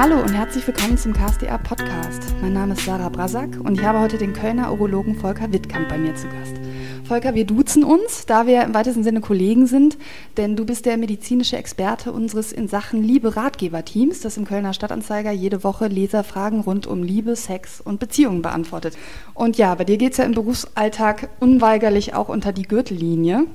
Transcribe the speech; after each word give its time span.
Hallo 0.00 0.20
und 0.20 0.32
herzlich 0.32 0.64
willkommen 0.64 0.96
zum 0.96 1.12
KSDR 1.12 1.58
Podcast. 1.58 2.22
Mein 2.40 2.52
Name 2.52 2.74
ist 2.74 2.84
Sarah 2.84 3.08
Brasak 3.08 3.58
und 3.64 3.80
ich 3.80 3.84
habe 3.84 3.98
heute 3.98 4.16
den 4.16 4.32
Kölner 4.32 4.70
Urologen 4.70 5.16
Volker 5.16 5.52
Wittkamp 5.52 5.88
bei 5.88 5.98
mir 5.98 6.14
zu 6.14 6.28
Gast. 6.28 6.54
Volker, 7.02 7.34
wir 7.34 7.44
duzen 7.44 7.82
uns, 7.82 8.24
da 8.24 8.46
wir 8.46 8.62
im 8.62 8.74
weitesten 8.74 9.02
Sinne 9.02 9.20
Kollegen 9.20 9.66
sind, 9.66 9.98
denn 10.36 10.54
du 10.54 10.64
bist 10.64 10.86
der 10.86 10.98
medizinische 10.98 11.56
Experte 11.56 12.12
unseres 12.12 12.52
in 12.52 12.68
Sachen 12.68 13.02
Liebe 13.02 13.34
Ratgeber-Teams, 13.34 14.20
das 14.20 14.36
im 14.36 14.44
Kölner 14.44 14.72
Stadtanzeiger 14.72 15.32
jede 15.32 15.64
Woche 15.64 15.88
Leserfragen 15.88 16.60
rund 16.60 16.86
um 16.86 17.02
Liebe, 17.02 17.34
Sex 17.34 17.80
und 17.80 17.98
Beziehungen 17.98 18.40
beantwortet. 18.40 18.96
Und 19.34 19.58
ja, 19.58 19.74
bei 19.74 19.82
dir 19.82 19.96
geht 19.96 20.12
es 20.12 20.18
ja 20.18 20.24
im 20.24 20.34
Berufsalltag 20.34 21.28
unweigerlich 21.40 22.14
auch 22.14 22.28
unter 22.28 22.52
die 22.52 22.68
Gürtellinie. 22.68 23.46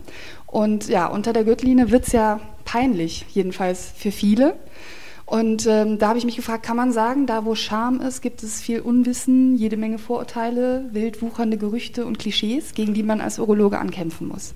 Und 0.45 0.89
ja, 0.89 1.08
unter 1.08 1.31
der 1.31 1.45
Gürtellinie 1.45 1.89
wird 1.89 2.05
es 2.08 2.12
ja 2.12 2.41
peinlich, 2.66 3.28
jedenfalls 3.31 3.94
für 3.95 4.12
viele. 4.12 4.55
Und 5.34 5.66
ähm, 5.66 5.98
da 5.98 6.10
habe 6.10 6.20
ich 6.20 6.26
mich 6.26 6.36
gefragt, 6.36 6.64
kann 6.64 6.78
man 6.78 6.92
sagen, 6.92 7.26
da 7.26 7.44
wo 7.44 7.55
Scham 7.55 8.00
ist, 8.02 8.22
gibt 8.22 8.44
es 8.44 8.62
viel 8.62 8.82
Unwissen, 8.82 9.56
jede 9.56 9.78
Menge 9.78 9.98
Vorurteile, 9.98 10.86
wild 10.92 11.23
wuchernde 11.23 11.58
Gerüchte 11.58 12.06
und 12.06 12.20
Klischees, 12.20 12.76
gegen 12.76 12.94
die 12.94 13.02
man 13.02 13.20
als 13.20 13.40
Urologe 13.40 13.80
ankämpfen 13.80 14.28
muss? 14.28 14.54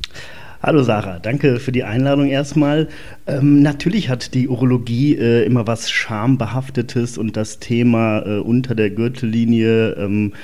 Hallo 0.61 0.83
Sarah, 0.83 1.17
danke 1.17 1.59
für 1.59 1.71
die 1.71 1.83
Einladung 1.83 2.27
erstmal. 2.27 2.89
Ähm, 3.25 3.63
natürlich 3.63 4.09
hat 4.09 4.35
die 4.35 4.47
Urologie 4.47 5.15
äh, 5.15 5.45
immer 5.45 5.65
was 5.65 5.89
Schambehaftetes 5.89 7.17
und 7.17 7.37
das 7.37 7.57
Thema 7.57 8.19
äh, 8.19 8.37
unter 8.37 8.75
der 8.75 8.91
Gürtellinie 8.91 9.93
ähm, 9.93 10.33
äh, 10.33 10.37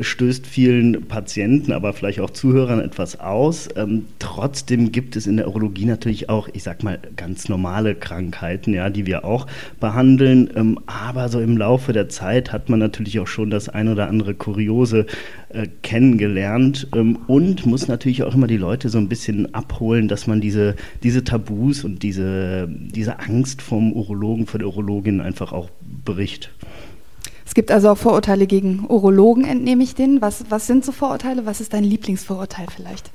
stößt 0.00 0.46
vielen 0.46 1.02
Patienten, 1.06 1.72
aber 1.72 1.92
vielleicht 1.92 2.20
auch 2.20 2.30
Zuhörern 2.30 2.80
etwas 2.80 3.20
aus. 3.20 3.68
Ähm, 3.76 4.06
trotzdem 4.18 4.92
gibt 4.92 5.14
es 5.14 5.26
in 5.26 5.36
der 5.36 5.46
Urologie 5.48 5.84
natürlich 5.84 6.30
auch, 6.30 6.48
ich 6.52 6.62
sag 6.62 6.82
mal, 6.82 6.98
ganz 7.16 7.48
normale 7.48 7.94
Krankheiten, 7.94 8.72
ja, 8.72 8.88
die 8.88 9.06
wir 9.06 9.24
auch 9.24 9.46
behandeln. 9.80 10.48
Ähm, 10.56 10.80
aber 10.86 11.28
so 11.28 11.40
im 11.40 11.58
Laufe 11.58 11.92
der 11.92 12.08
Zeit 12.08 12.52
hat 12.52 12.70
man 12.70 12.78
natürlich 12.78 13.20
auch 13.20 13.26
schon 13.26 13.50
das 13.50 13.68
ein 13.68 13.88
oder 13.88 14.08
andere 14.08 14.34
Kuriose 14.34 15.06
äh, 15.50 15.66
kennengelernt 15.82 16.88
ähm, 16.94 17.18
und 17.26 17.66
muss 17.66 17.86
natürlich 17.86 18.22
auch 18.22 18.34
immer 18.34 18.46
die 18.46 18.56
Leute 18.56 18.88
so 18.88 18.98
ein 18.98 19.08
bisschen 19.08 19.54
abholen, 19.54 20.08
dass 20.08 20.26
man 20.26 20.40
diese, 20.40 20.76
diese 21.02 21.24
Tabus 21.24 21.84
und 21.84 22.02
diese, 22.02 22.68
diese 22.68 23.20
Angst 23.20 23.60
vom 23.60 23.92
Urologen, 23.92 24.46
vor 24.46 24.58
der 24.58 24.68
Urologin 24.68 25.20
einfach 25.20 25.52
auch 25.52 25.68
bericht. 26.04 26.50
Es 27.46 27.54
gibt 27.54 27.70
also 27.70 27.90
auch 27.90 27.98
Vorurteile 27.98 28.46
gegen 28.46 28.86
Urologen, 28.88 29.44
entnehme 29.44 29.82
ich 29.82 29.94
denen. 29.94 30.20
Was, 30.20 30.44
was 30.48 30.66
sind 30.66 30.84
so 30.84 30.92
Vorurteile? 30.92 31.46
Was 31.46 31.60
ist 31.60 31.72
dein 31.72 31.84
Lieblingsvorurteil 31.84 32.66
vielleicht? 32.74 33.10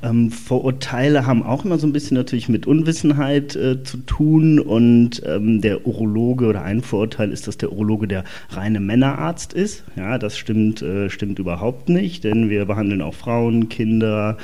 Ähm, 0.00 0.30
Vorurteile 0.30 1.26
haben 1.26 1.42
auch 1.42 1.64
immer 1.64 1.78
so 1.78 1.86
ein 1.86 1.92
bisschen 1.92 2.16
natürlich 2.16 2.48
mit 2.48 2.66
Unwissenheit 2.66 3.56
äh, 3.56 3.82
zu 3.82 3.96
tun 3.98 4.60
und 4.60 5.22
ähm, 5.26 5.60
der 5.60 5.86
Urologe 5.86 6.46
oder 6.46 6.62
ein 6.62 6.82
Vorurteil 6.82 7.32
ist, 7.32 7.48
dass 7.48 7.58
der 7.58 7.72
Urologe 7.72 8.06
der 8.06 8.22
reine 8.50 8.78
Männerarzt 8.78 9.52
ist. 9.52 9.84
Ja, 9.96 10.18
das 10.18 10.38
stimmt, 10.38 10.82
äh, 10.82 11.10
stimmt 11.10 11.40
überhaupt 11.40 11.88
nicht, 11.88 12.22
denn 12.22 12.48
wir 12.48 12.64
behandeln 12.66 13.02
auch 13.02 13.14
Frauen, 13.14 13.68
Kinder. 13.68 14.36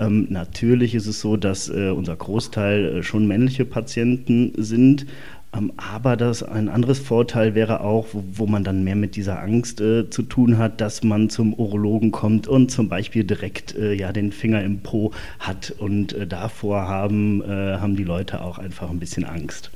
Ähm, 0.00 0.26
natürlich 0.30 0.94
ist 0.94 1.06
es 1.06 1.20
so, 1.20 1.36
dass 1.36 1.68
äh, 1.68 1.90
unser 1.90 2.16
Großteil 2.16 2.84
äh, 2.84 3.02
schon 3.02 3.28
männliche 3.28 3.64
Patienten 3.64 4.52
sind. 4.56 5.06
Ähm, 5.54 5.72
aber 5.76 6.16
das 6.16 6.42
ein 6.42 6.68
anderes 6.68 6.98
Vorteil 6.98 7.54
wäre 7.54 7.80
auch, 7.80 8.06
wo, 8.12 8.24
wo 8.32 8.46
man 8.46 8.64
dann 8.64 8.84
mehr 8.84 8.96
mit 8.96 9.16
dieser 9.16 9.40
Angst 9.40 9.80
äh, 9.80 10.10
zu 10.10 10.22
tun 10.22 10.58
hat, 10.58 10.80
dass 10.80 11.02
man 11.02 11.30
zum 11.30 11.54
Urologen 11.54 12.10
kommt 12.10 12.48
und 12.48 12.70
zum 12.70 12.88
Beispiel 12.88 13.24
direkt 13.24 13.74
äh, 13.74 13.92
ja 13.92 14.12
den 14.12 14.32
Finger 14.32 14.62
im 14.62 14.80
Po 14.80 15.12
hat 15.38 15.74
und 15.78 16.12
äh, 16.12 16.26
davor 16.26 16.88
haben, 16.88 17.42
äh, 17.42 17.78
haben 17.78 17.96
die 17.96 18.04
Leute 18.04 18.42
auch 18.42 18.58
einfach 18.58 18.90
ein 18.90 18.98
bisschen 18.98 19.24
Angst. 19.24 19.70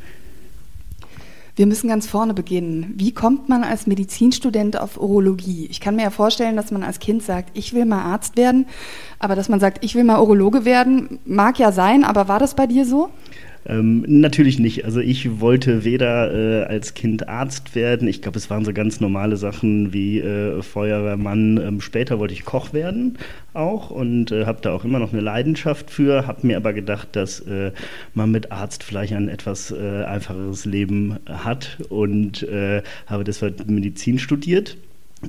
Wir 1.59 1.67
müssen 1.67 1.89
ganz 1.89 2.07
vorne 2.07 2.35
beginnen. 2.35 2.95
Wie 2.99 3.11
kommt 3.11 3.49
man 3.49 3.65
als 3.65 3.89
Medizinstudent 3.89 4.79
auf 4.79 4.97
Urologie? 4.97 5.67
Ich 5.69 5.81
kann 5.81 5.97
mir 5.97 6.03
ja 6.03 6.11
vorstellen, 6.11 6.55
dass 6.55 6.71
man 6.71 6.85
als 6.85 7.01
Kind 7.01 7.25
sagt, 7.25 7.51
ich 7.59 7.75
will 7.75 7.85
mal 7.85 8.01
Arzt 8.01 8.37
werden, 8.37 8.67
aber 9.19 9.35
dass 9.35 9.49
man 9.49 9.59
sagt, 9.59 9.85
ich 9.85 9.97
will 9.97 10.05
mal 10.05 10.21
Urologe 10.21 10.65
werden, 10.65 11.19
mag 11.25 11.59
ja 11.59 11.73
sein, 11.73 12.05
aber 12.05 12.29
war 12.29 12.39
das 12.39 12.55
bei 12.55 12.69
dir 12.69 12.85
so? 12.85 13.11
Ähm, 13.67 14.05
natürlich 14.07 14.59
nicht. 14.59 14.85
Also 14.85 15.01
ich 15.01 15.41
wollte 15.41 15.85
weder 15.85 16.33
äh, 16.33 16.65
als 16.65 16.95
Kind 16.95 17.29
Arzt 17.29 17.75
werden. 17.75 18.09
Ich 18.09 18.23
glaube, 18.23 18.39
es 18.39 18.51
waren 18.51 18.65
so 18.65 18.73
ganz 18.73 19.01
normale 19.01 19.37
Sachen 19.37 19.93
wie 19.93 20.21
äh, 20.21 20.63
Feuerwehrmann. 20.63 21.59
Ähm, 21.59 21.81
später 21.81 22.19
wollte 22.19 22.35
ich 22.35 22.45
Koch 22.45 22.73
werden 22.73 23.19
auch 23.55 23.91
und 23.91 24.31
äh, 24.31 24.47
habe 24.47 24.61
da 24.63 24.73
auch 24.73 24.85
immer 24.85 24.99
noch 24.99 25.13
eine 25.13 25.23
Leidenschaft 25.23 25.91
für. 25.91 26.27
Habe 26.27 26.47
mir 26.47 26.57
aber 26.57 26.73
gedacht, 26.73 27.09
dass 27.13 27.41
äh, 27.41 27.73
man 28.15 28.31
mit 28.31 28.53
Arzt 28.53 28.83
vielleicht 28.83 29.13
ein 29.13 29.29
etwas 29.29 29.71
äh, 29.71 30.05
einfacheres 30.05 30.65
Leben 30.65 31.19
hat 31.27 31.79
und 31.89 32.43
äh, 32.45 32.83
habe 33.07 33.25
deshalb 33.25 33.69
Medizin 33.69 34.19
studiert 34.19 34.77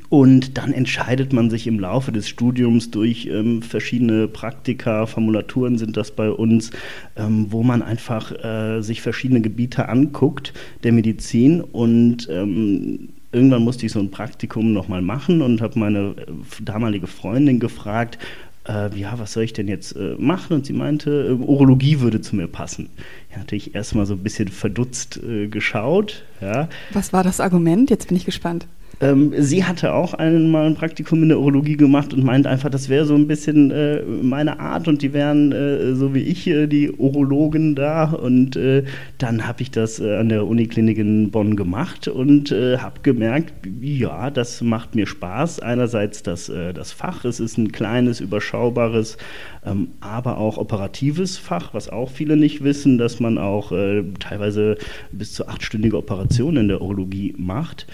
und 0.10 0.58
dann 0.58 0.72
entscheidet 0.72 1.34
man 1.34 1.50
sich 1.50 1.66
im 1.66 1.80
Laufe 1.80 2.12
des 2.12 2.30
Studiums 2.30 2.92
durch 2.92 3.26
ähm, 3.26 3.64
verschiedene 3.64 4.28
Praktika, 4.28 5.08
Formulaturen 5.08 5.80
sind 5.80 5.98
das 5.98 6.12
bei 6.12 6.30
uns, 6.30 6.70
ähm, 7.16 7.48
wo 7.50 7.64
man 7.64 7.82
einfach 7.82 8.32
äh, 8.32 8.82
sich 8.82 9.02
verschiedene 9.02 9.42
Gebiete 9.42 9.90
anguckt 9.90 10.54
der 10.84 10.92
Medizin 10.92 11.62
und 11.62 12.28
ähm, 12.30 13.10
irgendwann 13.32 13.64
musste 13.64 13.88
ich 13.88 13.92
so 13.92 14.00
ein 14.00 14.12
Praktikum 14.12 14.74
nochmal 14.74 15.02
machen 15.02 15.42
und 15.42 15.60
habe 15.62 15.80
meine 15.80 16.00
äh, 16.18 16.26
damalige 16.62 17.08
Freundin 17.08 17.60
gefragt, 17.60 18.20
äh, 18.68 18.96
ja, 18.96 19.18
was 19.18 19.34
soll 19.34 19.44
ich 19.44 19.54
denn 19.54 19.68
jetzt 19.68 19.96
äh, 19.96 20.16
machen? 20.20 20.54
Und 20.54 20.68
sie 20.68 20.74
meinte, 20.74 21.36
Urologie 21.36 22.00
würde 22.00 22.22
zu 22.22 22.36
mir 22.36 22.48
passen. 22.48 22.90
Ja, 23.32 23.40
natürlich 23.40 23.74
erstmal 23.74 24.06
so 24.06 24.14
ein 24.14 24.24
bisschen 24.24 24.50
verdutzt 24.50 25.20
geschaut. 25.50 26.24
Ja. 26.42 26.70
Was 26.94 27.14
war 27.14 27.24
das 27.24 27.40
Argument? 27.40 27.90
Jetzt 27.90 28.10
bin 28.10 28.18
ich 28.18 28.26
gespannt. 28.26 28.68
Ähm, 29.02 29.34
sie 29.38 29.64
hatte 29.64 29.94
auch 29.94 30.14
einmal 30.14 30.66
ein 30.66 30.76
Praktikum 30.76 31.24
in 31.24 31.30
der 31.30 31.40
Urologie 31.40 31.78
gemacht 31.78 32.14
und 32.14 32.24
meint 32.24 32.46
einfach, 32.46 32.70
das 32.70 32.90
wäre 32.90 33.06
so 33.06 33.16
ein 33.16 33.28
bisschen 33.28 33.72
äh, 33.72 34.02
meine 34.04 34.60
Art 34.60 34.90
und 34.90 35.02
die 35.02 35.14
wären 35.14 35.54
äh, 35.54 35.96
so 35.96 36.14
wie 36.14 36.20
ich 36.20 36.48
äh, 36.48 36.68
die 36.68 36.92
Urologen 36.92 37.76
da. 37.76 38.12
Und 38.12 38.58
äh, 38.58 38.84
dann 39.18 39.48
habe 39.48 39.62
ich 39.62 39.72
das 39.72 40.00
äh, 40.00 40.18
an 40.18 40.28
der 40.28 40.46
Uniklinik 40.46 40.98
in 40.98 41.32
Bonn 41.32 41.56
gemacht 41.56 42.10
und 42.10 42.52
äh, 42.52 42.80
habe 42.80 43.00
gemerkt, 43.02 43.54
ja, 43.82 44.30
das 44.30 44.62
macht 44.62 44.96
mir 44.96 45.08
Spaß. 45.08 45.62
Einerseits 45.62 46.24
das, 46.24 46.52
das 46.74 46.92
Fach, 46.92 47.24
es 47.26 47.40
ist 47.40 47.58
ein 47.58 47.72
kleines, 47.72 48.20
überschaubares, 48.20 49.18
ähm, 49.66 49.90
aber 50.02 50.38
auch 50.38 50.58
operatives 50.58 51.38
Fach, 51.38 51.74
was 51.74 51.90
auch 51.90 52.10
viele 52.10 52.36
nicht 52.36 52.64
wissen, 52.64 52.98
dass 52.98 53.20
man 53.20 53.38
auch 53.38 53.72
teilweise 54.20 54.78
bis 55.12 55.34
zu 55.34 55.48
achtstündige 55.48 55.98
Operationen 55.98 56.64
in 56.64 56.68
der 56.70 56.82
Urologie 56.82 57.36
macht. 57.38 57.88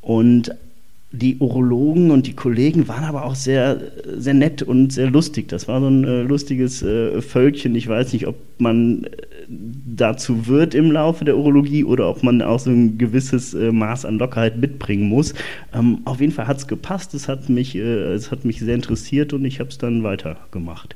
Und 0.00 0.52
die 1.12 1.38
Urologen 1.38 2.12
und 2.12 2.28
die 2.28 2.34
Kollegen 2.34 2.86
waren 2.86 3.02
aber 3.02 3.24
auch 3.24 3.34
sehr, 3.34 3.80
sehr 4.16 4.34
nett 4.34 4.62
und 4.62 4.92
sehr 4.92 5.10
lustig. 5.10 5.48
Das 5.48 5.66
war 5.66 5.80
so 5.80 5.88
ein 5.88 6.04
äh, 6.04 6.22
lustiges 6.22 6.82
äh, 6.82 7.20
Völkchen. 7.20 7.74
Ich 7.74 7.88
weiß 7.88 8.12
nicht, 8.12 8.28
ob 8.28 8.36
man 8.58 9.04
äh, 9.04 9.08
dazu 9.48 10.46
wird 10.46 10.72
im 10.72 10.92
Laufe 10.92 11.24
der 11.24 11.36
Urologie 11.36 11.82
oder 11.82 12.08
ob 12.08 12.22
man 12.22 12.42
auch 12.42 12.60
so 12.60 12.70
ein 12.70 12.96
gewisses 12.96 13.54
äh, 13.54 13.72
Maß 13.72 14.04
an 14.04 14.18
Lockerheit 14.18 14.58
mitbringen 14.58 15.08
muss. 15.08 15.34
Ähm, 15.74 15.98
auf 16.04 16.20
jeden 16.20 16.32
Fall 16.32 16.46
hat 16.46 16.58
es 16.58 16.68
gepasst. 16.68 17.12
Es 17.14 17.26
hat, 17.26 17.48
mich, 17.48 17.74
äh, 17.74 18.12
es 18.12 18.30
hat 18.30 18.44
mich 18.44 18.60
sehr 18.60 18.76
interessiert 18.76 19.32
und 19.32 19.44
ich 19.44 19.58
habe 19.58 19.70
es 19.70 19.78
dann 19.78 20.04
weitergemacht. 20.04 20.94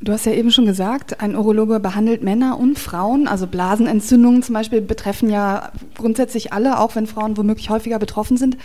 Du 0.00 0.12
hast 0.12 0.26
ja 0.26 0.32
eben 0.32 0.52
schon 0.52 0.64
gesagt, 0.64 1.20
ein 1.20 1.34
Urologe 1.34 1.80
behandelt 1.80 2.22
Männer 2.22 2.58
und 2.58 2.78
Frauen. 2.78 3.26
Also 3.26 3.48
Blasenentzündungen 3.48 4.44
zum 4.44 4.54
Beispiel 4.54 4.80
betreffen 4.80 5.28
ja 5.28 5.72
grundsätzlich 5.96 6.52
alle, 6.52 6.78
auch 6.78 6.94
wenn 6.94 7.08
Frauen 7.08 7.36
womöglich 7.36 7.68
häufiger 7.68 7.98
betroffen 7.98 8.36
sind. 8.36 8.56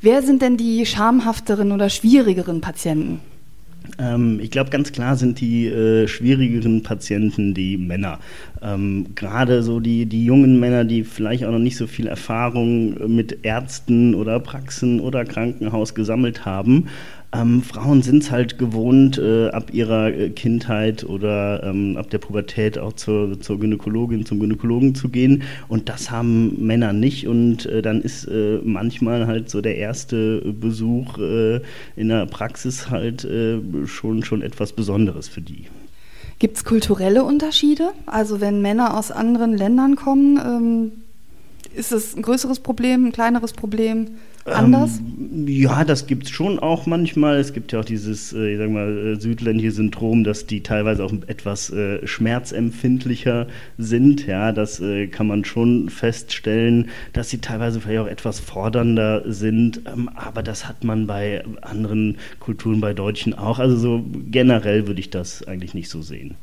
Wer 0.00 0.22
sind 0.22 0.42
denn 0.42 0.56
die 0.56 0.84
schamhafteren 0.86 1.70
oder 1.70 1.90
schwierigeren 1.90 2.60
Patienten? 2.60 3.20
Ähm, 3.98 4.40
ich 4.40 4.50
glaube, 4.50 4.70
ganz 4.70 4.90
klar 4.92 5.16
sind 5.16 5.40
die 5.40 5.66
äh, 5.66 6.08
schwierigeren 6.08 6.82
Patienten 6.82 7.54
die 7.54 7.76
Männer. 7.76 8.18
Ähm, 8.60 9.14
Gerade 9.14 9.62
so 9.62 9.80
die, 9.80 10.06
die 10.06 10.24
jungen 10.24 10.58
Männer, 10.58 10.84
die 10.84 11.04
vielleicht 11.04 11.44
auch 11.44 11.52
noch 11.52 11.58
nicht 11.58 11.76
so 11.76 11.86
viel 11.86 12.06
Erfahrung 12.06 13.14
mit 13.14 13.44
Ärzten 13.44 14.14
oder 14.14 14.40
Praxen 14.40 15.00
oder 15.00 15.24
Krankenhaus 15.24 15.94
gesammelt 15.94 16.44
haben. 16.44 16.88
Ähm, 17.32 17.62
Frauen 17.62 18.02
sind 18.02 18.24
es 18.24 18.30
halt 18.32 18.58
gewohnt, 18.58 19.16
äh, 19.18 19.50
ab 19.50 19.72
ihrer 19.72 20.08
äh, 20.12 20.30
Kindheit 20.30 21.04
oder 21.04 21.62
ähm, 21.62 21.96
ab 21.96 22.10
der 22.10 22.18
Pubertät 22.18 22.76
auch 22.76 22.94
zur, 22.94 23.40
zur 23.40 23.60
Gynäkologin, 23.60 24.26
zum 24.26 24.40
Gynäkologen 24.40 24.96
zu 24.96 25.08
gehen. 25.08 25.44
Und 25.68 25.88
das 25.88 26.10
haben 26.10 26.64
Männer 26.66 26.92
nicht. 26.92 27.28
Und 27.28 27.66
äh, 27.66 27.82
dann 27.82 28.02
ist 28.02 28.24
äh, 28.24 28.58
manchmal 28.64 29.28
halt 29.28 29.48
so 29.48 29.60
der 29.60 29.76
erste 29.76 30.40
Besuch 30.40 31.18
äh, 31.18 31.60
in 31.94 32.08
der 32.08 32.26
Praxis 32.26 32.90
halt 32.90 33.24
äh, 33.24 33.60
schon, 33.86 34.24
schon 34.24 34.42
etwas 34.42 34.72
Besonderes 34.72 35.28
für 35.28 35.40
die. 35.40 35.66
Gibt 36.40 36.56
es 36.56 36.64
kulturelle 36.64 37.22
Unterschiede? 37.22 37.90
Also 38.06 38.40
wenn 38.40 38.60
Männer 38.60 38.96
aus 38.96 39.12
anderen 39.12 39.56
Ländern 39.56 39.94
kommen, 39.94 40.38
ähm 40.38 40.92
Ist 41.76 41.92
es 41.92 42.16
ein 42.16 42.22
größeres 42.22 42.58
Problem, 42.60 43.06
ein 43.06 43.12
kleineres 43.12 43.52
Problem? 43.52 44.18
Anders? 44.44 44.98
Ähm, 44.98 45.46
ja, 45.46 45.84
das 45.84 46.06
gibt 46.06 46.24
es 46.24 46.30
schon 46.30 46.58
auch 46.58 46.86
manchmal. 46.86 47.38
Es 47.38 47.52
gibt 47.52 47.72
ja 47.72 47.80
auch 47.80 47.84
dieses, 47.84 48.32
äh, 48.32 48.52
ich 48.52 48.58
sag 48.58 48.70
mal, 48.70 49.14
äh, 49.14 49.20
südländische 49.20 49.72
Syndrom, 49.72 50.24
dass 50.24 50.46
die 50.46 50.62
teilweise 50.62 51.04
auch 51.04 51.12
etwas 51.26 51.70
äh, 51.70 52.06
schmerzempfindlicher 52.06 53.46
sind. 53.78 54.26
Ja, 54.26 54.52
das 54.52 54.80
äh, 54.80 55.06
kann 55.06 55.26
man 55.26 55.44
schon 55.44 55.88
feststellen, 55.88 56.88
dass 57.12 57.30
sie 57.30 57.38
teilweise 57.38 57.80
vielleicht 57.80 58.00
auch 58.00 58.06
etwas 58.06 58.40
fordernder 58.40 59.22
sind. 59.30 59.82
Ähm, 59.86 60.08
aber 60.14 60.42
das 60.42 60.68
hat 60.68 60.84
man 60.84 61.06
bei 61.06 61.44
anderen 61.62 62.18
Kulturen, 62.38 62.80
bei 62.80 62.94
Deutschen 62.94 63.34
auch. 63.34 63.58
Also 63.58 63.76
so 63.76 64.04
generell 64.30 64.86
würde 64.86 65.00
ich 65.00 65.10
das 65.10 65.46
eigentlich 65.46 65.74
nicht 65.74 65.90
so 65.90 66.02
sehen. 66.02 66.36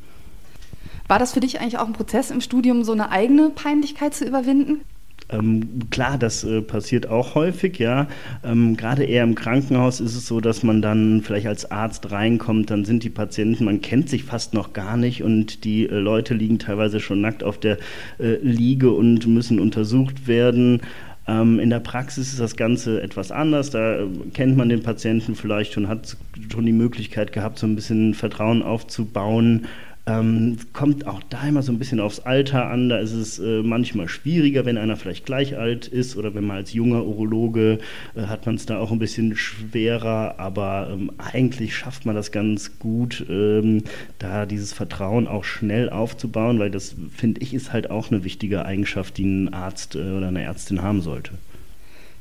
War 1.07 1.19
das 1.19 1.33
für 1.33 1.39
dich 1.39 1.61
eigentlich 1.61 1.77
auch 1.77 1.87
ein 1.87 1.93
Prozess 1.93 2.31
im 2.31 2.41
Studium, 2.41 2.83
so 2.83 2.91
eine 2.91 3.11
eigene 3.11 3.49
Peinlichkeit 3.49 4.13
zu 4.13 4.25
überwinden? 4.25 4.81
Ähm, 5.29 5.89
klar, 5.89 6.17
das 6.17 6.43
äh, 6.45 6.61
passiert 6.61 7.07
auch 7.07 7.35
häufig, 7.35 7.79
ja. 7.79 8.07
Ähm, 8.45 8.77
Gerade 8.77 9.03
eher 9.03 9.23
im 9.23 9.35
Krankenhaus 9.35 9.99
ist 9.99 10.15
es 10.15 10.25
so, 10.25 10.39
dass 10.39 10.63
man 10.63 10.81
dann 10.81 11.21
vielleicht 11.21 11.47
als 11.47 11.69
Arzt 11.69 12.11
reinkommt, 12.11 12.69
dann 12.71 12.85
sind 12.85 13.03
die 13.03 13.09
Patienten, 13.09 13.65
man 13.65 13.81
kennt 13.81 14.09
sich 14.09 14.23
fast 14.23 14.53
noch 14.53 14.71
gar 14.71 14.95
nicht 14.95 15.23
und 15.23 15.65
die 15.65 15.85
äh, 15.85 15.95
Leute 15.95 16.33
liegen 16.33 16.59
teilweise 16.59 17.01
schon 17.01 17.19
nackt 17.19 17.43
auf 17.43 17.59
der 17.59 17.77
äh, 18.19 18.37
Liege 18.41 18.91
und 18.91 19.27
müssen 19.27 19.59
untersucht 19.59 20.27
werden. 20.27 20.81
Ähm, 21.27 21.59
in 21.59 21.69
der 21.69 21.81
Praxis 21.81 22.29
ist 22.29 22.39
das 22.39 22.55
Ganze 22.55 23.01
etwas 23.01 23.31
anders. 23.31 23.69
Da 23.69 23.99
äh, 23.99 24.07
kennt 24.33 24.55
man 24.55 24.69
den 24.69 24.81
Patienten 24.81 25.35
vielleicht 25.35 25.73
schon, 25.73 25.89
hat 25.89 26.15
schon 26.49 26.65
die 26.65 26.71
Möglichkeit 26.71 27.33
gehabt, 27.33 27.59
so 27.59 27.67
ein 27.67 27.75
bisschen 27.75 28.13
Vertrauen 28.13 28.63
aufzubauen. 28.63 29.65
Ähm, 30.07 30.55
kommt 30.71 31.05
auch 31.05 31.21
da 31.29 31.45
immer 31.45 31.61
so 31.61 31.73
ein 31.73 31.79
bisschen 31.79 31.99
aufs 31.99 32.21
Alter 32.21 32.69
an. 32.69 32.87
Da 32.87 32.99
ist 32.99 33.11
es 33.11 33.39
äh, 33.39 33.61
manchmal 33.61 34.07
schwieriger, 34.07 34.65
wenn 34.65 34.77
einer 34.77 34.95
vielleicht 34.95 35.25
gleich 35.25 35.57
alt 35.57 35.87
ist 35.87 36.15
oder 36.15 36.33
wenn 36.33 36.45
man 36.45 36.57
als 36.57 36.71
junger 36.71 37.05
Urologe 37.05 37.79
äh, 38.15 38.21
hat 38.21 38.45
man 38.45 38.55
es 38.55 38.65
da 38.65 38.79
auch 38.79 38.91
ein 38.91 38.99
bisschen 38.99 39.35
schwerer. 39.35 40.35
Aber 40.39 40.89
ähm, 40.93 41.11
eigentlich 41.17 41.75
schafft 41.75 42.05
man 42.05 42.15
das 42.15 42.31
ganz 42.31 42.79
gut, 42.79 43.25
ähm, 43.29 43.83
da 44.17 44.45
dieses 44.45 44.71
Vertrauen 44.71 45.27
auch 45.27 45.43
schnell 45.43 45.89
aufzubauen, 45.89 46.57
weil 46.57 46.71
das 46.71 46.95
finde 47.13 47.41
ich 47.41 47.53
ist 47.53 47.73
halt 47.73 47.89
auch 47.89 48.09
eine 48.09 48.23
wichtige 48.23 48.65
Eigenschaft, 48.65 49.17
die 49.17 49.25
ein 49.25 49.53
Arzt 49.53 49.95
äh, 49.95 49.99
oder 49.99 50.29
eine 50.29 50.43
Ärztin 50.43 50.81
haben 50.81 51.01
sollte. 51.01 51.33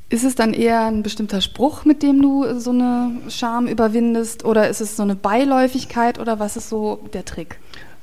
Ist 0.09 0.23
es 0.23 0.35
dann 0.35 0.53
eher 0.53 0.85
ein 0.85 1.03
bestimmter 1.03 1.41
Spruch, 1.41 1.83
mit 1.83 2.01
dem 2.01 2.21
du 2.21 2.59
so 2.59 2.69
eine 2.69 3.17
Scham 3.27 3.67
überwindest, 3.67 4.45
oder 4.45 4.69
ist 4.69 4.79
es 4.79 4.95
so 4.95 5.03
eine 5.03 5.15
Beiläufigkeit, 5.15 6.17
oder 6.17 6.39
was 6.39 6.55
ist 6.55 6.69
so 6.69 6.99
der 7.11 7.25
Trick? 7.25 7.59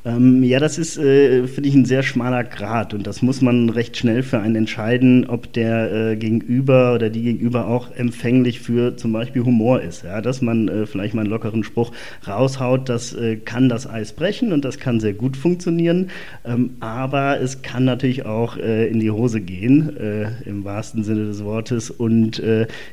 Ähm, 0.06 0.42
ja, 0.42 0.60
das 0.60 0.76
ist, 0.76 0.98
äh, 0.98 1.46
finde 1.46 1.66
ich, 1.66 1.74
ein 1.74 1.86
sehr 1.86 2.02
schmaler 2.02 2.44
Grad 2.44 2.92
und 2.92 3.06
das 3.06 3.22
muss 3.22 3.40
man 3.40 3.70
recht 3.70 3.96
schnell 3.96 4.22
für 4.22 4.38
einen 4.38 4.54
entscheiden, 4.54 5.24
ob 5.26 5.50
der 5.54 6.10
äh, 6.10 6.16
Gegenüber 6.16 6.94
oder 6.94 7.08
die 7.08 7.22
Gegenüber 7.22 7.68
auch 7.68 7.90
empfänglich 7.96 8.60
für 8.60 8.98
zum 8.98 9.14
Beispiel 9.14 9.44
Humor 9.44 9.80
ist. 9.80 10.04
Ja, 10.04 10.20
dass 10.20 10.42
man 10.42 10.68
äh, 10.68 10.84
vielleicht 10.84 11.14
mal 11.14 11.22
einen 11.22 11.30
lockeren 11.30 11.64
Spruch 11.64 11.92
raushaut, 12.28 12.90
das 12.90 13.14
äh, 13.14 13.36
kann 13.36 13.70
das 13.70 13.88
Eis 13.88 14.12
brechen 14.12 14.52
und 14.52 14.62
das 14.66 14.78
kann 14.78 15.00
sehr 15.00 15.14
gut 15.14 15.38
funktionieren, 15.38 16.10
ähm, 16.44 16.76
aber 16.80 17.40
es 17.40 17.62
kann 17.62 17.86
natürlich 17.86 18.26
auch 18.26 18.58
äh, 18.58 18.86
in 18.88 19.00
die 19.00 19.10
Hose 19.10 19.40
gehen, 19.40 19.96
äh, 19.96 20.26
im 20.44 20.64
wahrsten 20.64 21.02
Sinne 21.02 21.24
des 21.24 21.42
Wortes 21.44 21.90
und 21.90 22.42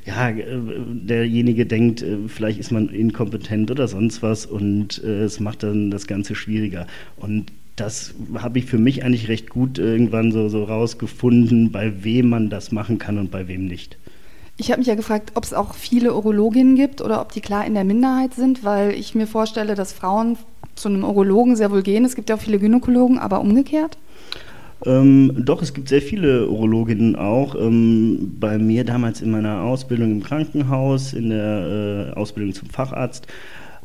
ja, 0.05 0.31
derjenige 0.31 1.65
denkt, 1.65 2.05
vielleicht 2.27 2.59
ist 2.59 2.71
man 2.71 2.89
inkompetent 2.89 3.71
oder 3.71 3.87
sonst 3.87 4.21
was 4.21 4.45
und 4.45 4.97
es 4.99 5.39
macht 5.39 5.63
dann 5.63 5.91
das 5.91 6.07
Ganze 6.07 6.35
schwieriger. 6.35 6.87
Und 7.17 7.51
das 7.75 8.13
habe 8.35 8.59
ich 8.59 8.65
für 8.65 8.77
mich 8.77 9.03
eigentlich 9.03 9.27
recht 9.27 9.49
gut 9.49 9.79
irgendwann 9.79 10.31
so, 10.31 10.49
so 10.49 10.63
rausgefunden, 10.63 11.71
bei 11.71 12.03
wem 12.03 12.29
man 12.29 12.49
das 12.49 12.71
machen 12.71 12.97
kann 12.97 13.17
und 13.17 13.31
bei 13.31 13.47
wem 13.47 13.65
nicht. 13.65 13.97
Ich 14.57 14.69
habe 14.69 14.79
mich 14.79 14.87
ja 14.87 14.95
gefragt, 14.95 15.31
ob 15.35 15.43
es 15.43 15.53
auch 15.53 15.73
viele 15.73 16.13
Urologinnen 16.13 16.75
gibt 16.75 17.01
oder 17.01 17.21
ob 17.21 17.31
die 17.31 17.41
klar 17.41 17.65
in 17.65 17.73
der 17.73 17.83
Minderheit 17.83 18.33
sind, 18.35 18.63
weil 18.63 18.91
ich 18.91 19.15
mir 19.15 19.25
vorstelle, 19.25 19.73
dass 19.73 19.93
Frauen 19.93 20.37
zu 20.75 20.89
einem 20.89 21.03
Urologen 21.03 21.55
sehr 21.55 21.71
wohl 21.71 21.81
gehen. 21.81 22.05
Es 22.05 22.15
gibt 22.15 22.29
ja 22.29 22.35
auch 22.35 22.41
viele 22.41 22.59
Gynäkologen, 22.59 23.17
aber 23.17 23.41
umgekehrt. 23.41 23.97
Ähm, 24.85 25.33
doch, 25.37 25.61
es 25.61 25.73
gibt 25.73 25.89
sehr 25.89 26.01
viele 26.01 26.49
Urologinnen 26.49 27.15
auch. 27.15 27.55
Ähm, 27.55 28.35
bei 28.39 28.57
mir 28.57 28.83
damals 28.83 29.21
in 29.21 29.31
meiner 29.31 29.61
Ausbildung 29.61 30.11
im 30.11 30.23
Krankenhaus, 30.23 31.13
in 31.13 31.29
der 31.29 32.11
äh, 32.15 32.19
Ausbildung 32.19 32.53
zum 32.53 32.69
Facharzt, 32.69 33.27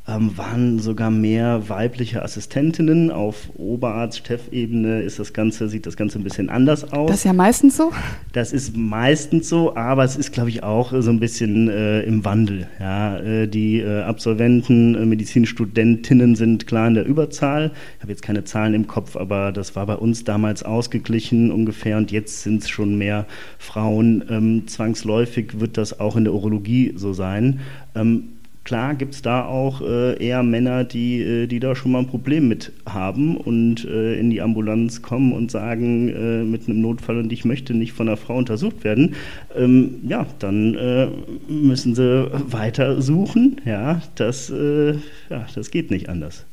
ähm, 0.08 0.36
waren 0.36 0.78
sogar 0.78 1.10
mehr 1.10 1.68
weibliche 1.68 2.22
Assistentinnen. 2.22 3.10
Auf 3.10 3.50
Oberarzt-Chefebene 3.56 5.02
ist 5.02 5.18
das 5.18 5.32
Ganze, 5.32 5.68
sieht 5.68 5.86
das 5.86 5.96
Ganze 5.96 6.18
ein 6.18 6.24
bisschen 6.24 6.48
anders 6.48 6.92
aus. 6.92 7.08
Das 7.08 7.18
ist 7.18 7.24
ja 7.24 7.32
meistens 7.32 7.76
so. 7.76 7.92
Das 8.32 8.52
ist 8.52 8.76
meistens 8.76 9.48
so, 9.48 9.74
aber 9.74 10.04
es 10.04 10.16
ist, 10.16 10.32
glaube 10.32 10.50
ich, 10.50 10.62
auch 10.62 10.92
so 10.96 11.10
ein 11.10 11.18
bisschen 11.18 11.68
äh, 11.68 12.02
im 12.02 12.24
Wandel. 12.24 12.68
Ja, 12.78 13.18
äh, 13.18 13.48
die 13.48 13.80
äh, 13.80 14.02
Absolventen, 14.02 14.94
äh, 14.94 15.04
Medizinstudentinnen 15.06 16.36
sind 16.36 16.66
klar 16.66 16.86
in 16.86 16.94
der 16.94 17.06
Überzahl. 17.06 17.72
Ich 17.96 18.02
habe 18.02 18.12
jetzt 18.12 18.22
keine 18.22 18.44
Zahlen 18.44 18.74
im 18.74 18.86
Kopf, 18.86 19.16
aber 19.16 19.50
das 19.50 19.74
war 19.74 19.86
bei 19.86 19.96
uns 19.96 20.22
damals 20.22 20.62
ausgeglichen 20.62 21.50
ungefähr 21.50 21.96
und 21.96 22.12
jetzt 22.12 22.42
sind 22.42 22.62
es 22.62 22.68
schon 22.68 22.96
mehr 22.96 23.26
Frauen. 23.58 24.24
Ähm, 24.30 24.68
zwangsläufig 24.68 25.58
wird 25.58 25.76
das 25.76 25.98
auch 25.98 26.14
in 26.14 26.24
der 26.24 26.32
Urologie 26.32 26.92
so 26.96 27.12
sein. 27.12 27.60
Ähm, 27.96 28.35
Klar 28.66 28.96
gibt 28.96 29.14
es 29.14 29.22
da 29.22 29.44
auch 29.44 29.80
äh, 29.80 30.20
eher 30.20 30.42
Männer, 30.42 30.82
die, 30.82 31.20
äh, 31.20 31.46
die 31.46 31.60
da 31.60 31.76
schon 31.76 31.92
mal 31.92 32.00
ein 32.00 32.08
Problem 32.08 32.48
mit 32.48 32.72
haben 32.84 33.36
und 33.36 33.84
äh, 33.84 34.18
in 34.18 34.28
die 34.28 34.42
Ambulanz 34.42 35.02
kommen 35.02 35.32
und 35.32 35.52
sagen 35.52 36.08
äh, 36.08 36.42
mit 36.42 36.68
einem 36.68 36.80
Notfall 36.80 37.18
und 37.18 37.32
ich 37.32 37.44
möchte 37.44 37.74
nicht 37.74 37.92
von 37.92 38.08
einer 38.08 38.16
Frau 38.16 38.36
untersucht 38.36 38.82
werden. 38.82 39.14
Ähm, 39.56 40.00
ja, 40.08 40.26
dann 40.40 40.74
äh, 40.74 41.06
müssen 41.48 41.94
sie 41.94 42.28
weiter 42.50 43.00
suchen. 43.00 43.60
Ja, 43.64 44.02
das, 44.16 44.50
äh, 44.50 44.94
ja, 45.30 45.46
das 45.54 45.70
geht 45.70 45.92
nicht 45.92 46.08
anders. 46.08 46.44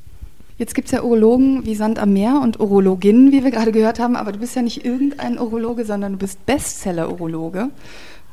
Jetzt 0.59 0.75
gibt 0.75 0.89
es 0.89 0.91
ja 0.91 1.01
Urologen 1.01 1.65
wie 1.65 1.73
Sand 1.73 1.97
am 1.97 2.13
Meer 2.13 2.41
und 2.43 2.59
Urologinnen, 2.59 3.31
wie 3.31 3.43
wir 3.43 3.49
gerade 3.49 3.71
gehört 3.71 3.97
haben, 3.97 4.15
aber 4.15 4.33
du 4.33 4.37
bist 4.37 4.55
ja 4.55 4.61
nicht 4.61 4.85
irgendein 4.85 5.39
Urologe, 5.39 5.83
sondern 5.83 6.11
du 6.11 6.19
bist 6.19 6.45
Bestseller-Urologe 6.45 7.69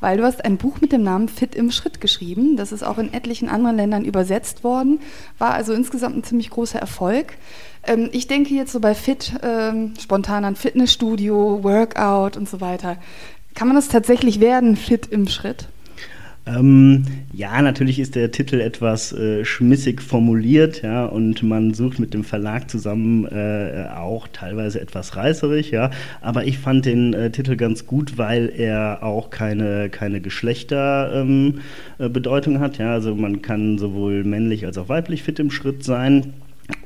weil 0.01 0.17
du 0.17 0.25
hast 0.25 0.45
ein 0.45 0.57
Buch 0.57 0.81
mit 0.81 0.93
dem 0.93 1.03
Namen 1.03 1.29
Fit 1.29 1.55
im 1.55 1.71
Schritt 1.71 2.01
geschrieben. 2.01 2.57
Das 2.57 2.73
ist 2.73 2.83
auch 2.83 2.99
in 2.99 3.13
etlichen 3.13 3.49
anderen 3.49 3.77
Ländern 3.77 4.05
übersetzt 4.05 4.65
worden, 4.65 5.01
war 5.39 5.53
also 5.53 5.73
insgesamt 5.73 6.17
ein 6.17 6.25
ziemlich 6.25 6.51
großer 6.51 6.79
Erfolg. 6.79 7.35
Ähm, 7.85 8.09
ich 8.13 8.27
denke 8.27 8.55
jetzt 8.55 8.73
so 8.73 8.81
bei 8.81 8.95
Fit 8.95 9.33
ähm, 9.43 9.95
spontan 10.01 10.45
an 10.45 10.57
Fitnessstudio, 10.57 11.63
Workout 11.63 12.37
und 12.37 12.49
so 12.49 12.61
weiter. 12.61 12.97
Kann 13.55 13.69
man 13.69 13.77
das 13.77 13.89
tatsächlich 13.89 14.41
werden, 14.41 14.77
fit 14.77 15.07
im 15.07 15.29
Schritt? 15.29 15.69
Ähm, 16.47 17.05
ja, 17.33 17.61
natürlich 17.61 17.99
ist 17.99 18.15
der 18.15 18.31
Titel 18.31 18.61
etwas 18.61 19.13
äh, 19.13 19.45
schmissig 19.45 20.01
formuliert, 20.01 20.81
ja, 20.83 21.05
und 21.05 21.43
man 21.43 21.75
sucht 21.75 21.99
mit 21.99 22.15
dem 22.15 22.25
Verlag 22.25 22.71
zusammen 22.71 23.27
äh, 23.27 23.85
auch 23.95 24.27
teilweise 24.29 24.81
etwas 24.81 25.17
reißerig, 25.17 25.71
ja. 25.71 25.91
Aber 26.23 26.47
ich 26.47 26.57
fand 26.59 26.87
den 26.87 27.13
äh, 27.13 27.31
Titel 27.31 27.57
ganz 27.57 27.85
gut, 27.87 28.17
weil 28.17 28.51
er 28.57 29.03
auch 29.03 29.29
keine, 29.31 29.91
keine 29.91 30.23
Geschlechterbedeutung 30.23 32.55
ähm, 32.55 32.61
hat, 32.61 32.79
ja. 32.79 32.93
Also 32.93 33.15
man 33.15 33.43
kann 33.43 33.77
sowohl 33.79 34.25
männlich 34.25 34.65
als 34.65 34.79
auch 34.79 34.89
weiblich 34.89 35.23
fit 35.23 35.39
im 35.39 35.51
Schritt 35.51 35.85
sein. 35.85 36.33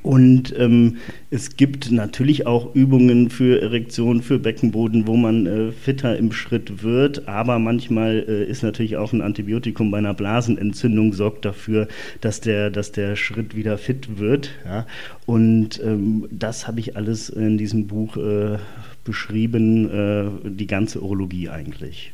Und 0.02 0.54
ähm, 0.58 0.98
es 1.30 1.56
gibt 1.56 1.90
natürlich 1.90 2.46
auch 2.46 2.74
Übungen 2.74 3.30
für 3.30 3.62
Erektion, 3.62 4.20
für 4.20 4.38
Beckenboden, 4.38 5.06
wo 5.06 5.16
man 5.16 5.46
äh, 5.46 5.72
fitter 5.72 6.18
im 6.18 6.30
Schritt 6.30 6.82
wird. 6.82 7.26
Aber 7.26 7.58
manchmal 7.58 8.24
äh, 8.28 8.44
ist 8.44 8.62
natürlich 8.62 8.98
auch 8.98 9.14
ein 9.14 9.22
Antibiotikum 9.22 9.90
bei 9.90 9.98
einer 9.98 10.12
Blasenentzündung 10.12 11.14
sorgt 11.14 11.46
dafür, 11.46 11.88
dass 12.20 12.40
der, 12.40 12.70
dass 12.70 12.92
der 12.92 13.16
Schritt 13.16 13.56
wieder 13.56 13.78
fit 13.78 14.18
wird. 14.18 14.50
Ja? 14.66 14.86
Und 15.24 15.80
ähm, 15.82 16.26
das 16.30 16.66
habe 16.66 16.80
ich 16.80 16.96
alles 16.96 17.30
in 17.30 17.56
diesem 17.56 17.86
Buch 17.86 18.16
äh, 18.16 18.58
beschrieben, 19.04 19.90
äh, 19.90 20.50
die 20.50 20.66
ganze 20.66 21.00
Urologie 21.02 21.48
eigentlich. 21.48 22.12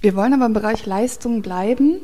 Wir 0.00 0.14
wollen 0.14 0.34
aber 0.34 0.46
im 0.46 0.52
Bereich 0.52 0.86
Leistung 0.86 1.42
bleiben. 1.42 2.00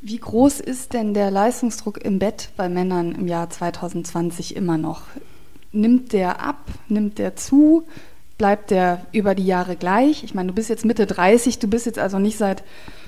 Wie 0.00 0.18
groß 0.18 0.60
ist 0.60 0.92
denn 0.92 1.12
der 1.12 1.30
Leistungsdruck 1.30 2.04
im 2.04 2.20
Bett 2.20 2.50
bei 2.56 2.68
Männern 2.68 3.12
im 3.16 3.26
Jahr 3.26 3.50
2020 3.50 4.54
immer 4.54 4.78
noch? 4.78 5.02
Nimmt 5.72 6.12
der 6.12 6.40
ab? 6.40 6.64
Nimmt 6.88 7.18
der 7.18 7.34
zu? 7.34 7.82
Bleibt 8.38 8.70
der 8.70 9.04
über 9.10 9.34
die 9.34 9.46
Jahre 9.46 9.74
gleich? 9.74 10.22
Ich 10.22 10.34
meine, 10.34 10.48
du 10.48 10.54
bist 10.54 10.68
jetzt 10.68 10.84
Mitte 10.84 11.06
30, 11.06 11.58
du 11.58 11.66
bist 11.66 11.86
jetzt 11.86 11.98
also 11.98 12.20
nicht 12.20 12.38
seit 12.38 12.62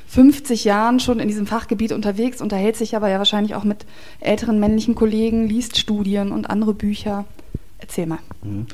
50 0.09 0.65
Jahren 0.65 0.99
schon 0.99 1.21
in 1.21 1.29
diesem 1.29 1.47
Fachgebiet 1.47 1.93
unterwegs, 1.93 2.41
unterhältst 2.41 2.81
dich 2.81 2.97
aber 2.97 3.09
ja 3.09 3.19
wahrscheinlich 3.19 3.55
auch 3.55 3.63
mit 3.63 3.87
älteren 4.19 4.59
männlichen 4.59 4.97
Kollegen, 4.97 5.47
liest 5.47 5.79
Studien 5.79 6.33
und 6.33 6.51
andere 6.51 6.75
Bücher. 6.75 7.25
Erzähl 7.79 8.07
mal. 8.07 8.19
Mhm. 8.43 8.67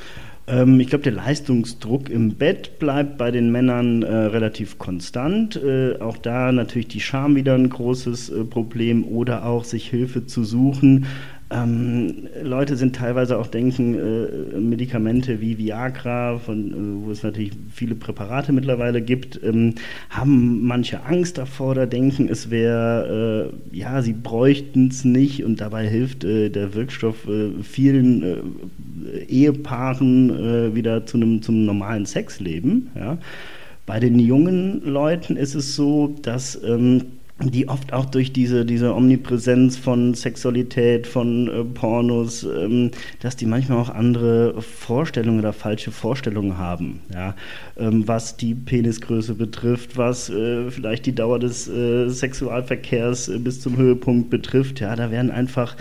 Ähm, 0.48 0.78
ich 0.80 0.88
glaube, 0.88 1.04
der 1.04 1.12
Leistungsdruck 1.12 2.08
im 2.08 2.34
Bett 2.34 2.78
bleibt 2.78 3.18
bei 3.18 3.30
den 3.30 3.50
Männern 3.50 4.02
äh, 4.02 4.14
relativ 4.14 4.78
konstant. 4.78 5.56
Äh, 5.56 5.98
auch 6.00 6.16
da 6.16 6.52
natürlich 6.52 6.88
die 6.88 7.00
Scham 7.00 7.34
wieder 7.34 7.54
ein 7.54 7.68
großes 7.68 8.30
äh, 8.30 8.44
Problem 8.44 9.04
oder 9.04 9.44
auch 9.44 9.64
sich 9.64 9.88
Hilfe 9.88 10.26
zu 10.26 10.44
suchen. 10.44 11.06
Ähm, 11.48 12.26
Leute 12.42 12.76
sind 12.76 12.96
teilweise 12.96 13.38
auch 13.38 13.46
denken, 13.46 13.94
äh, 13.94 14.58
Medikamente 14.58 15.40
wie 15.40 15.58
Viagra, 15.58 16.38
von, 16.38 16.72
äh, 16.72 17.06
wo 17.06 17.12
es 17.12 17.22
natürlich 17.22 17.52
viele 17.72 17.94
Präparate 17.94 18.52
mittlerweile 18.52 19.00
gibt, 19.00 19.40
ähm, 19.44 19.74
haben 20.10 20.66
manche 20.66 21.04
Angst 21.04 21.38
davor 21.38 21.72
oder 21.72 21.86
denken, 21.86 22.28
es 22.28 22.50
wäre, 22.50 23.52
äh, 23.72 23.76
ja, 23.76 24.02
sie 24.02 24.12
bräuchten 24.12 24.88
es 24.88 25.04
nicht 25.04 25.44
und 25.44 25.60
dabei 25.60 25.86
hilft 25.88 26.24
äh, 26.24 26.48
der 26.48 26.74
Wirkstoff 26.74 27.28
äh, 27.28 27.50
vielen 27.62 28.22
äh, 28.24 29.18
Ehepaaren 29.28 30.74
wieder 30.74 31.06
zu 31.06 31.16
einem 31.16 31.42
zum 31.42 31.64
normalen 31.64 32.06
Sexleben. 32.06 32.90
Ja. 32.96 33.18
Bei 33.84 34.00
den 34.00 34.18
jungen 34.18 34.82
Leuten 34.84 35.36
ist 35.36 35.54
es 35.54 35.76
so, 35.76 36.14
dass 36.22 36.60
ähm, 36.64 37.02
die 37.42 37.68
oft 37.68 37.92
auch 37.92 38.06
durch 38.06 38.32
diese, 38.32 38.64
diese 38.64 38.94
Omnipräsenz 38.94 39.76
von 39.76 40.14
Sexualität, 40.14 41.06
von 41.06 41.48
äh, 41.48 41.64
Pornos, 41.64 42.44
ähm, 42.44 42.92
dass 43.20 43.36
die 43.36 43.44
manchmal 43.44 43.78
auch 43.78 43.90
andere 43.90 44.62
Vorstellungen 44.62 45.40
oder 45.40 45.52
falsche 45.52 45.90
Vorstellungen 45.90 46.56
haben, 46.56 47.00
ja? 47.12 47.34
Ähm, 47.76 48.08
was 48.08 48.38
die 48.38 48.54
Penisgröße 48.54 49.34
betrifft, 49.34 49.98
was 49.98 50.30
äh, 50.30 50.70
vielleicht 50.70 51.04
die 51.04 51.14
Dauer 51.14 51.38
des 51.38 51.68
äh, 51.68 52.08
Sexualverkehrs 52.08 53.28
äh, 53.28 53.38
bis 53.38 53.60
zum 53.60 53.76
Höhepunkt 53.76 54.30
betrifft. 54.30 54.80
Ja, 54.80 54.96
da 54.96 55.10
werden 55.10 55.30
einfach 55.30 55.76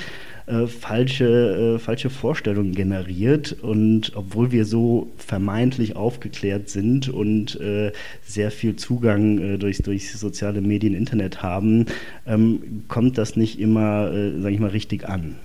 äh, 0.47 0.67
falsche, 0.67 1.75
äh, 1.75 1.79
falsche 1.79 2.09
Vorstellungen 2.09 2.73
generiert. 2.73 3.55
Und 3.61 4.11
obwohl 4.15 4.51
wir 4.51 4.65
so 4.65 5.11
vermeintlich 5.17 5.95
aufgeklärt 5.95 6.69
sind 6.69 7.09
und 7.09 7.59
äh, 7.59 7.91
sehr 8.23 8.51
viel 8.51 8.75
Zugang 8.75 9.39
äh, 9.39 9.57
durch, 9.57 9.79
durch 9.79 10.11
soziale 10.11 10.61
Medien, 10.61 10.93
Internet 10.93 11.41
haben, 11.41 11.85
ähm, 12.27 12.83
kommt 12.87 13.17
das 13.17 13.35
nicht 13.35 13.59
immer, 13.59 14.11
äh, 14.11 14.39
sage 14.41 14.53
ich 14.53 14.59
mal, 14.59 14.69
richtig 14.69 15.07
an. 15.07 15.35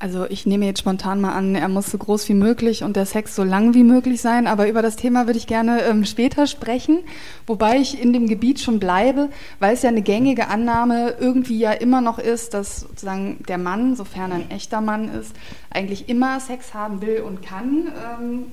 Also 0.00 0.26
ich 0.28 0.44
nehme 0.44 0.66
jetzt 0.66 0.80
spontan 0.80 1.20
mal 1.20 1.32
an, 1.32 1.54
er 1.54 1.68
muss 1.68 1.90
so 1.90 1.96
groß 1.96 2.28
wie 2.28 2.34
möglich 2.34 2.82
und 2.82 2.96
der 2.96 3.06
Sex 3.06 3.34
so 3.34 3.44
lang 3.44 3.74
wie 3.74 3.84
möglich 3.84 4.20
sein, 4.20 4.46
aber 4.46 4.68
über 4.68 4.82
das 4.82 4.96
Thema 4.96 5.26
würde 5.26 5.38
ich 5.38 5.46
gerne 5.46 5.82
ähm, 5.82 6.04
später 6.04 6.46
sprechen, 6.46 6.98
wobei 7.46 7.78
ich 7.78 8.02
in 8.02 8.12
dem 8.12 8.26
Gebiet 8.26 8.60
schon 8.60 8.80
bleibe, 8.80 9.30
weil 9.60 9.72
es 9.72 9.82
ja 9.82 9.88
eine 9.88 10.02
gängige 10.02 10.48
Annahme 10.48 11.14
irgendwie 11.20 11.58
ja 11.58 11.72
immer 11.72 12.00
noch 12.00 12.18
ist, 12.18 12.54
dass 12.54 12.80
sozusagen 12.80 13.42
der 13.48 13.56
Mann, 13.56 13.94
sofern 13.94 14.32
er 14.32 14.38
ein 14.38 14.50
echter 14.50 14.80
Mann 14.80 15.08
ist, 15.08 15.34
eigentlich 15.70 16.08
immer 16.08 16.40
Sex 16.40 16.74
haben 16.74 17.00
will 17.00 17.20
und 17.20 17.42
kann. 17.42 17.92
Ähm, 18.20 18.46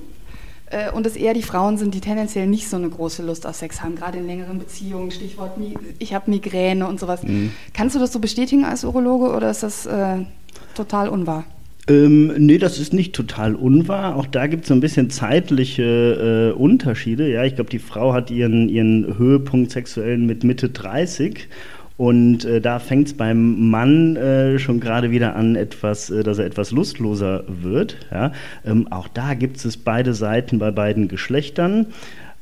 äh, 0.72 0.90
und 0.90 1.06
es 1.06 1.16
eher 1.16 1.34
die 1.34 1.42
Frauen 1.42 1.76
sind, 1.76 1.94
die 1.94 2.00
tendenziell 2.00 2.46
nicht 2.46 2.68
so 2.68 2.76
eine 2.76 2.88
große 2.88 3.22
Lust 3.22 3.46
auf 3.46 3.56
Sex 3.56 3.82
haben, 3.82 3.94
gerade 3.94 4.18
in 4.18 4.26
längeren 4.26 4.58
Beziehungen. 4.58 5.10
Stichwort, 5.10 5.52
ich 5.98 6.14
habe 6.14 6.30
Migräne 6.30 6.86
und 6.86 6.98
sowas. 6.98 7.22
Mhm. 7.22 7.52
Kannst 7.74 7.94
du 7.94 8.00
das 8.00 8.12
so 8.12 8.20
bestätigen 8.20 8.64
als 8.64 8.84
Urologe 8.84 9.34
oder 9.34 9.50
ist 9.50 9.62
das 9.62 9.86
äh, 9.86 10.24
total 10.74 11.08
unwahr? 11.08 11.44
Ähm, 11.88 12.32
nee, 12.38 12.58
das 12.58 12.78
ist 12.78 12.92
nicht 12.92 13.14
total 13.14 13.54
unwahr. 13.56 14.14
Auch 14.16 14.26
da 14.26 14.46
gibt 14.46 14.62
es 14.62 14.68
so 14.68 14.74
ein 14.74 14.80
bisschen 14.80 15.10
zeitliche 15.10 16.52
äh, 16.54 16.56
Unterschiede. 16.56 17.30
Ja, 17.30 17.44
ich 17.44 17.56
glaube, 17.56 17.70
die 17.70 17.80
Frau 17.80 18.12
hat 18.12 18.30
ihren, 18.30 18.68
ihren 18.68 19.18
Höhepunkt 19.18 19.72
sexuellen 19.72 20.26
mit 20.26 20.44
Mitte 20.44 20.68
30 20.68 21.48
und 21.96 22.44
äh, 22.44 22.60
da 22.60 22.78
fängt 22.78 23.08
es 23.08 23.14
beim 23.14 23.70
Mann 23.70 24.16
äh, 24.16 24.58
schon 24.58 24.80
gerade 24.80 25.10
wieder 25.10 25.36
an, 25.36 25.56
etwas, 25.56 26.10
äh, 26.10 26.22
dass 26.22 26.38
er 26.38 26.46
etwas 26.46 26.70
lustloser 26.70 27.44
wird. 27.46 27.96
Ja? 28.10 28.32
Ähm, 28.64 28.90
auch 28.90 29.08
da 29.08 29.34
gibt 29.34 29.64
es 29.64 29.76
beide 29.76 30.14
Seiten 30.14 30.58
bei 30.58 30.70
beiden 30.70 31.08
Geschlechtern. 31.08 31.86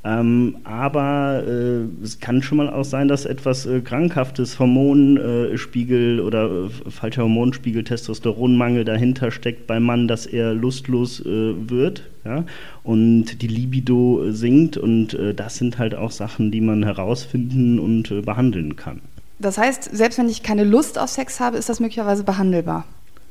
Ähm, 0.02 0.56
aber 0.64 1.42
äh, 1.46 2.02
es 2.02 2.20
kann 2.20 2.42
schon 2.42 2.56
mal 2.56 2.70
auch 2.70 2.84
sein, 2.84 3.08
dass 3.08 3.26
etwas 3.26 3.66
äh, 3.66 3.82
krankhaftes 3.82 4.58
Hormonspiegel 4.58 6.18
äh, 6.18 6.22
oder 6.22 6.50
äh, 6.50 6.90
falscher 6.90 7.22
Hormonspiegel, 7.22 7.84
Testosteronmangel 7.84 8.86
dahinter 8.86 9.30
steckt 9.30 9.66
beim 9.66 9.82
Mann, 9.82 10.08
dass 10.08 10.24
er 10.24 10.54
lustlos 10.54 11.20
äh, 11.20 11.54
wird 11.68 12.08
ja? 12.24 12.44
und 12.82 13.42
die 13.42 13.48
Libido 13.48 14.30
sinkt. 14.30 14.78
Und 14.78 15.16
das 15.36 15.56
sind 15.56 15.78
halt 15.78 15.94
auch 15.94 16.10
Sachen, 16.10 16.50
die 16.50 16.60
man 16.60 16.82
herausfinden 16.82 17.78
und 17.78 18.24
behandeln 18.24 18.76
kann. 18.76 19.00
Das 19.38 19.58
heißt, 19.58 19.84
selbst 19.92 20.18
wenn 20.18 20.28
ich 20.28 20.42
keine 20.42 20.64
Lust 20.64 20.98
auf 20.98 21.10
Sex 21.10 21.40
habe, 21.40 21.56
ist 21.56 21.68
das 21.68 21.80
möglicherweise 21.80 22.24
behandelbar? 22.24 22.84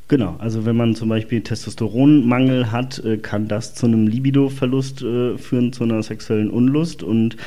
Genau, 0.10 0.36
also 0.40 0.66
wenn 0.66 0.76
man 0.76 0.96
zum 0.96 1.08
Beispiel 1.08 1.42
Testosteronmangel 1.42 2.72
hat, 2.72 2.98
äh, 3.06 3.18
kann 3.18 3.48
das 3.48 3.76
zu 3.76 3.86
einem 3.86 4.08
Libidoverlust 4.08 5.04
äh, 5.04 5.38
führen, 5.38 5.72
zu 5.72 5.84
einer 5.84 6.02
sexuellen 6.02 6.50
Unlust. 6.50 7.04
Und 7.04 7.38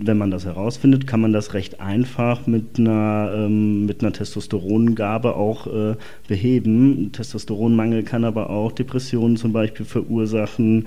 wenn 0.00 0.16
man 0.16 0.30
das 0.30 0.44
herausfindet, 0.44 1.06
kann 1.06 1.20
man 1.20 1.32
das 1.32 1.54
recht 1.54 1.80
einfach 1.80 2.46
mit 2.46 2.78
einer, 2.78 3.32
ähm, 3.34 3.86
mit 3.86 4.02
einer 4.02 4.12
Testosterongabe 4.12 5.34
auch 5.34 5.66
äh, 5.66 5.96
beheben. 6.28 7.10
Testosteronmangel 7.12 8.04
kann 8.04 8.24
aber 8.24 8.50
auch 8.50 8.70
Depressionen 8.70 9.36
zum 9.36 9.52
Beispiel 9.52 9.84
verursachen 9.84 10.86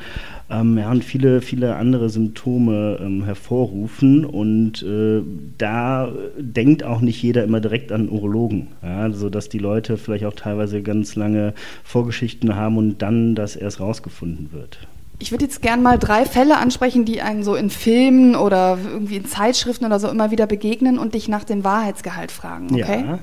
ähm, 0.49 0.77
ja, 0.77 0.89
und 0.89 1.03
viele, 1.03 1.41
viele 1.41 1.75
andere 1.75 2.09
Symptome 2.09 2.99
ähm, 3.01 3.25
hervorrufen. 3.25 4.23
Und 4.23 4.81
äh, 4.83 5.21
da 5.57 6.09
denkt 6.37 6.83
auch 6.83 7.01
nicht 7.01 7.21
jeder 7.21 7.43
immer 7.43 7.59
direkt 7.59 7.91
an 7.91 8.09
Urologen, 8.09 8.67
ja, 8.81 9.11
sodass 9.11 9.49
die 9.49 9.59
Leute 9.59 9.97
vielleicht 9.97 10.25
auch 10.25 10.35
teilweise 10.35 10.81
ganz 10.81 11.15
lange 11.15 11.53
Vorgeschichten 11.83 12.55
haben 12.55 12.77
und 12.77 13.01
dann 13.01 13.35
das 13.35 13.57
erst 13.57 13.81
rausgefunden 13.81 14.53
wird. 14.53 14.87
Ich 15.21 15.31
würde 15.31 15.45
jetzt 15.45 15.61
gerne 15.61 15.81
mal 15.81 15.99
drei 15.99 16.25
Fälle 16.25 16.57
ansprechen, 16.57 17.05
die 17.05 17.21
einen 17.21 17.43
so 17.43 17.55
in 17.55 17.69
Filmen 17.69 18.35
oder 18.35 18.79
irgendwie 18.83 19.17
in 19.17 19.25
Zeitschriften 19.25 19.85
oder 19.85 19.99
so 19.99 20.09
immer 20.09 20.31
wieder 20.31 20.47
begegnen 20.47 20.97
und 20.97 21.13
dich 21.13 21.27
nach 21.27 21.43
dem 21.43 21.63
Wahrheitsgehalt 21.63 22.31
fragen, 22.31 22.73
okay? 22.73 23.05
Ja. 23.05 23.19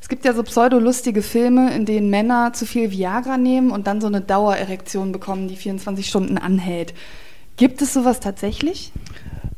Es 0.00 0.08
gibt 0.08 0.24
ja 0.24 0.32
so 0.32 0.42
pseudolustige 0.42 1.20
Filme, 1.20 1.74
in 1.74 1.84
denen 1.84 2.08
Männer 2.08 2.54
zu 2.54 2.64
viel 2.64 2.90
Viagra 2.90 3.36
nehmen 3.36 3.70
und 3.70 3.86
dann 3.86 4.00
so 4.00 4.06
eine 4.06 4.22
Dauererektion 4.22 5.12
bekommen, 5.12 5.48
die 5.48 5.56
24 5.56 6.08
Stunden 6.08 6.38
anhält. 6.38 6.94
Gibt 7.58 7.82
es 7.82 7.92
sowas 7.92 8.20
tatsächlich? 8.20 8.92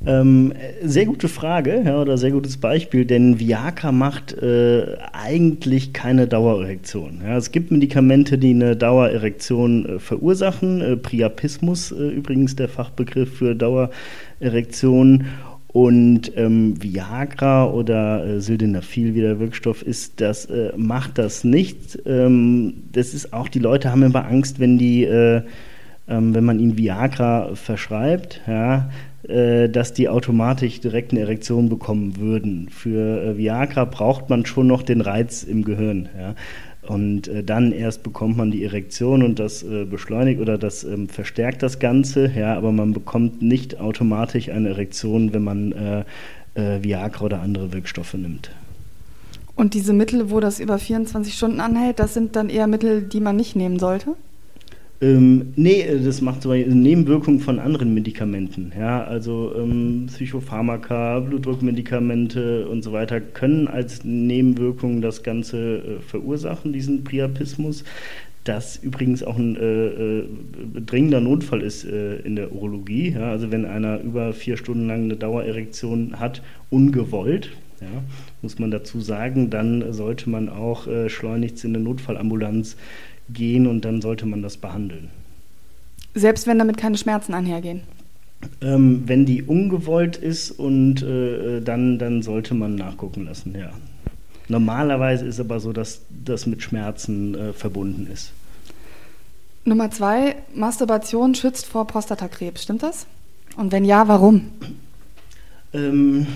Ähm, 0.07 0.55
sehr 0.83 1.05
gute 1.05 1.29
Frage 1.29 1.83
ja, 1.85 2.01
oder 2.01 2.17
sehr 2.17 2.31
gutes 2.31 2.57
Beispiel, 2.57 3.05
denn 3.05 3.39
Viagra 3.39 3.93
macht 3.93 4.33
äh, 4.33 4.97
eigentlich 5.13 5.93
keine 5.93 6.27
Dauererektion. 6.27 7.21
Ja, 7.23 7.37
es 7.37 7.53
gibt 7.53 7.71
Medikamente, 7.71 8.39
die 8.39 8.55
eine 8.55 8.77
Dauererektion 8.77 9.87
äh, 9.87 9.99
verursachen. 9.99 10.81
Äh, 10.81 10.97
Priapismus 10.97 11.93
äh, 11.93 12.09
übrigens 12.09 12.57
der 12.57 12.69
Fachbegriff 12.69 13.37
für 13.37 13.55
Dauererektion. 13.55 15.27
Und 15.73 16.33
ähm, 16.37 16.83
Viagra 16.83 17.71
oder 17.71 18.27
äh, 18.27 18.41
Sildenafil, 18.41 19.15
wie 19.15 19.21
der 19.21 19.39
Wirkstoff 19.39 19.83
ist, 19.83 20.21
das 20.21 20.47
äh, 20.47 20.73
macht 20.77 21.19
das 21.19 21.45
nicht. 21.45 21.97
Ähm, 22.07 22.85
das 22.91 23.15
ist 23.15 23.33
auch, 23.33 23.49
die 23.49 23.61
Leute 23.61 23.93
haben 23.93 24.03
immer 24.03 24.27
Angst, 24.27 24.59
wenn 24.59 24.79
die, 24.79 25.05
äh, 25.05 25.43
ähm, 26.09 26.35
wenn 26.35 26.45
man 26.45 26.59
ihnen 26.59 26.77
Viagra 26.77 27.55
verschreibt, 27.55 28.41
ja, 28.49 28.91
dass 29.23 29.93
die 29.93 30.09
automatisch 30.09 30.81
direkt 30.81 31.13
eine 31.13 31.21
Erektion 31.21 31.69
bekommen 31.69 32.17
würden. 32.17 32.69
Für 32.71 33.23
äh, 33.23 33.37
Viagra 33.37 33.85
braucht 33.85 34.31
man 34.31 34.47
schon 34.47 34.67
noch 34.67 34.83
den 34.83 35.03
Reiz 35.03 35.43
im 35.43 35.65
Gehirn. 35.65 36.09
Ja. 36.19 36.35
Und 36.83 37.29
äh, 37.29 37.45
dann 37.45 37.73
erst 37.73 38.03
bekommt 38.03 38.37
man 38.37 38.51
die 38.51 38.65
Erektion 38.65 39.23
und 39.23 39.39
das 39.39 39.63
äh, 39.63 39.85
beschleunigt 39.85 40.41
oder 40.41 40.57
das 40.57 40.85
ähm, 40.85 41.09
verstärkt 41.09 41.63
das 41.63 41.79
Ganze, 41.79 42.33
ja, 42.35 42.57
aber 42.57 42.73
man 42.73 42.93
bekommt 42.93 43.43
nicht 43.43 43.79
automatisch 43.79 44.49
eine 44.49 44.71
Erektion, 44.71 45.33
wenn 45.33 45.45
man 45.45 45.73
äh, 45.73 46.05
äh 46.55 46.83
Viagra 46.83 47.27
oder 47.27 47.43
andere 47.43 47.73
Wirkstoffe 47.73 48.15
nimmt. 48.15 48.51
Und 49.55 49.75
diese 49.75 49.93
Mittel, 49.93 50.31
wo 50.31 50.41
das 50.41 50.59
über 50.59 50.79
24 50.79 51.35
Stunden 51.35 51.61
anhält, 51.61 51.99
das 51.99 52.15
sind 52.15 52.35
dann 52.35 52.49
eher 52.49 52.67
Mittel, 52.67 53.03
die 53.03 53.21
man 53.21 53.37
nicht 53.37 53.57
nehmen 53.57 53.79
sollte? 53.79 54.17
Ähm, 55.03 55.55
nee, 55.57 55.81
äh, 55.81 56.03
das 56.03 56.21
macht 56.21 56.43
so 56.43 56.53
Nebenwirkungen 56.53 57.41
von 57.41 57.59
anderen 57.59 57.95
Medikamenten. 57.95 58.73
Ja, 58.79 59.03
also 59.05 59.53
ähm, 59.57 60.07
Psychopharmaka, 60.09 61.21
Blutdruckmedikamente 61.21 62.69
und 62.69 62.83
so 62.83 62.93
weiter 62.93 63.21
können 63.21 63.67
als 63.67 64.05
Nebenwirkung 64.05 65.01
das 65.01 65.23
Ganze 65.23 65.79
äh, 65.79 66.01
verursachen, 66.01 66.73
diesen 66.73 67.03
Priapismus. 67.03 67.85
Das 68.45 68.77
übrigens 68.77 69.23
auch 69.23 69.39
ein 69.39 69.57
äh, 69.57 69.87
äh, 69.87 70.25
dringender 70.85 71.21
Notfall 71.21 71.63
ist 71.63 71.85
äh, 71.85 72.17
in 72.17 72.37
der 72.37 72.53
Urologie. 72.53 73.13
Ja, 73.13 73.31
also 73.31 73.51
wenn 73.51 73.65
einer 73.65 74.01
über 74.01 74.33
vier 74.33 74.57
Stunden 74.57 74.87
lang 74.87 75.05
eine 75.05 75.17
Dauererektion 75.17 76.19
hat, 76.19 76.43
ungewollt, 76.71 77.51
ja, 77.81 78.03
muss 78.43 78.59
man 78.59 78.71
dazu 78.71 79.01
sagen, 79.01 79.49
dann 79.51 79.93
sollte 79.93 80.29
man 80.29 80.49
auch 80.49 80.87
äh, 80.87 81.09
schleunigst 81.09 81.65
in 81.65 81.75
eine 81.75 81.85
Notfallambulanz 81.85 82.77
gehen 83.33 83.67
und 83.67 83.85
dann 83.85 84.01
sollte 84.01 84.27
man 84.27 84.43
das 84.43 84.57
behandeln. 84.57 85.11
Selbst 86.15 86.47
wenn 86.47 86.59
damit 86.59 86.77
keine 86.77 86.99
Schmerzen 86.99 87.35
einhergehen? 87.35 87.83
Ähm, 88.63 89.03
wenn 89.07 89.27
die 89.27 89.43
ungewollt 89.43 90.17
ist 90.17 90.51
und 90.51 91.03
äh, 91.03 91.61
dann, 91.61 91.99
dann 91.99 92.23
sollte 92.23 92.55
man 92.55 92.75
nachgucken 92.75 93.27
lassen, 93.27 93.55
ja. 93.59 93.71
Normalerweise 94.49 95.27
ist 95.27 95.39
aber 95.39 95.61
so, 95.61 95.73
dass 95.73 96.03
das 96.25 96.47
mit 96.47 96.63
Schmerzen 96.63 97.35
äh, 97.35 97.53
verbunden 97.53 98.09
ist. 98.13 98.33
Nummer 99.65 99.91
zwei, 99.91 100.37
Masturbation 100.55 101.35
schützt 101.35 101.67
vor 101.67 101.87
Prostatakrebs, 101.87 102.63
stimmt 102.63 102.83
das? 102.83 103.07
Und 103.57 103.73
wenn 103.73 103.85
ja, 103.85 104.09
warum? 104.09 104.51
Ähm, 105.73 106.27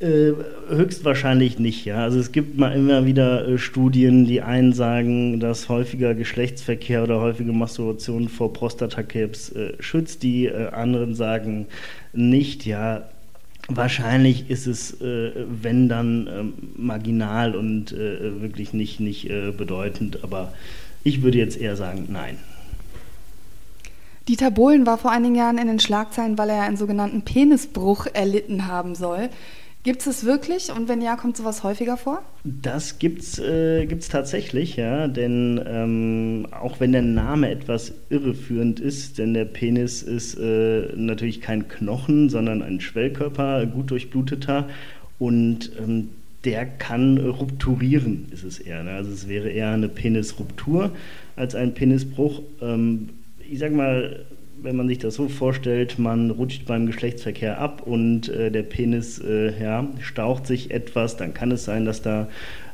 Äh, 0.00 0.32
höchstwahrscheinlich 0.68 1.58
nicht, 1.58 1.84
ja. 1.84 2.04
Also 2.04 2.20
es 2.20 2.30
gibt 2.30 2.56
mal 2.56 2.70
immer 2.70 3.04
wieder 3.04 3.48
äh, 3.48 3.58
Studien, 3.58 4.26
die 4.26 4.42
einen 4.42 4.72
sagen, 4.72 5.40
dass 5.40 5.68
häufiger 5.68 6.14
Geschlechtsverkehr 6.14 7.02
oder 7.02 7.20
häufige 7.20 7.52
Masturbation 7.52 8.28
vor 8.28 8.52
Prostatakrebs 8.52 9.50
äh, 9.50 9.72
schützt, 9.80 10.22
die 10.22 10.46
äh, 10.46 10.68
anderen 10.68 11.16
sagen 11.16 11.66
nicht, 12.12 12.64
ja. 12.64 13.08
Wahrscheinlich 13.66 14.48
ist 14.48 14.68
es, 14.68 15.00
äh, 15.00 15.32
wenn 15.34 15.88
dann, 15.88 16.28
ähm, 16.32 16.52
marginal 16.76 17.56
und 17.56 17.90
wirklich 17.90 18.72
nicht, 18.72 19.00
nicht 19.00 19.28
bedeutend, 19.58 20.22
aber 20.22 20.52
ich 21.04 21.22
würde 21.22 21.38
jetzt 21.38 21.60
eher 21.60 21.76
sagen, 21.76 22.06
nein. 22.08 22.38
Dieter 24.26 24.50
Bohlen 24.50 24.86
war 24.86 24.96
vor 24.96 25.10
einigen 25.10 25.34
Jahren 25.34 25.58
in 25.58 25.66
den 25.66 25.80
Schlagzeilen, 25.80 26.38
weil 26.38 26.50
er 26.50 26.62
einen 26.62 26.76
sogenannten 26.76 27.22
Penisbruch 27.22 28.06
erlitten 28.12 28.66
haben 28.66 28.94
soll. 28.94 29.28
Gibt 29.84 30.00
es 30.00 30.06
es 30.08 30.24
wirklich 30.24 30.72
und 30.72 30.88
wenn 30.88 31.00
ja, 31.00 31.16
kommt 31.16 31.36
sowas 31.36 31.62
häufiger 31.62 31.96
vor? 31.96 32.22
Das 32.44 32.98
gibt 32.98 33.22
es 33.22 33.38
äh, 33.38 33.86
gibt's 33.86 34.08
tatsächlich, 34.08 34.76
ja, 34.76 35.06
denn 35.06 35.62
ähm, 35.66 36.46
auch 36.50 36.80
wenn 36.80 36.92
der 36.92 37.02
Name 37.02 37.48
etwas 37.48 37.92
irreführend 38.10 38.80
ist, 38.80 39.18
denn 39.18 39.34
der 39.34 39.44
Penis 39.44 40.02
ist 40.02 40.34
äh, 40.34 40.88
natürlich 40.96 41.40
kein 41.40 41.68
Knochen, 41.68 42.28
sondern 42.28 42.62
ein 42.62 42.80
Schwellkörper, 42.80 43.66
gut 43.66 43.90
durchbluteter 43.90 44.68
und 45.18 45.70
ähm, 45.78 46.10
der 46.44 46.66
kann 46.66 47.18
rupturieren, 47.18 48.26
ist 48.30 48.44
es 48.44 48.58
eher. 48.58 48.82
Ne? 48.82 48.92
Also 48.92 49.12
es 49.12 49.28
wäre 49.28 49.48
eher 49.48 49.70
eine 49.70 49.88
Penisruptur 49.88 50.92
als 51.36 51.54
ein 51.54 51.74
Penisbruch. 51.74 52.42
Ähm, 52.60 53.10
ich 53.48 53.58
sag 53.58 53.72
mal, 53.72 54.24
wenn 54.62 54.76
man 54.76 54.88
sich 54.88 54.98
das 54.98 55.14
so 55.14 55.28
vorstellt, 55.28 55.98
man 55.98 56.30
rutscht 56.30 56.66
beim 56.66 56.86
Geschlechtsverkehr 56.86 57.60
ab 57.60 57.82
und 57.84 58.28
äh, 58.28 58.50
der 58.50 58.62
Penis 58.62 59.18
äh, 59.18 59.60
ja, 59.60 59.86
staucht 60.00 60.46
sich 60.46 60.70
etwas, 60.70 61.16
dann 61.16 61.34
kann 61.34 61.50
es 61.50 61.64
sein, 61.64 61.84
dass 61.84 62.02
da 62.02 62.28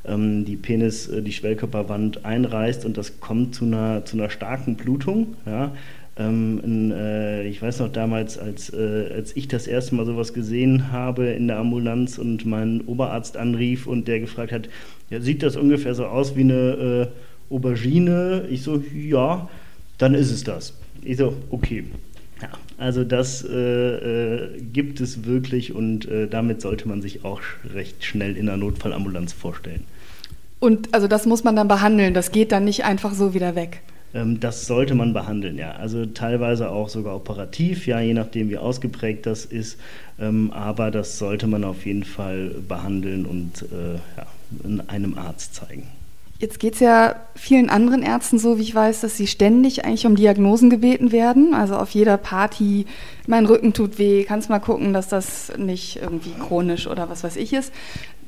ähm, 0.04 0.44
die 0.44 0.56
Penis, 0.56 1.08
äh, 1.08 1.22
die 1.22 1.32
Schwellkörperwand 1.32 2.24
einreißt 2.24 2.84
und 2.84 2.96
das 2.96 3.20
kommt 3.20 3.54
zu 3.54 3.64
einer, 3.64 4.04
zu 4.04 4.16
einer 4.16 4.30
starken 4.30 4.76
Blutung. 4.76 5.36
Ja. 5.46 5.72
Ähm, 6.16 6.60
in, 6.62 6.90
äh, 6.92 7.44
ich 7.44 7.60
weiß 7.60 7.80
noch 7.80 7.90
damals, 7.90 8.38
als, 8.38 8.70
äh, 8.72 9.10
als 9.12 9.36
ich 9.36 9.48
das 9.48 9.66
erste 9.66 9.96
Mal 9.96 10.06
sowas 10.06 10.32
gesehen 10.32 10.92
habe 10.92 11.26
in 11.26 11.48
der 11.48 11.58
Ambulanz 11.58 12.18
und 12.18 12.46
mein 12.46 12.82
Oberarzt 12.82 13.36
anrief 13.36 13.86
und 13.86 14.06
der 14.06 14.20
gefragt 14.20 14.52
hat, 14.52 14.68
ja, 15.10 15.20
sieht 15.20 15.42
das 15.42 15.56
ungefähr 15.56 15.94
so 15.94 16.06
aus 16.06 16.36
wie 16.36 16.42
eine 16.42 17.10
äh, 17.50 17.52
Aubergine? 17.52 18.46
Ich 18.48 18.62
so, 18.62 18.80
ja, 18.94 19.48
dann 19.98 20.14
ist 20.14 20.30
es 20.30 20.44
das. 20.44 20.74
Ich 21.04 21.18
so, 21.18 21.34
okay. 21.50 21.84
Ja, 22.42 22.48
also 22.78 23.04
das 23.04 23.44
äh, 23.44 23.54
äh, 23.54 24.60
gibt 24.60 25.00
es 25.00 25.24
wirklich 25.24 25.74
und 25.74 26.06
äh, 26.06 26.26
damit 26.26 26.60
sollte 26.60 26.88
man 26.88 27.00
sich 27.00 27.24
auch 27.24 27.40
recht 27.72 28.04
schnell 28.04 28.36
in 28.36 28.46
der 28.46 28.56
Notfallambulanz 28.56 29.32
vorstellen. 29.32 29.84
Und 30.58 30.92
also 30.94 31.06
das 31.06 31.26
muss 31.26 31.44
man 31.44 31.56
dann 31.56 31.68
behandeln, 31.68 32.14
das 32.14 32.32
geht 32.32 32.50
dann 32.50 32.64
nicht 32.64 32.84
einfach 32.84 33.14
so 33.14 33.34
wieder 33.34 33.54
weg. 33.54 33.82
Ähm, 34.14 34.40
das 34.40 34.66
sollte 34.66 34.94
man 34.94 35.12
behandeln, 35.12 35.58
ja. 35.58 35.72
Also 35.72 36.06
teilweise 36.06 36.70
auch 36.70 36.88
sogar 36.88 37.16
operativ, 37.16 37.86
ja, 37.86 38.00
je 38.00 38.14
nachdem 38.14 38.48
wie 38.48 38.58
ausgeprägt 38.58 39.26
das 39.26 39.44
ist. 39.44 39.78
Ähm, 40.18 40.50
aber 40.52 40.90
das 40.90 41.18
sollte 41.18 41.46
man 41.46 41.64
auf 41.64 41.84
jeden 41.84 42.04
Fall 42.04 42.54
behandeln 42.66 43.26
und 43.26 43.62
äh, 43.72 43.94
ja, 44.16 44.84
einem 44.88 45.18
Arzt 45.18 45.54
zeigen. 45.54 45.88
Jetzt 46.38 46.58
geht 46.58 46.74
es 46.74 46.80
ja 46.80 47.14
vielen 47.36 47.70
anderen 47.70 48.02
Ärzten 48.02 48.38
so, 48.38 48.58
wie 48.58 48.62
ich 48.62 48.74
weiß, 48.74 49.00
dass 49.00 49.16
sie 49.16 49.26
ständig 49.26 49.84
eigentlich 49.84 50.06
um 50.06 50.16
Diagnosen 50.16 50.68
gebeten 50.68 51.12
werden. 51.12 51.54
Also 51.54 51.76
auf 51.76 51.90
jeder 51.90 52.16
Party, 52.16 52.86
mein 53.26 53.46
Rücken 53.46 53.72
tut 53.72 53.98
weh, 53.98 54.24
kannst 54.24 54.50
mal 54.50 54.58
gucken, 54.58 54.92
dass 54.92 55.08
das 55.08 55.52
nicht 55.56 56.00
irgendwie 56.02 56.32
chronisch 56.32 56.86
oder 56.88 57.08
was 57.08 57.22
weiß 57.22 57.36
ich 57.36 57.52
ist. 57.52 57.72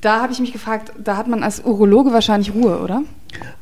Da 0.00 0.22
habe 0.22 0.32
ich 0.32 0.38
mich 0.38 0.52
gefragt, 0.52 0.92
da 1.02 1.16
hat 1.16 1.26
man 1.26 1.42
als 1.42 1.64
Urologe 1.64 2.12
wahrscheinlich 2.12 2.54
Ruhe, 2.54 2.78
oder? 2.80 3.02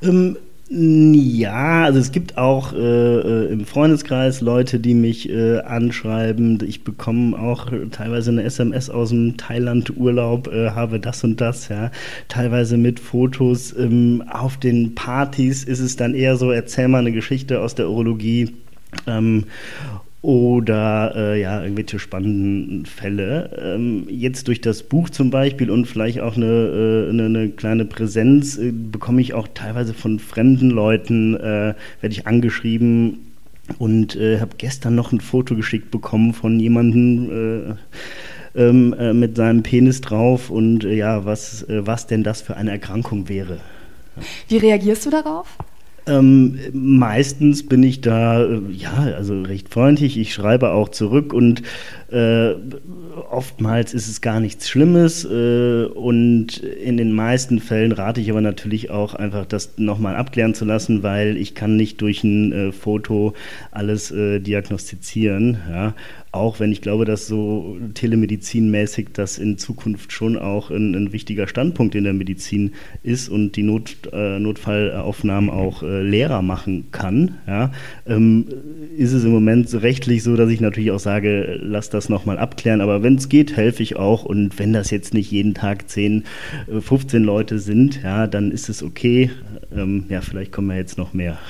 Ähm, 0.03 0.37
ja, 0.77 1.85
also 1.85 2.01
es 2.01 2.11
gibt 2.11 2.37
auch 2.37 2.73
äh, 2.73 2.79
äh, 2.79 3.53
im 3.53 3.65
Freundeskreis 3.65 4.41
Leute, 4.41 4.81
die 4.81 4.95
mich 4.95 5.29
äh, 5.29 5.61
anschreiben. 5.61 6.59
Ich 6.67 6.83
bekomme 6.83 7.39
auch 7.39 7.71
teilweise 7.93 8.33
eine 8.33 8.43
SMS 8.43 8.91
aus 8.91 9.11
dem 9.11 9.37
Thailand-Urlaub, 9.37 10.49
äh, 10.49 10.71
habe 10.71 10.99
das 10.99 11.23
und 11.23 11.41
das, 11.41 11.69
ja. 11.69 11.93
Teilweise 12.27 12.77
mit 12.77 12.99
Fotos. 12.99 13.73
Ähm, 13.79 14.25
auf 14.29 14.57
den 14.57 14.97
Partys 14.97 15.63
ist 15.63 15.79
es 15.81 15.95
dann 15.95 16.13
eher 16.13 16.37
so, 16.37 16.51
erzähl 16.51 16.89
mal 16.89 16.99
eine 16.99 17.13
Geschichte 17.13 17.61
aus 17.61 17.77
der 17.77 17.89
Urologie. 17.89 18.57
Ähm, 19.07 19.45
oder 20.25 21.13
äh, 21.15 21.41
ja, 21.41 21.63
irgendwelche 21.63 21.99
spannenden 21.99 22.87
Fälle. 22.87 23.51
Ähm, 23.63 24.07
jetzt 24.09 24.49
durch 24.49 24.63
das 24.63 24.83
Buch 24.83 25.11
zum 25.11 25.29
Beispiel 25.29 25.71
und 25.71 25.85
vielleicht 25.85 26.21
auch 26.21 26.37
eine, 26.37 26.47
äh, 26.47 27.11
eine, 27.11 27.27
eine 27.27 27.49
kleine 27.51 27.85
Präsenz 27.85 28.57
äh, 28.57 28.73
bekomme 28.73 29.21
ich 29.21 29.35
auch 29.35 29.49
teilweise 29.53 29.93
von 29.93 30.19
fremden 30.19 30.71
Leuten, 30.71 31.35
äh, 31.35 31.75
werde 32.01 32.09
ich 32.09 32.27
angeschrieben 32.27 33.19
und 33.79 34.17
äh, 34.17 34.41
habe 34.41 34.53
gestern 34.57 34.95
noch 34.95 35.13
ein 35.13 35.21
Foto 35.21 35.57
geschickt 35.57 35.91
bekommen 35.91 36.33
von 36.33 36.59
jemandem 36.59 37.77
äh, 38.57 38.61
ähm, 38.63 39.19
mit 39.19 39.37
seinem 39.37 39.63
Penis 39.63 40.01
drauf 40.01 40.49
und 40.49 40.85
ja, 40.85 41.27
was, 41.27 41.67
was 41.69 42.07
denn 42.07 42.23
das 42.23 42.41
für 42.41 42.57
eine 42.57 42.71
Erkrankung 42.71 43.29
wäre. 43.29 43.59
Wie 44.49 44.57
reagierst 44.57 45.05
du 45.05 45.11
darauf? 45.11 45.59
Ähm, 46.07 46.59
meistens 46.73 47.67
bin 47.67 47.83
ich 47.83 48.03
da, 48.03 48.45
äh, 48.45 48.61
ja, 48.71 48.93
also 49.17 49.41
recht 49.43 49.71
freundlich. 49.71 50.19
Ich 50.19 50.35
schreibe 50.35 50.71
auch 50.73 50.91
zurück 50.91 51.33
und 51.33 51.63
äh, 52.11 52.55
oftmals 53.31 53.95
ist 53.95 54.09
es 54.09 54.21
gar 54.21 54.39
nichts 54.39 54.69
Schlimmes. 54.69 55.25
Äh, 55.25 55.85
und 55.87 56.59
in 56.59 56.99
den 56.99 57.13
meisten 57.13 57.59
Fällen 57.59 57.93
rate 57.93 58.21
ich 58.21 58.31
aber 58.31 58.43
natürlich 58.43 58.91
auch 58.91 59.15
einfach, 59.15 59.47
das 59.47 59.79
nochmal 59.79 60.17
abklären 60.17 60.55
zu 60.55 60.67
lassen, 60.67 61.03
weil 61.03 61.39
ich 61.39 61.55
kann 61.55 61.77
nicht 61.77 62.01
durch 62.03 62.23
ein 62.23 62.53
äh, 62.53 62.73
Foto 62.73 63.33
alles 63.71 64.11
äh, 64.11 64.41
diagnostizieren. 64.41 65.59
Ja 65.71 65.95
auch 66.35 66.61
wenn 66.61 66.73
ich 66.73 66.81
glaube, 66.81 67.05
dass 67.05 67.27
so 67.27 67.79
telemedizinmäßig 67.95 69.09
das 69.13 69.39
in 69.39 69.59
Zukunft 69.59 70.13
schon 70.13 70.37
auch 70.37 70.71
ein, 70.71 70.95
ein 70.95 71.13
wichtiger 71.13 71.47
Standpunkt 71.47 71.95
in 71.95 72.05
der 72.05 72.13
Medizin 72.13 72.73
ist 73.03 73.29
und 73.29 73.57
die 73.57 73.63
Not, 73.63 73.97
äh, 74.13 74.39
Notfallaufnahmen 74.39 75.51
auch 75.51 75.83
äh, 75.83 76.03
Lehrer 76.03 76.43
machen 76.43 76.87
kann, 76.91 77.37
ja, 77.47 77.73
ähm, 78.07 78.47
ist 78.97 79.13
es 79.13 79.25
im 79.25 79.31
Moment 79.31 79.73
rechtlich 79.83 80.23
so, 80.23 80.37
dass 80.37 80.51
ich 80.51 80.61
natürlich 80.61 80.91
auch 80.91 80.99
sage, 80.99 81.59
lass 81.63 81.91
das 81.91 82.09
nochmal 82.09 82.39
abklären, 82.39 82.81
aber 82.81 83.03
wenn 83.03 83.17
es 83.17 83.29
geht, 83.29 83.57
helfe 83.57 83.83
ich 83.83 83.97
auch 83.97 84.25
und 84.25 84.59
wenn 84.59 84.73
das 84.73 84.91
jetzt 84.91 85.15
nicht 85.15 85.31
jeden 85.31 85.55
Tag 85.55 85.89
10, 85.89 86.25
15 86.81 87.23
äh, 87.23 87.25
Leute 87.25 87.59
sind, 87.59 88.03
ja, 88.03 88.27
dann 88.27 88.51
ist 88.51 88.69
es 88.69 88.83
okay. 88.83 89.31
Ähm, 89.75 90.05
ja, 90.09 90.21
vielleicht 90.21 90.53
kommen 90.53 90.71
ja 90.71 90.77
jetzt 90.77 90.99
noch 90.99 91.15
mehr. 91.15 91.39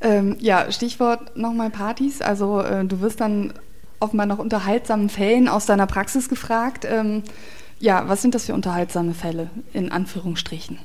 Ähm, 0.00 0.36
ja, 0.38 0.70
Stichwort 0.70 1.36
nochmal 1.36 1.70
Partys. 1.70 2.20
Also 2.22 2.60
äh, 2.60 2.84
du 2.84 3.00
wirst 3.00 3.20
dann 3.20 3.52
offenbar 4.00 4.26
nach 4.26 4.38
unterhaltsamen 4.38 5.08
Fällen 5.08 5.48
aus 5.48 5.66
deiner 5.66 5.86
Praxis 5.86 6.28
gefragt. 6.28 6.86
Ähm, 6.88 7.22
ja, 7.80 8.08
was 8.08 8.22
sind 8.22 8.34
das 8.34 8.46
für 8.46 8.54
unterhaltsame 8.54 9.14
Fälle 9.14 9.50
in 9.72 9.90
Anführungsstrichen? 9.90 10.78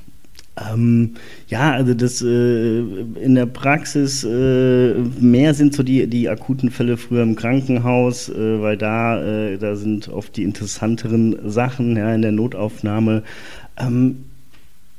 Ähm, 0.56 1.14
ja, 1.48 1.72
also 1.72 1.94
das 1.94 2.22
äh, 2.22 2.78
in 2.78 3.34
der 3.34 3.46
Praxis 3.46 4.22
äh, 4.22 4.94
mehr 5.18 5.52
sind 5.52 5.74
so 5.74 5.82
die, 5.82 6.06
die 6.06 6.28
akuten 6.28 6.70
Fälle 6.70 6.96
früher 6.96 7.24
im 7.24 7.34
Krankenhaus, 7.34 8.28
äh, 8.28 8.60
weil 8.60 8.76
da, 8.76 9.20
äh, 9.20 9.58
da 9.58 9.74
sind 9.74 10.08
oft 10.08 10.36
die 10.36 10.44
interessanteren 10.44 11.50
Sachen 11.50 11.96
ja, 11.96 12.14
in 12.14 12.22
der 12.22 12.30
Notaufnahme. 12.30 13.24
Ähm, 13.76 14.26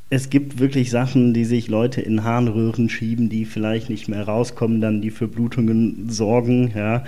es 0.10 0.30
gibt 0.30 0.60
wirklich 0.60 0.91
Sachen, 0.91 1.34
die 1.34 1.46
sich 1.46 1.68
Leute 1.68 2.02
in 2.02 2.24
Harnröhren 2.24 2.89
schieben, 2.89 3.30
die 3.30 3.46
vielleicht 3.46 3.89
nicht 3.89 4.08
mehr 4.08 4.24
rauskommen, 4.24 4.82
dann 4.82 5.02
die 5.02 5.12
für 5.12 5.28
Blutungen 5.28 6.10
sorgen, 6.10 6.72
ja. 6.76 7.04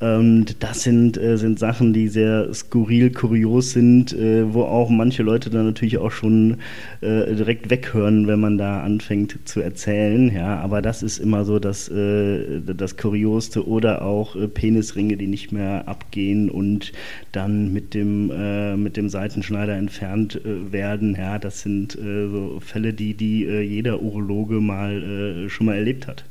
Und 0.00 0.62
das 0.62 0.84
sind, 0.84 1.16
äh, 1.16 1.36
sind 1.36 1.58
Sachen, 1.58 1.92
die 1.92 2.06
sehr 2.06 2.54
skurril, 2.54 3.10
kurios 3.10 3.72
sind, 3.72 4.12
äh, 4.12 4.54
wo 4.54 4.62
auch 4.62 4.90
manche 4.90 5.24
Leute 5.24 5.50
dann 5.50 5.66
natürlich 5.66 5.98
auch 5.98 6.12
schon 6.12 6.58
äh, 7.00 7.34
direkt 7.34 7.68
weghören, 7.68 8.28
wenn 8.28 8.38
man 8.38 8.58
da 8.58 8.80
anfängt 8.82 9.36
zu 9.44 9.60
erzählen. 9.60 10.32
Ja, 10.32 10.60
aber 10.60 10.82
das 10.82 11.02
ist 11.02 11.18
immer 11.18 11.44
so 11.44 11.58
das, 11.58 11.88
äh, 11.88 12.60
das 12.60 12.96
Kuriosste 12.96 13.66
oder 13.66 14.02
auch 14.02 14.36
äh, 14.36 14.46
Penisringe, 14.46 15.16
die 15.16 15.26
nicht 15.26 15.50
mehr 15.50 15.88
abgehen 15.88 16.48
und 16.48 16.92
dann 17.32 17.72
mit 17.72 17.92
dem, 17.92 18.30
äh, 18.30 18.76
mit 18.76 18.96
dem 18.96 19.08
Seitenschneider 19.08 19.74
entfernt 19.74 20.40
werden. 20.44 21.16
Ja, 21.18 21.40
das 21.40 21.62
sind 21.62 21.92
so 21.92 22.60
Fälle, 22.60 22.92
die, 22.92 23.14
die 23.14 23.44
jeder 23.44 24.00
Urologe 24.00 24.60
mal 24.60 25.48
schon 25.48 25.66
mal 25.66 25.76
erlebt 25.76 26.06
hat. 26.06 26.24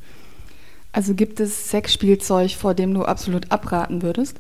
Also 0.98 1.14
gibt 1.14 1.40
es 1.40 1.70
Sexspielzeug, 1.70 2.54
vor 2.54 2.74
dem 2.74 2.96
du 2.96 3.04
absolut 3.04 3.52
abraten 3.52 4.02
würdest? 4.02 4.38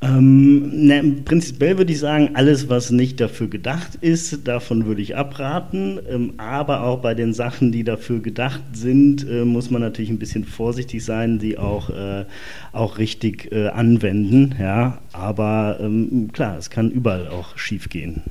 Ähm, 0.00 0.84
ne, 0.84 1.22
prinzipiell 1.24 1.78
würde 1.78 1.92
ich 1.92 2.00
sagen, 2.00 2.30
alles, 2.34 2.68
was 2.68 2.90
nicht 2.90 3.20
dafür 3.20 3.46
gedacht 3.46 3.94
ist, 4.00 4.48
davon 4.48 4.86
würde 4.86 5.00
ich 5.00 5.14
abraten. 5.14 6.00
Ähm, 6.10 6.32
aber 6.38 6.82
auch 6.82 7.02
bei 7.02 7.14
den 7.14 7.32
Sachen, 7.32 7.70
die 7.70 7.84
dafür 7.84 8.18
gedacht 8.18 8.62
sind, 8.72 9.28
äh, 9.30 9.44
muss 9.44 9.70
man 9.70 9.80
natürlich 9.80 10.10
ein 10.10 10.18
bisschen 10.18 10.44
vorsichtig 10.44 11.04
sein, 11.04 11.38
die 11.38 11.56
auch, 11.56 11.88
äh, 11.90 12.24
auch 12.72 12.98
richtig 12.98 13.52
äh, 13.52 13.68
anwenden. 13.68 14.56
Ja? 14.58 14.98
Aber 15.12 15.78
ähm, 15.78 16.30
klar, 16.32 16.58
es 16.58 16.68
kann 16.68 16.90
überall 16.90 17.28
auch 17.28 17.56
schief 17.56 17.90
gehen. 17.90 18.24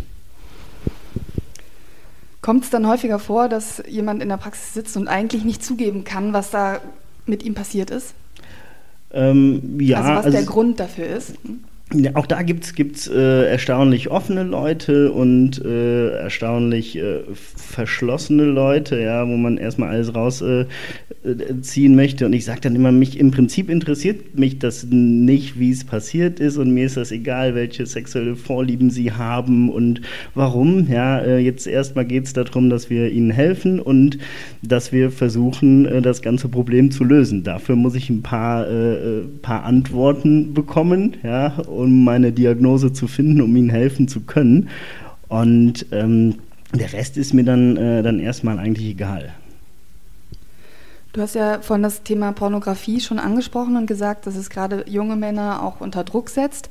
Kommt 2.42 2.66
es 2.66 2.70
dann 2.70 2.86
häufiger 2.86 3.18
vor, 3.18 3.48
dass 3.48 3.82
jemand 3.88 4.22
in 4.22 4.28
der 4.28 4.36
Praxis 4.36 4.74
sitzt 4.74 4.98
und 4.98 5.08
eigentlich 5.08 5.46
nicht 5.46 5.64
zugeben 5.64 6.04
kann, 6.04 6.34
was 6.34 6.52
da 6.52 6.82
mit 7.28 7.44
ihm 7.44 7.54
passiert 7.54 7.92
ist? 7.92 8.14
Ähm, 9.12 9.80
ja, 9.80 9.98
also 9.98 10.10
was 10.10 10.26
also, 10.26 10.38
der 10.38 10.46
Grund 10.46 10.80
dafür 10.80 11.08
ist? 11.08 11.36
Ja, 11.94 12.16
auch 12.16 12.26
da 12.26 12.42
gibt 12.42 12.66
es 12.74 13.08
äh, 13.08 13.48
erstaunlich 13.48 14.10
offene 14.10 14.42
Leute 14.42 15.12
und 15.12 15.64
äh, 15.64 16.10
erstaunlich 16.18 16.98
äh, 16.98 17.20
verschlossene 17.34 18.44
Leute, 18.44 19.00
ja, 19.00 19.28
wo 19.28 19.38
man 19.38 19.58
erstmal 19.58 19.90
alles 19.90 20.16
rausziehen 20.16 20.68
äh, 21.24 21.94
äh, 21.94 21.96
möchte. 21.96 22.26
Und 22.26 22.34
ich 22.34 22.44
sage 22.44 22.62
dann 22.62 22.76
immer, 22.76 22.92
mich 22.92 23.20
im 23.20 23.30
Prinzip 23.30 23.70
interessiert 23.70 24.38
mich 24.38 24.58
das 24.58 24.88
nicht, 24.90 25.60
wie 25.60 25.70
es 25.70 25.84
passiert 25.84 26.40
ist 26.40 26.58
und 26.58 26.74
mir 26.74 26.88
ist 26.88 26.98
das 26.98 27.12
egal, 27.12 27.54
welche 27.54 27.86
sexuelle 27.86 28.36
Vorlieben 28.36 28.90
sie 28.90 29.12
haben 29.12 29.70
und 29.70 30.02
warum. 30.34 30.88
Ja, 30.92 31.20
äh, 31.20 31.38
jetzt 31.38 31.68
erstmal 31.68 32.06
geht 32.06 32.26
es 32.26 32.34
darum, 32.34 32.72
dass 32.72 32.90
wir 32.90 33.12
ihnen 33.12 33.30
helfen 33.30 33.80
und 33.80 34.18
dass 34.64 34.92
wir 34.92 35.12
versuchen, 35.12 36.02
das 36.02 36.24
ganze 36.24 36.50
Problem 36.50 36.90
zu 36.90 37.04
lösen. 37.04 37.44
Dafür 37.44 37.76
muss 37.76 37.94
ich 37.94 38.10
ein 38.10 38.24
paar, 38.24 38.66
paar 39.44 39.64
Antworten 39.64 40.54
bekommen, 40.54 41.18
ja 41.24 41.56
um 41.76 42.04
meine 42.04 42.32
Diagnose 42.32 42.94
zu 42.94 43.08
finden, 43.08 43.42
um 43.42 43.56
ihnen 43.56 43.70
helfen 43.70 44.08
zu 44.08 44.22
können. 44.22 44.70
Und 45.28 45.86
ähm, 45.92 46.36
der 46.74 46.94
Rest 46.94 47.18
ist 47.18 47.34
mir 47.34 47.44
dann, 47.44 47.78
äh, 47.78 48.04
dann 48.04 48.20
erstmal 48.20 48.60
eigentlich 48.60 48.88
egal. 48.88 49.34
Du 51.14 51.22
hast 51.22 51.36
ja 51.36 51.62
von 51.62 51.82
das 51.82 52.04
Thema 52.04 52.34
Pornografie 52.34 53.00
schon 53.00 53.20
angesprochen 53.20 53.78
und 53.78 53.86
gesagt, 53.86 54.28
dass 54.28 54.36
es 54.36 54.50
gerade 54.50 54.84
junge 54.88 55.16
Männer 55.16 55.64
auch 55.64 55.80
unter 55.80 56.04
Druck 56.04 56.30
setzt. 56.30 56.70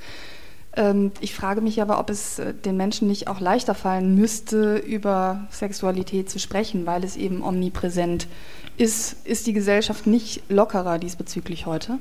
Ähm, 0.77 1.13
ich 1.21 1.35
frage 1.35 1.61
mich 1.61 1.81
aber, 1.81 1.99
ob 1.99 2.11
es 2.11 2.39
äh, 2.39 2.53
den 2.53 2.77
Menschen 2.77 3.09
nicht 3.09 3.29
auch 3.29 3.41
leichter 3.41 3.75
fallen 3.75 4.15
müsste, 4.15 4.77
über 4.77 5.47
Sexualität 5.51 6.29
zu 6.29 6.39
sprechen, 6.39 6.85
weil 6.85 7.05
es 7.05 7.17
eben 7.17 7.43
omnipräsent 7.43 8.27
ist. 8.77 9.17
Ist 9.25 9.47
die 9.47 9.53
Gesellschaft 9.53 10.07
nicht 10.07 10.43
lockerer 10.51 10.99
diesbezüglich 10.99 11.67
heute? 11.67 11.99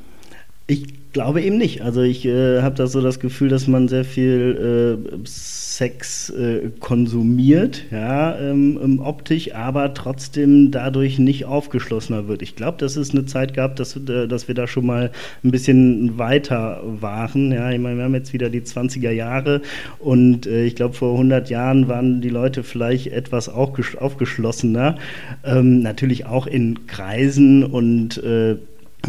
Ich 0.65 1.11
glaube 1.11 1.41
eben 1.41 1.57
nicht. 1.57 1.81
Also 1.81 2.01
ich 2.01 2.25
äh, 2.25 2.61
habe 2.61 2.75
da 2.75 2.87
so 2.87 3.01
das 3.01 3.19
Gefühl, 3.19 3.49
dass 3.49 3.67
man 3.67 3.89
sehr 3.89 4.05
viel 4.05 4.97
äh, 5.13 5.27
Sex 5.27 6.29
äh, 6.29 6.69
konsumiert, 6.79 7.83
ja, 7.91 8.39
ähm, 8.39 9.01
optisch, 9.03 9.53
aber 9.53 9.93
trotzdem 9.93 10.71
dadurch 10.71 11.19
nicht 11.19 11.45
aufgeschlossener 11.45 12.27
wird. 12.27 12.41
Ich 12.41 12.55
glaube, 12.55 12.77
dass 12.77 12.95
es 12.95 13.11
eine 13.11 13.25
Zeit 13.25 13.53
gab, 13.53 13.75
dass, 13.75 13.97
äh, 13.97 14.27
dass 14.27 14.47
wir 14.47 14.55
da 14.55 14.65
schon 14.65 14.85
mal 14.85 15.11
ein 15.43 15.51
bisschen 15.51 16.17
weiter 16.17 16.81
waren. 16.85 17.51
Ja, 17.51 17.71
ich 17.71 17.79
meine, 17.79 17.97
wir 17.97 18.05
haben 18.05 18.15
jetzt 18.15 18.31
wieder 18.31 18.49
die 18.49 18.61
20er 18.61 19.11
Jahre 19.11 19.61
und 19.99 20.45
äh, 20.45 20.63
ich 20.63 20.75
glaube, 20.75 20.93
vor 20.93 21.11
100 21.13 21.49
Jahren 21.49 21.87
waren 21.87 22.21
die 22.21 22.29
Leute 22.29 22.63
vielleicht 22.63 23.07
etwas 23.07 23.49
aufgeschlossener. 23.49 24.97
Ähm, 25.43 25.81
natürlich 25.81 26.25
auch 26.25 26.47
in 26.47 26.87
Kreisen 26.87 27.63
und 27.63 28.17
äh, 28.23 28.55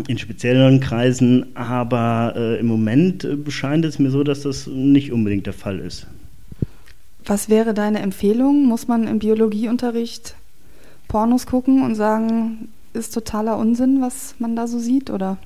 in 0.09 0.19
speziellen 0.19 0.81
Kreisen, 0.81 1.55
aber 1.57 2.35
äh, 2.37 2.59
im 2.59 2.67
Moment 2.67 3.25
äh, 3.25 3.37
scheint 3.51 3.85
es 3.85 3.99
mir 3.99 4.11
so, 4.11 4.25
dass 4.25 4.43
das 4.43 4.67
nicht 4.67 5.13
unbedingt 5.13 5.47
der 5.47 5.53
Fall 5.53 5.79
ist. 5.79 6.07
Was 7.25 7.49
wäre 7.49 7.75
deine 7.75 8.01
Empfehlung? 8.01 8.67
Muss 8.67 8.89
man 8.89 9.07
im 9.07 9.19
Biologieunterricht 9.19 10.35
Pornos 11.09 11.47
gucken 11.47 11.83
und 11.83 11.95
sagen, 11.95 12.69
ist 12.93 13.15
totaler 13.15 13.57
Unsinn, 13.57 14.01
was 14.01 14.35
man 14.39 14.57
da 14.57 14.67
so 14.67 14.79
sieht, 14.79 15.11
oder? 15.11 15.39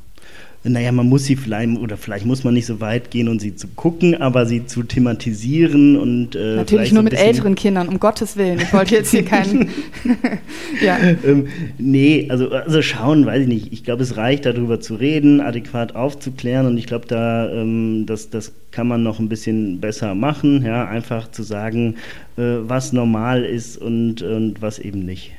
Naja, 0.65 0.91
man 0.91 1.09
muss 1.09 1.25
sie 1.25 1.37
vielleicht, 1.37 1.79
oder 1.79 1.97
vielleicht 1.97 2.27
muss 2.27 2.43
man 2.43 2.55
nicht 2.55 2.67
so 2.67 2.81
weit 2.81 3.11
gehen 3.11 3.29
und 3.29 3.41
sie 3.41 3.55
zu 3.55 3.69
gucken, 3.69 4.21
aber 4.21 4.45
sie 4.45 4.67
zu 4.67 4.83
thematisieren 4.83 5.97
und. 5.97 6.35
Äh, 6.35 6.57
Natürlich 6.57 6.93
nur 6.93 7.03
mit 7.03 7.15
älteren 7.15 7.55
Kindern, 7.55 7.89
um 7.89 8.01
Gottes 8.01 8.37
Willen. 8.37 8.61
Ich 8.61 8.73
wollte 8.73 8.97
jetzt 8.97 9.11
hier 9.13 9.25
keinen. 9.25 9.71
ja. 10.83 10.99
Ähm, 11.25 11.47
nee, 11.79 12.27
also, 12.29 12.51
also 12.51 12.83
schauen, 12.83 13.25
weiß 13.25 13.43
ich 13.43 13.49
nicht. 13.49 13.73
Ich 13.73 13.85
glaube, 13.85 14.03
es 14.03 14.17
reicht, 14.17 14.47
darüber 14.47 14.81
zu 14.81 14.97
reden, 14.97 15.41
adäquat 15.41 15.95
aufzuklären 15.95 16.67
und 16.67 16.77
ich 16.77 16.87
glaube, 16.87 17.07
da, 17.07 17.51
ähm, 17.51 18.05
das, 18.07 18.31
das 18.31 18.53
kann 18.73 18.89
man 18.89 19.03
noch 19.03 19.21
ein 19.21 19.29
bisschen 19.29 19.81
besser 19.81 20.15
machen, 20.15 20.65
ja, 20.65 20.87
einfach 20.87 21.31
zu 21.31 21.43
sagen, 21.43 21.97
äh, 22.37 22.43
was 22.43 22.93
normal 22.93 23.45
ist 23.45 23.77
und, 23.79 24.23
und 24.23 24.61
was 24.61 24.79
eben 24.79 25.05
nicht. 25.05 25.33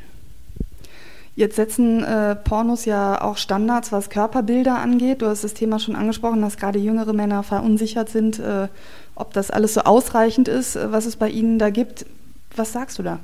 Jetzt 1.36 1.56
setzen 1.56 2.04
äh, 2.04 2.36
Pornos 2.36 2.86
ja 2.86 3.22
auch 3.22 3.38
Standards, 3.38 3.92
was 3.92 4.10
Körperbilder 4.10 4.78
angeht. 4.78 5.22
Du 5.22 5.28
hast 5.28 5.44
das 5.44 5.54
Thema 5.54 5.80
schon 5.80 5.96
angesprochen, 5.96 6.42
dass 6.42 6.58
gerade 6.58 6.80
jüngere 6.80 7.14
Männer 7.14 7.44
verunsichert 7.44 8.10
sind, 8.10 8.40
äh, 8.40 8.68
ob 9.16 9.34
das 9.34 9.52
alles 9.52 9.74
so 9.74 9.82
ausreichend 9.82 10.48
ist, 10.48 10.76
äh, 10.76 10.92
was 10.92 11.06
es 11.06 11.16
bei 11.16 11.30
ihnen 11.30 11.60
da 11.60 11.70
gibt. 11.70 12.06
Was 12.56 12.74
sagst 12.74 13.00
du 13.00 13.04
da? 13.04 13.20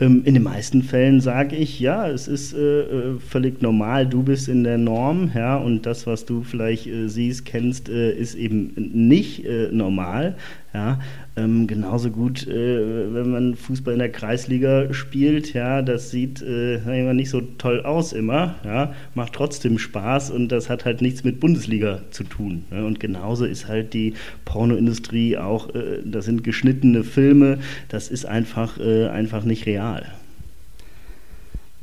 Ähm, 0.00 0.22
in 0.24 0.34
den 0.34 0.42
meisten 0.42 0.82
Fällen 0.82 1.20
sage 1.20 1.54
ich, 1.54 1.78
ja, 1.78 2.08
es 2.08 2.26
ist 2.26 2.54
äh, 2.54 2.80
äh, 2.80 3.18
völlig 3.20 3.62
normal, 3.62 4.06
du 4.06 4.22
bist 4.22 4.48
in 4.48 4.64
der 4.64 4.78
Norm, 4.78 5.30
ja, 5.34 5.56
und 5.56 5.86
das, 5.86 6.06
was 6.06 6.24
du 6.24 6.42
vielleicht 6.42 6.86
äh, 6.86 7.08
siehst, 7.08 7.44
kennst, 7.44 7.88
äh, 7.88 8.12
ist 8.12 8.34
eben 8.34 8.72
nicht 8.76 9.44
äh, 9.44 9.68
normal. 9.70 10.36
Ja, 10.74 10.98
ähm, 11.34 11.66
genauso 11.66 12.10
gut, 12.10 12.46
äh, 12.46 13.14
wenn 13.14 13.30
man 13.30 13.56
Fußball 13.56 13.94
in 13.94 14.00
der 14.00 14.12
Kreisliga 14.12 14.92
spielt, 14.92 15.54
ja, 15.54 15.80
das 15.80 16.10
sieht 16.10 16.42
äh, 16.42 17.12
nicht 17.14 17.30
so 17.30 17.40
toll 17.40 17.82
aus 17.84 18.12
immer, 18.12 18.56
ja, 18.64 18.92
macht 19.14 19.32
trotzdem 19.32 19.78
Spaß 19.78 20.30
und 20.30 20.48
das 20.48 20.68
hat 20.68 20.84
halt 20.84 21.00
nichts 21.00 21.24
mit 21.24 21.40
Bundesliga 21.40 22.00
zu 22.10 22.24
tun. 22.24 22.64
Ne? 22.70 22.84
Und 22.84 23.00
genauso 23.00 23.46
ist 23.46 23.66
halt 23.66 23.94
die 23.94 24.12
Pornoindustrie 24.44 25.38
auch, 25.38 25.74
äh, 25.74 26.02
das 26.04 26.26
sind 26.26 26.44
geschnittene 26.44 27.02
Filme, 27.02 27.58
das 27.88 28.08
ist 28.08 28.26
einfach, 28.26 28.78
äh, 28.78 29.08
einfach 29.08 29.44
nicht 29.44 29.64
real. 29.64 30.04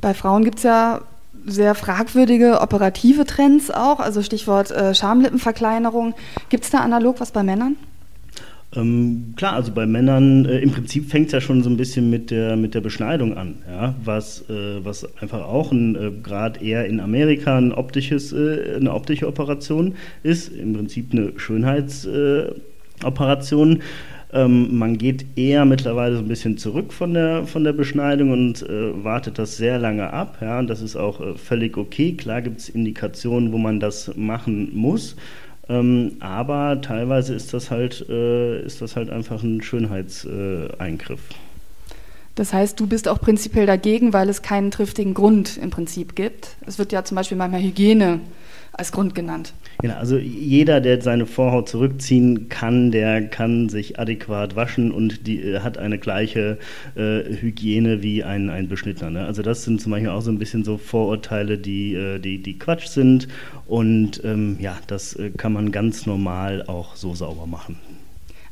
Bei 0.00 0.14
Frauen 0.14 0.44
gibt 0.44 0.58
es 0.58 0.62
ja 0.62 1.00
sehr 1.44 1.74
fragwürdige 1.74 2.60
operative 2.60 3.24
Trends 3.24 3.70
auch, 3.72 3.98
also 3.98 4.22
Stichwort 4.22 4.70
äh, 4.70 4.94
Schamlippenverkleinerung. 4.94 6.14
Gibt 6.50 6.64
es 6.64 6.70
da 6.70 6.78
analog 6.78 7.20
was 7.20 7.32
bei 7.32 7.42
Männern? 7.42 7.76
Ähm, 8.76 9.34
klar, 9.36 9.54
also 9.54 9.72
bei 9.72 9.84
Männern, 9.84 10.44
äh, 10.44 10.60
im 10.60 10.70
Prinzip 10.70 11.10
fängt 11.10 11.26
es 11.26 11.32
ja 11.32 11.40
schon 11.40 11.64
so 11.64 11.70
ein 11.70 11.76
bisschen 11.76 12.08
mit 12.08 12.30
der, 12.30 12.54
mit 12.56 12.74
der 12.74 12.80
Beschneidung 12.80 13.36
an, 13.36 13.56
ja? 13.68 13.96
was, 14.04 14.48
äh, 14.48 14.84
was 14.84 15.08
einfach 15.20 15.40
auch 15.40 15.72
äh, 15.72 16.12
gerade 16.22 16.64
eher 16.64 16.86
in 16.86 17.00
Amerika 17.00 17.58
ein 17.58 17.72
optisches, 17.72 18.32
äh, 18.32 18.76
eine 18.76 18.94
optische 18.94 19.26
Operation 19.26 19.96
ist, 20.22 20.52
im 20.52 20.74
Prinzip 20.74 21.12
eine 21.12 21.32
Schönheitsoperation. 21.36 23.82
Ähm, 24.32 24.78
man 24.78 24.98
geht 24.98 25.36
eher 25.36 25.64
mittlerweile 25.64 26.14
so 26.14 26.22
ein 26.22 26.28
bisschen 26.28 26.56
zurück 26.56 26.92
von 26.92 27.14
der, 27.14 27.46
von 27.46 27.64
der 27.64 27.72
Beschneidung 27.72 28.30
und 28.30 28.62
äh, 28.62 29.02
wartet 29.02 29.40
das 29.40 29.56
sehr 29.56 29.80
lange 29.80 30.12
ab. 30.12 30.38
Ja? 30.40 30.62
Das 30.62 30.80
ist 30.80 30.94
auch 30.94 31.20
äh, 31.20 31.34
völlig 31.34 31.76
okay. 31.76 32.12
Klar 32.12 32.40
gibt 32.42 32.60
es 32.60 32.68
Indikationen, 32.68 33.50
wo 33.50 33.58
man 33.58 33.80
das 33.80 34.16
machen 34.16 34.70
muss. 34.72 35.16
Ähm, 35.70 36.16
aber 36.18 36.80
teilweise 36.80 37.32
ist 37.32 37.54
das 37.54 37.70
halt, 37.70 38.04
äh, 38.08 38.60
ist 38.60 38.82
das 38.82 38.96
halt 38.96 39.08
einfach 39.08 39.42
ein 39.44 39.62
Schönheitseingriff. 39.62 41.20
Das 42.40 42.54
heißt, 42.54 42.80
du 42.80 42.86
bist 42.86 43.06
auch 43.06 43.20
prinzipiell 43.20 43.66
dagegen, 43.66 44.14
weil 44.14 44.30
es 44.30 44.40
keinen 44.40 44.70
triftigen 44.70 45.12
Grund 45.12 45.58
im 45.58 45.68
Prinzip 45.68 46.16
gibt. 46.16 46.56
Es 46.66 46.78
wird 46.78 46.90
ja 46.90 47.04
zum 47.04 47.16
Beispiel 47.16 47.36
manchmal 47.36 47.60
Hygiene 47.60 48.20
als 48.72 48.92
Grund 48.92 49.14
genannt. 49.14 49.52
Genau, 49.82 49.96
also 49.96 50.16
jeder, 50.16 50.80
der 50.80 51.02
seine 51.02 51.26
Vorhaut 51.26 51.68
zurückziehen 51.68 52.48
kann, 52.48 52.92
der 52.92 53.26
kann 53.28 53.68
sich 53.68 54.00
adäquat 54.00 54.56
waschen 54.56 54.90
und 54.90 55.26
die, 55.26 55.42
äh, 55.42 55.60
hat 55.60 55.76
eine 55.76 55.98
gleiche 55.98 56.56
äh, 56.96 57.24
Hygiene 57.24 58.02
wie 58.02 58.24
ein, 58.24 58.48
ein 58.48 58.68
Beschnittener. 58.68 59.10
Ne? 59.10 59.26
Also 59.26 59.42
das 59.42 59.64
sind 59.64 59.82
zum 59.82 59.92
Beispiel 59.92 60.08
auch 60.08 60.22
so 60.22 60.30
ein 60.30 60.38
bisschen 60.38 60.64
so 60.64 60.78
Vorurteile, 60.78 61.58
die, 61.58 61.92
äh, 61.92 62.20
die, 62.20 62.42
die 62.42 62.58
Quatsch 62.58 62.86
sind 62.86 63.28
und 63.66 64.22
ähm, 64.24 64.56
ja, 64.60 64.78
das 64.86 65.14
äh, 65.14 65.28
kann 65.28 65.52
man 65.52 65.72
ganz 65.72 66.06
normal 66.06 66.64
auch 66.66 66.96
so 66.96 67.14
sauber 67.14 67.46
machen. 67.46 67.76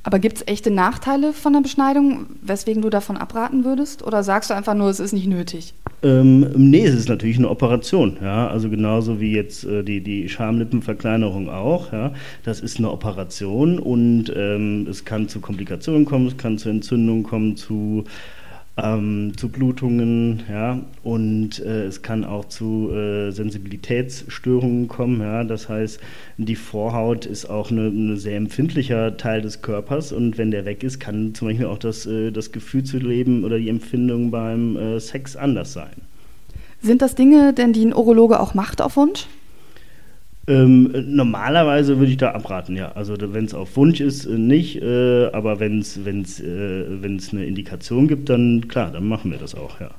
Aber 0.09 0.21
gibt 0.21 0.39
es 0.39 0.45
echte 0.47 0.71
Nachteile 0.71 1.35
von 1.35 1.53
der 1.53 1.61
Beschneidung, 1.61 2.29
weswegen 2.41 2.81
du 2.81 2.89
davon 2.89 3.19
abraten 3.19 3.67
würdest? 3.67 4.03
Oder 4.03 4.23
sagst 4.23 4.49
du 4.49 4.55
einfach 4.55 4.73
nur, 4.73 4.89
es 4.89 5.01
ist 5.01 5.13
nicht 5.13 5.27
nötig? 5.27 5.75
Ähm, 6.03 6.51
nee, 6.57 6.87
es 6.87 6.95
ist 6.95 7.11
natürlich 7.11 7.37
eine 7.37 7.51
Operation. 7.51 8.17
Ja? 8.23 8.49
Also 8.49 8.71
genauso 8.71 9.21
wie 9.21 9.33
jetzt 9.33 9.65
äh, 9.65 9.83
die, 9.83 10.01
die 10.01 10.31
Schamlippenverkleinerung 10.31 11.51
auch. 11.51 11.93
Ja? 11.93 12.15
Das 12.43 12.61
ist 12.61 12.79
eine 12.79 12.91
Operation 12.91 13.79
und 13.79 14.33
ähm, 14.35 14.87
es 14.89 15.05
kann 15.05 15.29
zu 15.29 15.41
Komplikationen 15.41 16.07
kommen, 16.07 16.27
es 16.27 16.39
kann 16.39 16.57
zu 16.57 16.71
Entzündungen 16.71 17.23
kommen, 17.23 17.57
zu 17.57 18.05
ähm, 18.83 19.33
zu 19.37 19.49
Blutungen, 19.49 20.43
ja, 20.49 20.81
und 21.03 21.59
äh, 21.61 21.85
es 21.85 22.03
kann 22.03 22.25
auch 22.25 22.45
zu 22.45 22.91
äh, 22.93 23.31
Sensibilitätsstörungen 23.31 24.89
kommen, 24.89 25.21
ja, 25.21 25.45
das 25.45 25.69
heißt, 25.69 26.01
die 26.37 26.57
Vorhaut 26.57 27.27
ist 27.27 27.47
auch 27.47 27.71
ein 27.71 27.79
eine 27.79 28.17
sehr 28.17 28.37
empfindlicher 28.37 29.17
Teil 29.17 29.43
des 29.43 29.63
Körpers 29.63 30.13
und 30.13 30.39
wenn 30.39 30.51
der 30.51 30.65
weg 30.65 30.83
ist, 30.83 31.01
kann 31.01 31.35
zum 31.35 31.49
Beispiel 31.49 31.67
auch 31.67 31.79
das, 31.79 32.07
äh, 32.07 32.31
das 32.31 32.53
Gefühl 32.53 32.85
zu 32.85 32.99
leben 32.99 33.45
oder 33.45 33.59
die 33.59 33.69
Empfindung 33.69 34.31
beim 34.31 34.77
äh, 34.77 35.01
Sex 35.01 35.37
anders 35.37 35.73
sein. 35.73 36.03
Sind 36.81 37.03
das 37.03 37.17
Dinge 37.17 37.53
denn, 37.53 37.73
die 37.73 37.85
ein 37.85 37.95
Urologe 37.95 38.39
auch 38.39 38.55
macht 38.55 38.81
auf 38.81 38.97
Wunsch? 38.97 39.27
Ähm, 40.49 40.91
normalerweise 41.09 41.99
würde 41.99 42.11
ich 42.11 42.17
da 42.17 42.31
abraten, 42.31 42.75
ja. 42.75 42.93
Also 42.93 43.15
wenn 43.19 43.45
es 43.45 43.53
auf 43.53 43.77
Wunsch 43.77 44.01
ist, 44.01 44.25
äh, 44.25 44.39
nicht. 44.39 44.81
Äh, 44.81 45.27
aber 45.33 45.61
wenn 45.61 45.81
es 45.81 46.05
wenn's, 46.07 46.41
äh, 46.41 47.03
wenn's 47.03 47.33
eine 47.33 47.45
Indikation 47.45 48.09
gibt, 48.09 48.31
dann 48.31 48.67
klar, 48.67 48.91
dann 48.91 49.07
machen 49.07 49.31
wir 49.31 49.39
das 49.39 49.55
auch, 49.55 49.79
ja. 49.79 49.91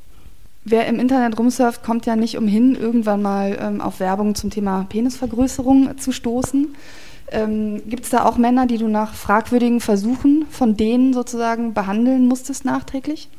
Wer 0.66 0.88
im 0.88 1.00
Internet 1.00 1.38
rumsurft, 1.38 1.84
kommt 1.84 2.06
ja 2.06 2.16
nicht 2.16 2.38
umhin, 2.38 2.76
irgendwann 2.76 3.22
mal 3.22 3.58
ähm, 3.62 3.80
auf 3.80 4.00
Werbung 4.00 4.36
zum 4.36 4.50
Thema 4.50 4.86
Penisvergrößerung 4.90 5.98
zu 5.98 6.12
stoßen. 6.12 6.70
Ähm, 7.32 7.82
Gibt 7.88 8.06
es 8.06 8.10
da 8.10 8.26
auch 8.26 8.38
Männer, 8.38 8.66
die 8.66 8.80
du 8.80 8.88
nach 8.88 9.14
fragwürdigen 9.14 9.80
Versuchen 9.80 10.46
von 10.50 10.76
denen 10.76 11.14
sozusagen 11.14 11.74
behandeln 11.76 12.28
musstest 12.28 12.66
nachträglich? 12.66 13.30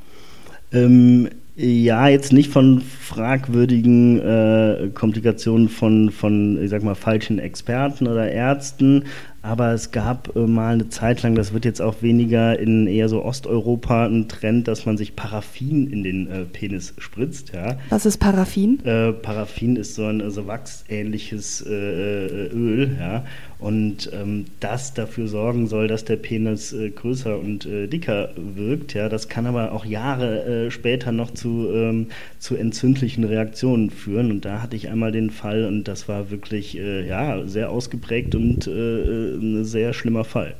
Ähm, 0.72 1.28
ja, 1.60 2.08
jetzt 2.08 2.32
nicht 2.32 2.50
von 2.50 2.80
fragwürdigen 2.80 4.18
äh, 4.20 4.90
Komplikationen 4.94 5.68
von, 5.68 6.10
von, 6.10 6.62
ich 6.62 6.70
sag 6.70 6.82
mal, 6.82 6.94
falschen 6.94 7.38
Experten 7.38 8.06
oder 8.06 8.30
Ärzten, 8.30 9.04
aber 9.42 9.72
es 9.72 9.90
gab 9.90 10.34
äh, 10.36 10.40
mal 10.40 10.74
eine 10.74 10.88
Zeit 10.88 11.22
lang, 11.22 11.34
das 11.34 11.52
wird 11.52 11.64
jetzt 11.64 11.82
auch 11.82 12.02
weniger 12.02 12.58
in 12.58 12.86
eher 12.86 13.08
so 13.08 13.22
Osteuropa 13.22 14.06
ein 14.06 14.28
Trend, 14.28 14.68
dass 14.68 14.86
man 14.86 14.96
sich 14.96 15.16
Paraffin 15.16 15.90
in 15.90 16.02
den 16.02 16.30
äh, 16.30 16.44
Penis 16.44 16.94
spritzt. 16.96 17.52
Ja. 17.52 17.78
Was 17.90 18.06
ist 18.06 18.18
Paraffin? 18.18 18.84
Äh, 18.84 19.12
Paraffin 19.12 19.76
ist 19.76 19.94
so 19.94 20.06
ein 20.06 20.22
also 20.22 20.46
wachsähnliches 20.46 21.64
äh, 21.66 21.74
äh, 21.74 22.46
Öl, 22.52 22.96
ja. 22.98 23.24
Und 23.60 24.10
ähm, 24.12 24.46
das 24.58 24.94
dafür 24.94 25.28
sorgen 25.28 25.66
soll, 25.66 25.86
dass 25.86 26.04
der 26.04 26.16
Penis 26.16 26.72
äh, 26.72 26.90
größer 26.90 27.38
und 27.38 27.64
dicker 27.64 28.30
wirkt. 28.36 28.94
Ja. 28.94 29.08
Das 29.08 29.28
kann 29.28 29.46
aber 29.46 29.72
auch 29.72 29.84
Jahre 29.84 30.70
später 30.70 31.12
noch 31.12 31.32
zu, 31.32 31.68
ähm, 31.72 32.06
zu 32.38 32.56
entzündlichen 32.56 33.24
Reaktionen 33.24 33.90
führen. 33.90 34.30
Und 34.30 34.44
da 34.44 34.62
hatte 34.62 34.76
ich 34.76 34.88
einmal 34.88 35.12
den 35.12 35.30
Fall 35.30 35.66
und 35.66 35.84
das 35.84 36.08
war 36.08 36.30
wirklich 36.30 36.74
ja, 36.74 37.46
sehr 37.46 37.70
ausgeprägt 37.70 38.34
und 38.34 38.66
ein 38.66 39.64
sehr 39.64 39.92
schlimmer 39.92 40.24
Fall. 40.24 40.54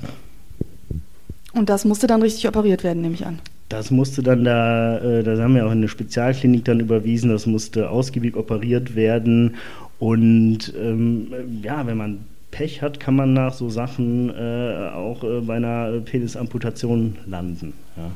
Und 1.52 1.68
das 1.68 1.84
musste 1.84 2.06
dann 2.06 2.22
richtig 2.22 2.46
operiert 2.48 2.84
werden, 2.84 3.02
nehme 3.02 3.14
ich 3.14 3.26
an. 3.26 3.38
Das 3.70 3.92
musste 3.92 4.22
dann 4.22 4.44
da, 4.44 4.98
äh, 4.98 5.22
das 5.22 5.38
haben 5.38 5.54
wir 5.54 5.64
auch 5.64 5.70
in 5.70 5.78
eine 5.78 5.88
Spezialklinik 5.88 6.64
dann 6.64 6.80
überwiesen, 6.80 7.30
das 7.30 7.46
musste 7.46 7.88
ausgiebig 7.88 8.36
operiert 8.36 8.96
werden. 8.96 9.54
Und 10.00 10.74
ähm, 10.76 11.28
ja, 11.62 11.86
wenn 11.86 11.96
man 11.96 12.18
Pech 12.50 12.82
hat, 12.82 13.00
kann 13.00 13.16
man 13.16 13.32
nach 13.32 13.52
so 13.52 13.70
Sachen 13.70 14.30
äh, 14.30 14.90
auch 14.92 15.22
äh, 15.22 15.40
bei 15.40 15.56
einer 15.56 16.00
Penisamputation 16.00 17.16
landen. 17.26 17.74
Ja. 17.96 18.10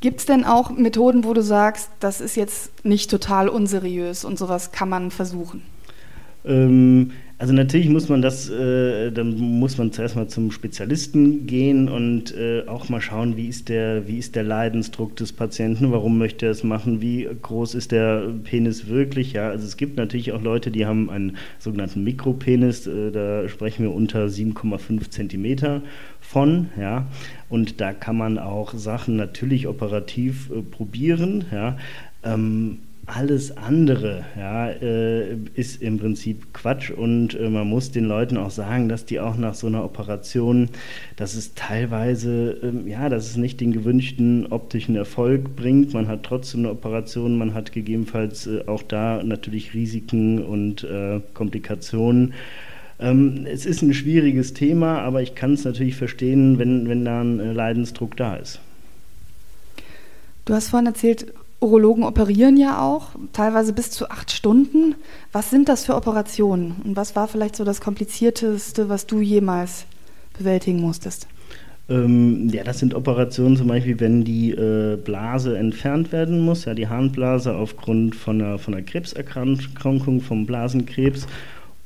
Gibt 0.00 0.20
es 0.20 0.26
denn 0.26 0.44
auch 0.44 0.70
Methoden, 0.70 1.24
wo 1.24 1.32
du 1.32 1.42
sagst, 1.42 1.88
das 2.00 2.20
ist 2.20 2.36
jetzt 2.36 2.84
nicht 2.84 3.10
total 3.10 3.48
unseriös 3.48 4.24
und 4.24 4.38
sowas 4.38 4.70
kann 4.70 4.88
man 4.88 5.10
versuchen? 5.10 5.62
Ähm, 6.44 7.10
also 7.36 7.52
natürlich 7.52 7.88
muss 7.88 8.08
man 8.08 8.22
das, 8.22 8.48
äh, 8.48 9.10
dann 9.10 9.36
muss 9.36 9.76
man 9.76 9.90
zuerst 9.90 10.14
mal 10.14 10.28
zum 10.28 10.52
Spezialisten 10.52 11.46
gehen 11.46 11.88
und 11.88 12.34
äh, 12.36 12.62
auch 12.68 12.88
mal 12.88 13.00
schauen, 13.00 13.36
wie 13.36 13.48
ist, 13.48 13.68
der, 13.68 14.06
wie 14.06 14.18
ist 14.18 14.36
der 14.36 14.44
Leidensdruck 14.44 15.16
des 15.16 15.32
Patienten, 15.32 15.90
warum 15.90 16.16
möchte 16.16 16.46
er 16.46 16.52
es 16.52 16.62
machen, 16.62 17.00
wie 17.00 17.28
groß 17.42 17.74
ist 17.74 17.90
der 17.90 18.30
Penis 18.44 18.86
wirklich. 18.86 19.32
Ja, 19.32 19.48
also 19.48 19.66
es 19.66 19.76
gibt 19.76 19.96
natürlich 19.96 20.32
auch 20.32 20.42
Leute, 20.42 20.70
die 20.70 20.86
haben 20.86 21.10
einen 21.10 21.36
sogenannten 21.58 22.04
Mikropenis, 22.04 22.86
äh, 22.86 23.10
da 23.10 23.48
sprechen 23.48 23.82
wir 23.82 23.92
unter 23.92 24.26
7,5 24.26 25.10
Zentimeter 25.10 25.82
von, 26.20 26.68
ja, 26.80 27.06
und 27.48 27.80
da 27.80 27.92
kann 27.92 28.16
man 28.16 28.38
auch 28.38 28.74
Sachen 28.74 29.16
natürlich 29.16 29.66
operativ 29.66 30.50
äh, 30.50 30.62
probieren, 30.62 31.44
ja. 31.52 31.76
Ähm, 32.22 32.78
alles 33.06 33.56
andere 33.56 34.24
ja, 34.36 34.68
äh, 34.68 35.36
ist 35.54 35.82
im 35.82 35.98
Prinzip 35.98 36.54
Quatsch 36.54 36.90
und 36.90 37.34
äh, 37.34 37.48
man 37.48 37.68
muss 37.68 37.90
den 37.90 38.04
Leuten 38.04 38.36
auch 38.36 38.50
sagen, 38.50 38.88
dass 38.88 39.04
die 39.04 39.20
auch 39.20 39.36
nach 39.36 39.54
so 39.54 39.66
einer 39.66 39.84
Operation, 39.84 40.68
dass 41.16 41.34
es 41.34 41.54
teilweise, 41.54 42.58
ähm, 42.62 42.86
ja, 42.88 43.08
dass 43.08 43.26
es 43.26 43.36
nicht 43.36 43.60
den 43.60 43.72
gewünschten 43.72 44.46
optischen 44.46 44.96
Erfolg 44.96 45.56
bringt. 45.56 45.92
Man 45.92 46.08
hat 46.08 46.22
trotzdem 46.22 46.60
eine 46.60 46.70
Operation, 46.70 47.36
man 47.36 47.54
hat 47.54 47.72
gegebenenfalls 47.72 48.46
äh, 48.46 48.64
auch 48.66 48.82
da 48.82 49.22
natürlich 49.22 49.74
Risiken 49.74 50.42
und 50.42 50.84
äh, 50.84 51.20
Komplikationen. 51.34 52.34
Ähm, 52.98 53.46
es 53.46 53.66
ist 53.66 53.82
ein 53.82 53.92
schwieriges 53.92 54.54
Thema, 54.54 55.00
aber 55.00 55.20
ich 55.20 55.34
kann 55.34 55.54
es 55.54 55.64
natürlich 55.64 55.96
verstehen, 55.96 56.58
wenn, 56.58 56.88
wenn 56.88 57.04
da 57.04 57.20
ein 57.20 57.40
äh, 57.40 57.52
Leidensdruck 57.52 58.16
da 58.16 58.36
ist. 58.36 58.60
Du 60.44 60.54
hast 60.54 60.68
vorhin 60.68 60.86
erzählt, 60.86 61.32
Urologen 61.64 62.04
operieren 62.04 62.56
ja 62.56 62.80
auch, 62.80 63.10
teilweise 63.32 63.72
bis 63.72 63.90
zu 63.90 64.10
acht 64.10 64.30
Stunden. 64.30 64.94
Was 65.32 65.50
sind 65.50 65.68
das 65.68 65.86
für 65.86 65.96
Operationen 65.96 66.76
und 66.84 66.96
was 66.96 67.16
war 67.16 67.26
vielleicht 67.26 67.56
so 67.56 67.64
das 67.64 67.80
Komplizierteste, 67.80 68.88
was 68.88 69.06
du 69.06 69.20
jemals 69.20 69.86
bewältigen 70.38 70.80
musstest? 70.80 71.26
Ähm, 71.88 72.48
ja, 72.50 72.64
das 72.64 72.78
sind 72.78 72.94
Operationen 72.94 73.56
zum 73.56 73.68
Beispiel, 73.68 73.98
wenn 74.00 74.24
die 74.24 74.52
äh, 74.52 74.96
Blase 74.96 75.58
entfernt 75.58 76.12
werden 76.12 76.40
muss, 76.40 76.64
ja, 76.64 76.74
die 76.74 76.88
Harnblase 76.88 77.54
aufgrund 77.54 78.14
von 78.14 78.40
einer, 78.40 78.58
von 78.58 78.74
einer 78.74 78.82
Krebserkrankung, 78.82 80.20
vom 80.20 80.46
Blasenkrebs 80.46 81.26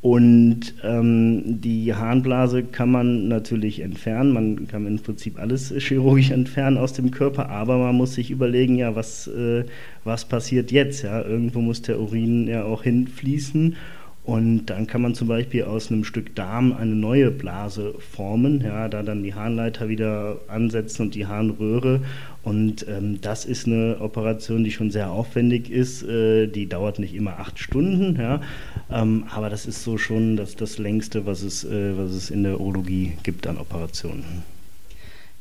und 0.00 0.74
ähm, 0.84 1.60
die 1.60 1.92
Harnblase 1.92 2.62
kann 2.62 2.90
man 2.90 3.26
natürlich 3.26 3.80
entfernen. 3.80 4.32
Man 4.32 4.68
kann 4.68 4.86
im 4.86 5.00
Prinzip 5.00 5.40
alles 5.40 5.74
chirurgisch 5.76 6.30
entfernen 6.30 6.78
aus 6.78 6.92
dem 6.92 7.10
Körper, 7.10 7.48
aber 7.48 7.78
man 7.78 7.96
muss 7.96 8.14
sich 8.14 8.30
überlegen, 8.30 8.76
ja, 8.76 8.94
was, 8.94 9.26
äh, 9.26 9.64
was 10.04 10.24
passiert 10.24 10.70
jetzt? 10.70 11.02
Ja? 11.02 11.22
Irgendwo 11.22 11.60
muss 11.60 11.82
der 11.82 12.00
Urin 12.00 12.46
ja 12.46 12.64
auch 12.64 12.84
hinfließen. 12.84 13.74
Und 14.28 14.66
dann 14.66 14.86
kann 14.86 15.00
man 15.00 15.14
zum 15.14 15.26
Beispiel 15.26 15.64
aus 15.64 15.90
einem 15.90 16.04
Stück 16.04 16.34
Darm 16.34 16.74
eine 16.74 16.94
neue 16.94 17.30
Blase 17.30 17.94
formen, 18.12 18.60
ja, 18.60 18.86
da 18.90 19.02
dann 19.02 19.22
die 19.22 19.32
Harnleiter 19.32 19.88
wieder 19.88 20.36
ansetzen 20.48 21.00
und 21.06 21.14
die 21.14 21.26
Harnröhre. 21.26 22.02
Und 22.42 22.86
ähm, 22.90 23.22
das 23.22 23.46
ist 23.46 23.66
eine 23.66 23.96
Operation, 24.00 24.64
die 24.64 24.70
schon 24.70 24.90
sehr 24.90 25.10
aufwendig 25.10 25.70
ist. 25.70 26.02
Äh, 26.02 26.46
die 26.46 26.68
dauert 26.68 26.98
nicht 26.98 27.14
immer 27.14 27.38
acht 27.38 27.58
Stunden, 27.58 28.20
ja, 28.20 28.42
ähm, 28.92 29.24
aber 29.34 29.48
das 29.48 29.64
ist 29.64 29.82
so 29.82 29.96
schon 29.96 30.36
das, 30.36 30.56
das 30.56 30.76
längste, 30.76 31.24
was 31.24 31.40
es, 31.40 31.64
äh, 31.64 31.96
was 31.96 32.10
es 32.10 32.28
in 32.28 32.42
der 32.42 32.60
Urologie 32.60 33.14
gibt 33.22 33.46
an 33.46 33.56
Operationen. 33.56 34.42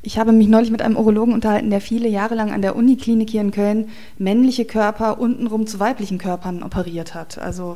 Ich 0.01 0.17
habe 0.17 0.31
mich 0.31 0.47
neulich 0.47 0.71
mit 0.71 0.81
einem 0.81 0.95
Urologen 0.95 1.33
unterhalten, 1.33 1.71
der 1.71 1.81
viele 1.81 2.07
Jahre 2.07 2.35
lang 2.35 2.53
an 2.53 2.61
der 2.61 2.77
Uniklinik 2.77 3.31
hier 3.31 3.41
in 3.41 3.51
Köln 3.51 3.89
männliche 4.17 4.63
Körper 4.63 5.19
untenrum 5.19 5.67
zu 5.67 5.81
weiblichen 5.81 6.19
Körpern 6.19 6.63
operiert 6.63 7.15
hat. 7.15 7.37
Also 7.37 7.75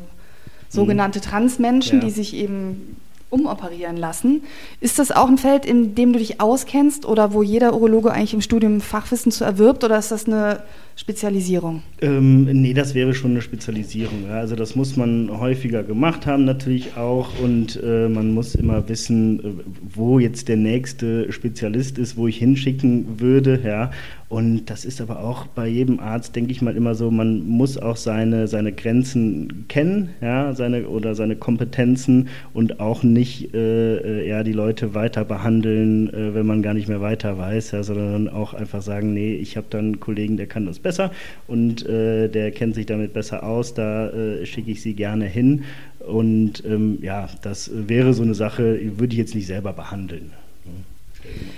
sogenannte. 0.71 1.21
Transmenschen, 1.21 1.99
ja. 1.99 2.05
die 2.05 2.11
sich 2.11 2.35
eben 2.35 2.97
umoperieren 3.31 3.95
lassen. 3.95 4.43
Ist 4.81 4.99
das 4.99 5.11
auch 5.11 5.29
ein 5.29 5.37
Feld, 5.37 5.65
in 5.65 5.95
dem 5.95 6.11
du 6.11 6.19
dich 6.19 6.41
auskennst 6.41 7.05
oder 7.05 7.33
wo 7.33 7.41
jeder 7.41 7.73
Urologe 7.73 8.11
eigentlich 8.11 8.33
im 8.33 8.41
Studium 8.41 8.81
Fachwissen 8.81 9.31
zu 9.31 9.45
erwirbt 9.45 9.83
oder 9.85 9.97
ist 9.97 10.11
das 10.11 10.27
eine 10.27 10.63
Spezialisierung? 10.97 11.81
Ähm, 12.01 12.43
nee, 12.43 12.73
das 12.73 12.93
wäre 12.93 13.13
schon 13.13 13.31
eine 13.31 13.41
Spezialisierung. 13.41 14.25
Ja. 14.27 14.35
Also 14.35 14.57
das 14.57 14.75
muss 14.75 14.97
man 14.97 15.31
häufiger 15.39 15.81
gemacht 15.81 16.25
haben 16.25 16.43
natürlich 16.43 16.97
auch 16.97 17.29
und 17.41 17.81
äh, 17.81 18.09
man 18.09 18.33
muss 18.33 18.53
immer 18.53 18.87
wissen, 18.89 19.39
äh, 19.39 19.63
wo 19.95 20.19
jetzt 20.19 20.49
der 20.49 20.57
nächste 20.57 21.31
Spezialist 21.31 21.97
ist, 21.97 22.17
wo 22.17 22.27
ich 22.27 22.37
hinschicken 22.37 23.19
würde. 23.21 23.61
Ja. 23.63 23.91
Und 24.31 24.69
das 24.69 24.85
ist 24.85 25.01
aber 25.01 25.19
auch 25.19 25.45
bei 25.45 25.67
jedem 25.67 25.99
Arzt, 25.99 26.37
denke 26.37 26.53
ich 26.53 26.61
mal, 26.61 26.77
immer 26.77 26.95
so, 26.95 27.11
man 27.11 27.45
muss 27.45 27.77
auch 27.77 27.97
seine, 27.97 28.47
seine 28.47 28.71
Grenzen 28.71 29.65
kennen, 29.67 30.11
ja, 30.21 30.55
seine, 30.55 30.87
oder 30.87 31.15
seine 31.15 31.35
Kompetenzen 31.35 32.29
und 32.53 32.79
auch 32.79 33.03
nicht 33.03 33.53
äh, 33.53 33.97
äh 33.97 34.29
ja, 34.29 34.43
die 34.43 34.53
Leute 34.53 34.93
weiter 34.95 35.25
behandeln, 35.25 36.13
äh, 36.13 36.33
wenn 36.33 36.45
man 36.45 36.61
gar 36.61 36.73
nicht 36.73 36.87
mehr 36.87 37.01
weiter 37.01 37.37
weiß, 37.37 37.71
ja, 37.71 37.83
sondern 37.83 38.29
auch 38.29 38.53
einfach 38.53 38.81
sagen, 38.81 39.13
nee, 39.13 39.33
ich 39.33 39.57
habe 39.57 39.67
da 39.69 39.79
einen 39.79 39.99
Kollegen, 39.99 40.37
der 40.37 40.47
kann 40.47 40.65
das 40.65 40.79
besser 40.79 41.11
und 41.47 41.85
äh, 41.85 42.29
der 42.29 42.51
kennt 42.51 42.75
sich 42.75 42.85
damit 42.85 43.11
besser 43.11 43.43
aus, 43.43 43.73
da 43.73 44.11
äh, 44.11 44.45
schicke 44.45 44.71
ich 44.71 44.81
sie 44.81 44.93
gerne 44.93 45.25
hin. 45.25 45.65
Und 45.99 46.63
ähm, 46.65 46.99
ja, 47.01 47.27
das 47.41 47.69
wäre 47.73 48.13
so 48.13 48.23
eine 48.23 48.33
Sache, 48.33 48.79
würde 48.97 49.11
ich 49.11 49.19
jetzt 49.19 49.35
nicht 49.35 49.47
selber 49.47 49.73
behandeln. 49.73 50.31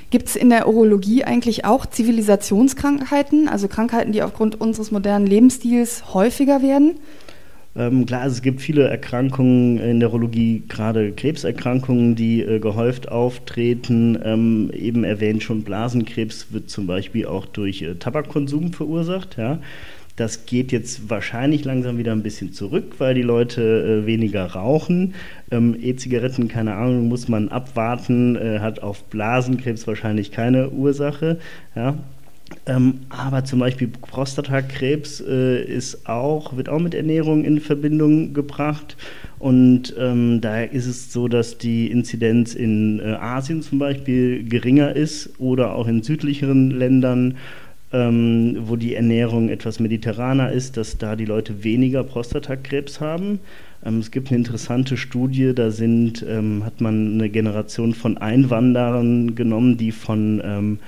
Gibt 0.10 0.28
es 0.30 0.36
in 0.36 0.50
der 0.50 0.68
Urologie 0.68 1.24
eigentlich 1.24 1.66
auch 1.66 1.86
Zivilisationskrankheiten, 1.86 3.48
also 3.48 3.68
Krankheiten, 3.68 4.12
die 4.12 4.22
aufgrund 4.22 4.60
unseres 4.62 4.92
modernen 4.92 5.26
Lebensstils 5.26 6.14
häufiger 6.14 6.62
werden? 6.62 7.00
Ähm, 7.76 8.06
klar, 8.06 8.22
also 8.22 8.36
es 8.36 8.42
gibt 8.44 8.62
viele 8.62 8.88
Erkrankungen 8.88 9.80
in 9.80 10.00
der 10.00 10.10
Urologie, 10.10 10.62
gerade 10.68 11.12
Krebserkrankungen, 11.12 12.16
die 12.16 12.42
äh, 12.42 12.60
gehäuft 12.60 13.10
auftreten. 13.10 14.20
Ähm, 14.24 14.70
eben 14.74 15.04
erwähnt 15.04 15.42
schon, 15.42 15.64
Blasenkrebs 15.64 16.48
wird 16.52 16.70
zum 16.70 16.86
Beispiel 16.86 17.26
auch 17.26 17.48
durch 17.48 17.82
äh, 17.82 17.96
Tabakkonsum 17.96 18.74
verursacht. 18.74 19.38
Ja. 19.38 19.60
Das 20.16 20.46
geht 20.46 20.72
jetzt 20.72 21.10
wahrscheinlich 21.10 21.66
langsam 21.66 21.98
wieder 21.98 22.12
ein 22.12 22.22
bisschen 22.22 22.54
zurück, 22.54 22.96
weil 23.00 23.16
die 23.16 23.24
Leute 23.24 24.04
äh, 24.04 24.06
weniger 24.06 24.46
rauchen. 24.46 25.16
Ähm, 25.50 25.76
E-Zigaretten, 25.80 26.48
keine 26.48 26.76
Ahnung, 26.76 27.08
muss 27.08 27.28
man 27.28 27.50
abwarten, 27.50 28.36
äh, 28.36 28.60
hat 28.60 28.84
auf 28.84 29.04
Blasenkrebs 29.06 29.88
wahrscheinlich 29.88 30.32
keine 30.32 30.70
Ursache. 30.70 31.40
Ja. 31.76 31.98
Ähm, 32.68 33.02
aber 33.10 33.44
zum 33.46 33.60
Beispiel 33.60 33.88
Prostatakrebs 33.88 35.22
äh, 35.22 35.64
ist 35.64 36.08
auch, 36.08 36.56
wird 36.56 36.70
auch 36.70 36.80
mit 36.80 36.94
Ernährung 36.94 37.44
in 37.44 37.60
Verbindung 37.60 38.34
gebracht. 38.34 38.96
Und 39.40 39.96
ähm, 39.98 40.40
da 40.40 40.62
ist 40.62 40.86
es 40.86 41.12
so, 41.12 41.28
dass 41.28 41.58
die 41.58 41.92
Inzidenz 41.92 42.54
in 42.54 43.00
äh, 43.00 43.14
Asien 43.14 43.62
zum 43.62 43.80
Beispiel 43.80 44.44
geringer 44.44 44.96
ist 44.96 45.32
oder 45.40 45.76
auch 45.76 45.88
in 45.88 46.04
südlicheren 46.04 46.70
Ländern, 46.70 47.38
ähm, 47.94 48.58
wo 48.66 48.76
die 48.76 48.96
Ernährung 48.96 49.50
etwas 49.50 49.80
mediterraner 49.80 50.52
ist, 50.52 50.78
dass 50.78 50.98
da 50.98 51.16
die 51.16 51.26
Leute 51.26 51.64
weniger 51.64 52.04
Prostatakrebs 52.04 53.00
haben. 53.00 53.40
Ähm, 53.86 54.00
es 54.00 54.12
gibt 54.12 54.30
eine 54.30 54.38
interessante 54.38 54.98
Studie, 54.98 55.54
da 55.54 55.72
sind, 55.72 56.26
ähm, 56.28 56.64
hat 56.66 56.82
man 56.82 57.14
eine 57.14 57.30
Generation 57.30 57.94
von 57.94 58.18
Einwanderern 58.18 59.36
genommen, 59.36 59.78
die 59.78 59.92
von 59.92 60.42
ähm, 60.44 60.80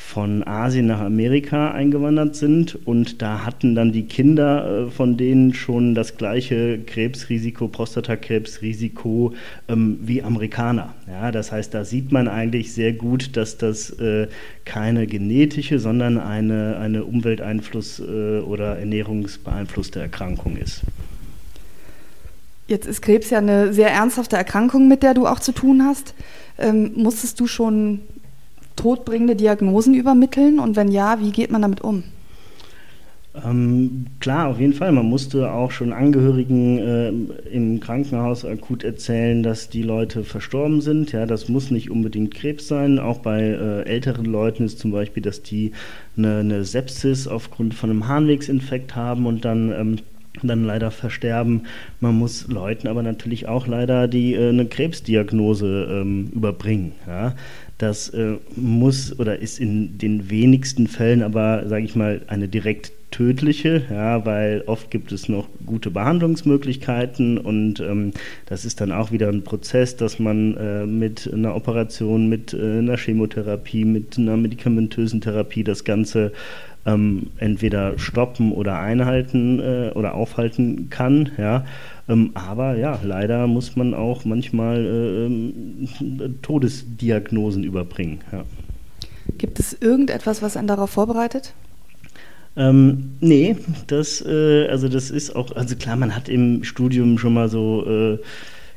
von 0.00 0.44
Asien 0.44 0.86
nach 0.86 1.00
Amerika 1.00 1.70
eingewandert 1.70 2.34
sind 2.34 2.76
und 2.86 3.22
da 3.22 3.44
hatten 3.44 3.76
dann 3.76 3.92
die 3.92 4.06
Kinder 4.06 4.86
äh, 4.86 4.90
von 4.90 5.16
denen 5.16 5.54
schon 5.54 5.94
das 5.94 6.16
gleiche 6.16 6.80
Krebsrisiko, 6.80 7.68
Prostatakrebsrisiko 7.68 9.34
ähm, 9.68 10.00
wie 10.02 10.22
Amerikaner. 10.22 10.94
Ja, 11.06 11.30
das 11.30 11.52
heißt, 11.52 11.74
da 11.74 11.84
sieht 11.84 12.10
man 12.10 12.26
eigentlich 12.26 12.72
sehr 12.72 12.92
gut, 12.92 13.36
dass 13.36 13.58
das 13.58 13.90
äh, 14.00 14.26
keine 14.64 15.06
genetische, 15.06 15.78
sondern 15.78 16.18
eine, 16.18 16.78
eine 16.78 17.04
Umwelteinfluss 17.04 18.00
äh, 18.00 18.40
oder 18.40 18.78
ernährungsbeeinflusste 18.78 20.00
Erkrankung 20.00 20.56
ist. 20.56 20.80
Jetzt 22.66 22.86
ist 22.86 23.02
Krebs 23.02 23.30
ja 23.30 23.38
eine 23.38 23.72
sehr 23.72 23.90
ernsthafte 23.90 24.36
Erkrankung, 24.36 24.88
mit 24.88 25.04
der 25.04 25.14
du 25.14 25.26
auch 25.26 25.40
zu 25.40 25.52
tun 25.52 25.84
hast. 25.84 26.14
Ähm, 26.58 26.92
musstest 26.96 27.38
du 27.38 27.46
schon 27.46 28.00
todbringende 28.80 29.36
Diagnosen 29.36 29.94
übermitteln? 29.94 30.58
Und 30.58 30.76
wenn 30.76 30.90
ja, 30.90 31.20
wie 31.20 31.30
geht 31.30 31.50
man 31.50 31.62
damit 31.62 31.80
um? 31.80 32.04
Ähm, 33.44 34.06
klar, 34.18 34.48
auf 34.48 34.58
jeden 34.58 34.72
Fall. 34.72 34.90
Man 34.90 35.06
musste 35.06 35.52
auch 35.52 35.70
schon 35.70 35.92
Angehörigen 35.92 36.78
äh, 36.78 37.08
im 37.52 37.78
Krankenhaus 37.78 38.44
akut 38.44 38.82
erzählen, 38.82 39.44
dass 39.44 39.68
die 39.68 39.82
Leute 39.82 40.24
verstorben 40.24 40.80
sind. 40.80 41.12
Ja, 41.12 41.26
das 41.26 41.48
muss 41.48 41.70
nicht 41.70 41.90
unbedingt 41.90 42.34
Krebs 42.34 42.66
sein. 42.66 42.98
Auch 42.98 43.18
bei 43.18 43.40
äh, 43.40 43.82
älteren 43.82 44.24
Leuten 44.24 44.64
ist 44.64 44.80
zum 44.80 44.90
Beispiel, 44.90 45.22
dass 45.22 45.42
die 45.42 45.72
eine, 46.16 46.38
eine 46.38 46.64
Sepsis 46.64 47.28
aufgrund 47.28 47.74
von 47.74 47.90
einem 47.90 48.08
Harnwegsinfekt 48.08 48.96
haben 48.96 49.26
und 49.26 49.44
dann 49.44 49.72
ähm, 49.72 49.96
dann 50.42 50.64
leider 50.64 50.90
versterben. 50.90 51.62
Man 52.00 52.16
muss 52.16 52.48
Leuten 52.48 52.88
aber 52.88 53.02
natürlich 53.02 53.48
auch 53.48 53.66
leider 53.66 54.08
die 54.08 54.34
äh, 54.34 54.48
eine 54.48 54.66
Krebsdiagnose 54.66 55.88
ähm, 55.90 56.30
überbringen. 56.34 56.92
Ja? 57.06 57.34
Das 57.80 58.10
äh, 58.10 58.36
muss 58.56 59.18
oder 59.18 59.38
ist 59.38 59.58
in 59.58 59.96
den 59.96 60.28
wenigsten 60.28 60.86
Fällen 60.86 61.22
aber, 61.22 61.66
sage 61.66 61.86
ich 61.86 61.96
mal, 61.96 62.20
eine 62.26 62.46
direkt 62.46 62.92
tödliche, 63.10 63.82
ja, 63.90 64.26
weil 64.26 64.64
oft 64.66 64.90
gibt 64.90 65.12
es 65.12 65.30
noch 65.30 65.48
gute 65.64 65.90
Behandlungsmöglichkeiten 65.90 67.38
und 67.38 67.80
ähm, 67.80 68.12
das 68.44 68.66
ist 68.66 68.82
dann 68.82 68.92
auch 68.92 69.12
wieder 69.12 69.28
ein 69.28 69.44
Prozess, 69.44 69.96
dass 69.96 70.18
man 70.18 70.58
äh, 70.58 70.84
mit 70.84 71.32
einer 71.32 71.56
Operation, 71.56 72.28
mit 72.28 72.52
äh, 72.52 72.78
einer 72.80 72.98
Chemotherapie, 72.98 73.86
mit 73.86 74.18
einer 74.18 74.36
medikamentösen 74.36 75.22
Therapie 75.22 75.64
das 75.64 75.84
Ganze 75.84 76.32
ähm, 76.84 77.28
entweder 77.38 77.98
stoppen 77.98 78.52
oder 78.52 78.78
einhalten 78.78 79.58
äh, 79.58 79.90
oder 79.94 80.14
aufhalten 80.14 80.90
kann, 80.90 81.30
ja. 81.38 81.64
Ähm, 82.10 82.32
aber 82.34 82.76
ja, 82.76 82.98
leider 83.04 83.46
muss 83.46 83.76
man 83.76 83.94
auch 83.94 84.24
manchmal 84.24 84.84
äh, 84.84 85.26
ähm, 85.26 85.88
Todesdiagnosen 86.42 87.62
überbringen. 87.62 88.20
Ja. 88.32 88.44
Gibt 89.38 89.60
es 89.60 89.76
irgendetwas, 89.80 90.42
was 90.42 90.56
einen 90.56 90.66
darauf 90.66 90.90
vorbereitet? 90.90 91.54
Ähm, 92.56 93.12
nee, 93.20 93.56
das, 93.86 94.24
äh, 94.26 94.66
also 94.66 94.88
das 94.88 95.10
ist 95.10 95.36
auch, 95.36 95.54
also 95.54 95.76
klar, 95.76 95.96
man 95.96 96.16
hat 96.16 96.28
im 96.28 96.64
Studium 96.64 97.16
schon 97.16 97.34
mal 97.34 97.48
so 97.48 97.86
äh, 97.86 98.18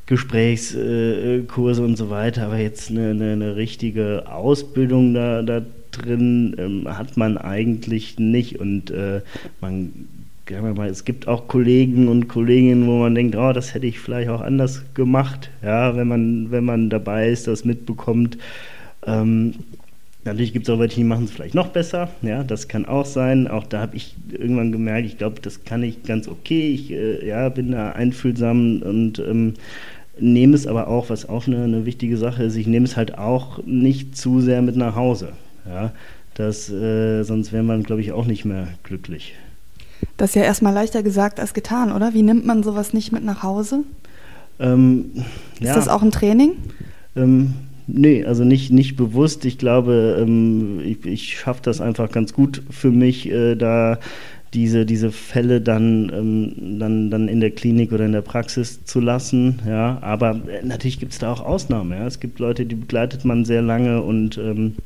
Gesprächskurse 0.06 1.82
äh, 1.82 1.84
und 1.84 1.96
so 1.96 2.08
weiter, 2.08 2.46
aber 2.46 2.58
jetzt 2.58 2.90
eine, 2.90 3.10
eine, 3.10 3.32
eine 3.32 3.56
richtige 3.56 4.30
Ausbildung 4.30 5.12
da, 5.12 5.42
da 5.42 5.62
drin 5.90 6.54
ähm, 6.58 6.96
hat 6.96 7.16
man 7.16 7.36
eigentlich 7.36 8.18
nicht 8.18 8.60
und 8.60 8.90
äh, 8.90 9.22
man 9.60 10.08
mal, 10.50 10.88
es 10.88 11.04
gibt 11.04 11.28
auch 11.28 11.48
Kollegen 11.48 12.08
und 12.08 12.28
Kolleginnen, 12.28 12.86
wo 12.86 12.98
man 13.00 13.14
denkt, 13.14 13.36
oh, 13.36 13.52
das 13.52 13.74
hätte 13.74 13.86
ich 13.86 13.98
vielleicht 13.98 14.28
auch 14.28 14.40
anders 14.40 14.84
gemacht, 14.94 15.50
ja, 15.62 15.96
wenn 15.96 16.08
man, 16.08 16.50
wenn 16.50 16.64
man 16.64 16.90
dabei 16.90 17.28
ist, 17.28 17.46
das 17.46 17.64
mitbekommt. 17.64 18.38
Ähm, 19.06 19.54
natürlich 20.24 20.52
gibt 20.52 20.68
es 20.68 20.74
auch 20.74 20.78
welche, 20.78 20.96
die 20.96 21.04
machen 21.04 21.24
es 21.24 21.30
vielleicht 21.30 21.54
noch 21.54 21.68
besser, 21.68 22.10
ja, 22.22 22.42
das 22.42 22.68
kann 22.68 22.86
auch 22.86 23.06
sein. 23.06 23.48
Auch 23.48 23.64
da 23.64 23.80
habe 23.80 23.96
ich 23.96 24.14
irgendwann 24.30 24.72
gemerkt, 24.72 25.06
ich 25.06 25.18
glaube, 25.18 25.40
das 25.40 25.64
kann 25.64 25.82
ich 25.82 26.02
ganz 26.02 26.28
okay. 26.28 26.68
Ich 26.68 26.90
äh, 26.90 27.26
ja, 27.26 27.48
bin 27.48 27.72
da 27.72 27.92
einfühlsam 27.92 28.82
und 28.82 29.18
ähm, 29.18 29.54
nehme 30.18 30.54
es 30.54 30.66
aber 30.66 30.88
auch, 30.88 31.10
was 31.10 31.28
auch 31.28 31.46
eine, 31.46 31.64
eine 31.64 31.86
wichtige 31.86 32.16
Sache 32.16 32.44
ist, 32.44 32.56
ich 32.56 32.66
nehme 32.66 32.86
es 32.86 32.96
halt 32.96 33.18
auch 33.18 33.64
nicht 33.64 34.16
zu 34.16 34.40
sehr 34.40 34.62
mit 34.62 34.76
nach 34.76 34.94
Hause. 34.94 35.32
Ja, 35.66 35.92
das, 36.34 36.70
äh, 36.70 37.22
sonst 37.22 37.52
wäre 37.52 37.62
man, 37.62 37.82
glaube 37.82 38.02
ich, 38.02 38.12
auch 38.12 38.26
nicht 38.26 38.44
mehr 38.44 38.68
glücklich. 38.82 39.34
Das 40.16 40.30
ist 40.30 40.36
ja 40.36 40.42
erstmal 40.42 40.72
leichter 40.72 41.02
gesagt 41.02 41.40
als 41.40 41.54
getan, 41.54 41.92
oder? 41.92 42.14
Wie 42.14 42.22
nimmt 42.22 42.46
man 42.46 42.62
sowas 42.62 42.92
nicht 42.92 43.12
mit 43.12 43.24
nach 43.24 43.42
Hause? 43.42 43.84
Ähm, 44.60 45.10
ist 45.60 45.66
ja. 45.66 45.74
das 45.74 45.88
auch 45.88 46.02
ein 46.02 46.10
Training? 46.10 46.52
Ähm, 47.16 47.54
nee, 47.86 48.24
also 48.24 48.44
nicht, 48.44 48.70
nicht 48.70 48.96
bewusst. 48.96 49.44
Ich 49.44 49.58
glaube, 49.58 50.16
ähm, 50.20 50.80
ich, 50.84 51.04
ich 51.04 51.38
schaffe 51.38 51.60
das 51.62 51.80
einfach 51.80 52.10
ganz 52.10 52.32
gut 52.32 52.62
für 52.70 52.90
mich, 52.90 53.30
äh, 53.30 53.56
da 53.56 53.98
diese, 54.54 54.86
diese 54.86 55.10
Fälle 55.10 55.60
dann, 55.60 56.10
ähm, 56.14 56.78
dann, 56.78 57.10
dann 57.10 57.28
in 57.28 57.40
der 57.40 57.50
Klinik 57.50 57.92
oder 57.92 58.06
in 58.06 58.12
der 58.12 58.22
Praxis 58.22 58.84
zu 58.84 59.00
lassen. 59.00 59.60
Ja, 59.66 59.98
aber 60.00 60.40
äh, 60.48 60.64
natürlich 60.64 61.00
gibt 61.00 61.12
es 61.12 61.18
da 61.18 61.32
auch 61.32 61.44
Ausnahmen. 61.44 61.90
Ja. 61.90 62.06
Es 62.06 62.20
gibt 62.20 62.38
Leute, 62.38 62.64
die 62.64 62.76
begleitet 62.76 63.24
man 63.24 63.44
sehr 63.44 63.62
lange 63.62 64.02
und 64.02 64.38
ähm, 64.38 64.76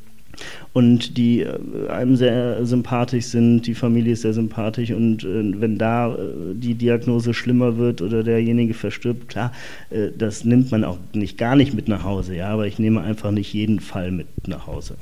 und 0.73 1.17
die 1.17 1.41
äh, 1.41 1.89
einem 1.89 2.15
sehr 2.15 2.65
sympathisch 2.65 3.25
sind, 3.25 3.63
die 3.63 3.75
Familie 3.75 4.13
ist 4.13 4.21
sehr 4.21 4.33
sympathisch 4.33 4.91
und 4.91 5.23
äh, 5.23 5.59
wenn 5.59 5.77
da 5.77 6.13
äh, 6.13 6.17
die 6.53 6.75
Diagnose 6.75 7.33
schlimmer 7.33 7.77
wird 7.77 8.01
oder 8.01 8.23
derjenige 8.23 8.73
verstirbt, 8.73 9.29
klar, 9.29 9.51
äh, 9.89 10.09
das 10.17 10.45
nimmt 10.45 10.71
man 10.71 10.83
auch 10.83 10.97
nicht 11.13 11.37
gar 11.37 11.55
nicht 11.55 11.73
mit 11.73 11.87
nach 11.87 12.03
Hause, 12.03 12.35
ja, 12.35 12.49
aber 12.49 12.67
ich 12.67 12.79
nehme 12.79 13.01
einfach 13.01 13.31
nicht 13.31 13.53
jeden 13.53 13.79
Fall 13.79 14.11
mit 14.11 14.47
nach 14.47 14.67
Hause. 14.67 14.95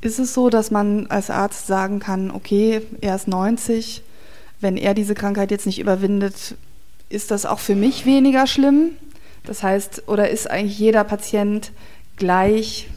Ist 0.00 0.18
es 0.18 0.34
so, 0.34 0.50
dass 0.50 0.70
man 0.70 1.06
als 1.08 1.30
Arzt 1.30 1.66
sagen 1.66 1.98
kann, 1.98 2.30
okay, 2.30 2.82
er 3.00 3.16
ist 3.16 3.28
90, 3.28 4.02
wenn 4.60 4.76
er 4.76 4.94
diese 4.94 5.14
Krankheit 5.14 5.50
jetzt 5.50 5.66
nicht 5.66 5.80
überwindet, 5.80 6.56
ist 7.08 7.30
das 7.30 7.46
auch 7.46 7.58
für 7.58 7.74
mich 7.74 8.06
weniger 8.06 8.46
schlimm? 8.46 8.90
Das 9.44 9.62
heißt, 9.62 10.04
oder 10.06 10.28
ist 10.28 10.50
eigentlich 10.50 10.78
jeder 10.78 11.04
Patient 11.04 11.72
gleich 12.16 12.88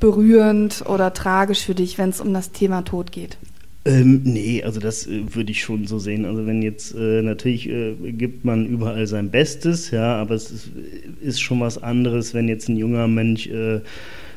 berührend 0.00 0.84
oder 0.86 1.12
tragisch 1.12 1.64
für 1.64 1.74
dich, 1.74 1.98
wenn 1.98 2.10
es 2.10 2.20
um 2.20 2.32
das 2.32 2.52
Thema 2.52 2.82
Tod 2.82 3.12
geht? 3.12 3.38
Ähm, 3.86 4.22
nee, 4.24 4.62
also 4.62 4.80
das 4.80 5.06
äh, 5.06 5.34
würde 5.34 5.52
ich 5.52 5.60
schon 5.60 5.86
so 5.86 5.98
sehen. 5.98 6.24
Also 6.24 6.46
wenn 6.46 6.62
jetzt, 6.62 6.94
äh, 6.94 7.20
natürlich 7.20 7.68
äh, 7.68 7.94
gibt 8.12 8.44
man 8.44 8.66
überall 8.66 9.06
sein 9.06 9.30
Bestes, 9.30 9.90
ja, 9.90 10.16
aber 10.16 10.34
es 10.34 10.50
ist, 10.50 10.70
ist, 11.20 11.40
schon 11.40 11.60
was 11.60 11.82
anderes, 11.82 12.32
wenn 12.32 12.48
jetzt 12.48 12.68
ein 12.68 12.78
junger 12.78 13.08
Mensch 13.08 13.46
äh, 13.46 13.80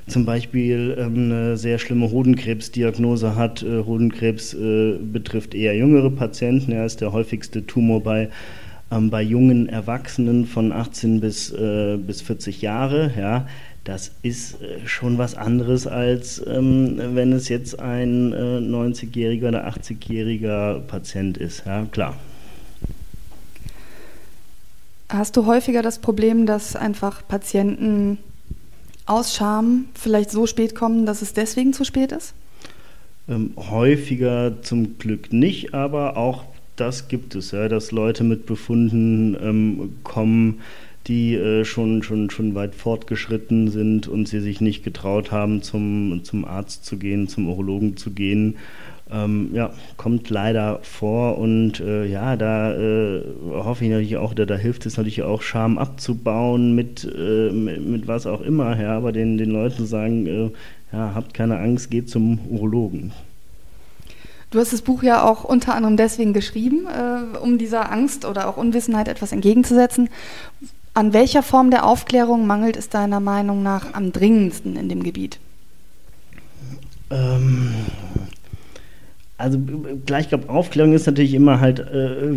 zum 0.08 0.26
Beispiel 0.26 0.98
ähm, 1.00 1.32
eine 1.32 1.58
sehr 1.58 1.80
schlimme 1.80 2.12
Hodenkrebsdiagnose 2.12 3.36
hat. 3.38 3.64
Äh, 3.64 3.86
Hodenkrebs 3.86 4.54
äh, 4.54 4.98
betrifft 4.98 5.56
eher 5.56 5.78
jüngere 5.78 6.10
Patienten, 6.10 6.74
er 6.74 6.80
ja, 6.80 6.86
ist 6.86 7.00
der 7.00 7.14
häufigste 7.14 7.66
Tumor 7.66 8.04
bei 8.04 8.30
ähm, 8.92 9.10
bei 9.10 9.22
jungen 9.22 9.70
Erwachsenen 9.70 10.46
von 10.46 10.72
18 10.74 11.20
bis, 11.20 11.52
bis 11.52 12.22
40 12.22 12.62
Jahre, 12.62 13.12
ja, 13.18 13.48
das 13.88 14.12
ist 14.22 14.62
äh, 14.62 14.86
schon 14.86 15.18
was 15.18 15.36
anderes, 15.36 15.88
als 15.88 16.44
ähm, 16.46 17.00
wenn 17.16 17.32
es 17.32 17.48
jetzt 17.48 17.80
ein 17.80 18.34
äh, 18.34 18.36
90-jähriger 18.36 19.48
oder 19.48 19.68
80-jähriger 19.68 20.82
Patient 20.82 21.38
ist. 21.38 21.64
Ja, 21.66 21.86
klar. 21.86 22.18
Hast 25.10 25.38
du 25.38 25.46
häufiger 25.46 25.82
das 25.82 26.00
Problem, 26.00 26.46
dass 26.46 26.76
einfach 26.76 27.26
Patienten 27.26 28.18
aus 29.06 29.34
Scham 29.34 29.86
vielleicht 29.94 30.32
so 30.32 30.48
spät 30.48 30.76
kommen, 30.76 31.06
dass 31.06 31.22
es 31.22 31.32
deswegen 31.32 31.72
zu 31.72 31.86
spät 31.86 32.12
ist? 32.12 32.34
Ähm, 33.30 33.54
häufiger 33.56 34.62
zum 34.64 34.98
Glück 34.98 35.32
nicht, 35.32 35.74
aber 35.74 36.18
auch 36.18 36.44
das 36.76 37.08
gibt 37.08 37.36
es, 37.36 37.52
ja, 37.52 37.70
dass 37.70 37.92
Leute 37.92 38.26
mit 38.26 38.46
Befunden 38.46 39.36
ähm, 39.42 39.96
kommen, 40.04 40.60
die 41.08 41.36
äh, 41.36 41.66
schon, 41.66 42.04
schon, 42.04 42.30
schon 42.30 42.56
weit 42.56 42.76
fortgeschritten 42.76 43.70
sind 43.70 44.08
und 44.08 44.28
sie 44.28 44.40
sich 44.40 44.62
nicht 44.62 44.84
getraut 44.84 45.32
haben, 45.32 45.62
zum, 45.62 46.22
zum 46.24 46.46
Arzt 46.46 46.86
zu 46.86 46.98
gehen, 46.98 47.28
zum 47.28 47.50
Urologen 47.50 47.98
zu 47.98 48.12
gehen. 48.12 48.58
Ähm, 49.10 49.52
ja, 49.54 49.72
kommt 49.96 50.30
leider 50.30 50.80
vor 50.82 51.38
und 51.38 51.80
äh, 51.80 52.06
ja, 52.06 52.36
da 52.36 52.74
äh, 52.74 53.22
hoffe 53.52 53.86
ich 53.86 53.90
natürlich 53.90 54.18
auch, 54.18 54.34
da, 54.34 54.46
da, 54.46 54.56
hilft 54.56 54.86
es 54.86 54.98
natürlich 54.98 55.24
auch, 55.24 55.42
Scham 55.42 55.78
abzubauen 55.78 56.76
mit, 56.76 57.08
äh, 57.18 57.52
mit, 57.52 57.88
mit, 57.88 58.08
was 58.10 58.28
auch 58.28 58.42
immer, 58.42 58.78
ja, 58.78 58.98
aber 58.98 59.14
den, 59.14 59.38
den 59.38 59.52
Leuten 59.52 59.86
sagen, 59.86 60.28
äh, 60.28 60.50
ja, 60.92 61.14
habt 61.16 61.34
keine 61.34 61.58
Angst, 61.58 61.90
geht 61.90 62.10
zum 62.10 62.40
Urologen. 62.50 63.14
Du 64.50 64.60
hast 64.60 64.72
das 64.72 64.82
Buch 64.82 65.04
ja 65.04 65.24
auch 65.24 65.44
unter 65.44 65.76
anderem 65.76 65.98
deswegen 65.98 66.34
geschrieben, 66.34 66.88
äh, 66.88 67.38
um 67.38 67.58
dieser 67.58 67.92
Angst 67.92 68.26
oder 68.26 68.48
auch 68.48 68.58
Unwissenheit 68.58 69.08
etwas 69.08 69.32
entgegenzusetzen. 69.32 70.10
An 70.98 71.14
welcher 71.14 71.44
Form 71.44 71.70
der 71.70 71.86
Aufklärung 71.86 72.48
mangelt 72.48 72.76
es 72.76 72.90
deiner 72.90 73.20
Meinung 73.20 73.62
nach 73.62 73.94
am 73.94 74.12
dringendsten 74.12 74.76
in 74.76 74.90
dem 74.90 75.04
Gebiet? 75.04 75.38
Ähm, 77.12 77.70
also 79.40 79.60
gleich, 80.06 80.24
ich 80.24 80.30
glaube, 80.30 80.50
Aufklärung 80.50 80.94
ist 80.94 81.06
natürlich 81.06 81.36
immer 81.36 81.60
halt 81.60 81.80
äh, 81.80 82.32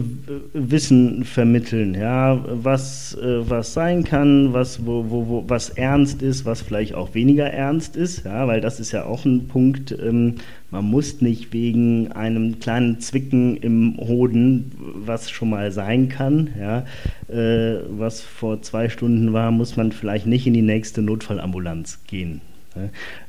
Wissen 0.53 1.24
vermitteln, 1.24 1.94
ja, 1.94 2.44
was, 2.46 3.14
äh, 3.14 3.48
was 3.48 3.72
sein 3.72 4.05
kann, 4.05 4.53
was, 4.53 4.84
wo, 4.84 5.07
wo, 5.09 5.26
wo, 5.26 5.44
was 5.48 5.70
ernst 5.70 6.20
ist, 6.20 6.44
was 6.44 6.61
vielleicht 6.61 6.94
auch 6.94 7.14
weniger 7.14 7.46
ernst 7.46 7.96
ist, 7.96 8.26
ja, 8.26 8.46
weil 8.46 8.61
das 8.61 8.80
ist 8.80 8.92
ja 8.92 9.07
auch 9.07 9.24
ein 9.24 9.48
Punkt, 9.48 9.96
ähm, 9.98 10.36
man 10.70 10.84
muss 10.84 11.22
nicht 11.22 11.55
wegen 11.55 12.12
einem 12.12 12.61
kleinen 12.61 13.01
Zwicken 13.01 13.57
im 13.57 13.96
Hoden, 13.96 14.72
was 14.94 15.30
schon 15.30 15.51
mal 15.51 15.72
sein 15.72 16.11
kann, 16.11 16.51
ja, 16.61 16.84
äh, 17.34 17.80
was 17.88 18.20
vor 18.20 18.61
zwei 18.61 18.90
Stunden 18.90 19.32
war, 19.32 19.51
muss 19.51 19.74
man 19.78 19.92
vielleicht 19.92 20.26
nicht 20.26 20.46
in 20.46 20.53
die 20.53 20.61
nächste 20.61 21.01
Notfallambulanz 21.01 22.01
gehen. 22.07 22.42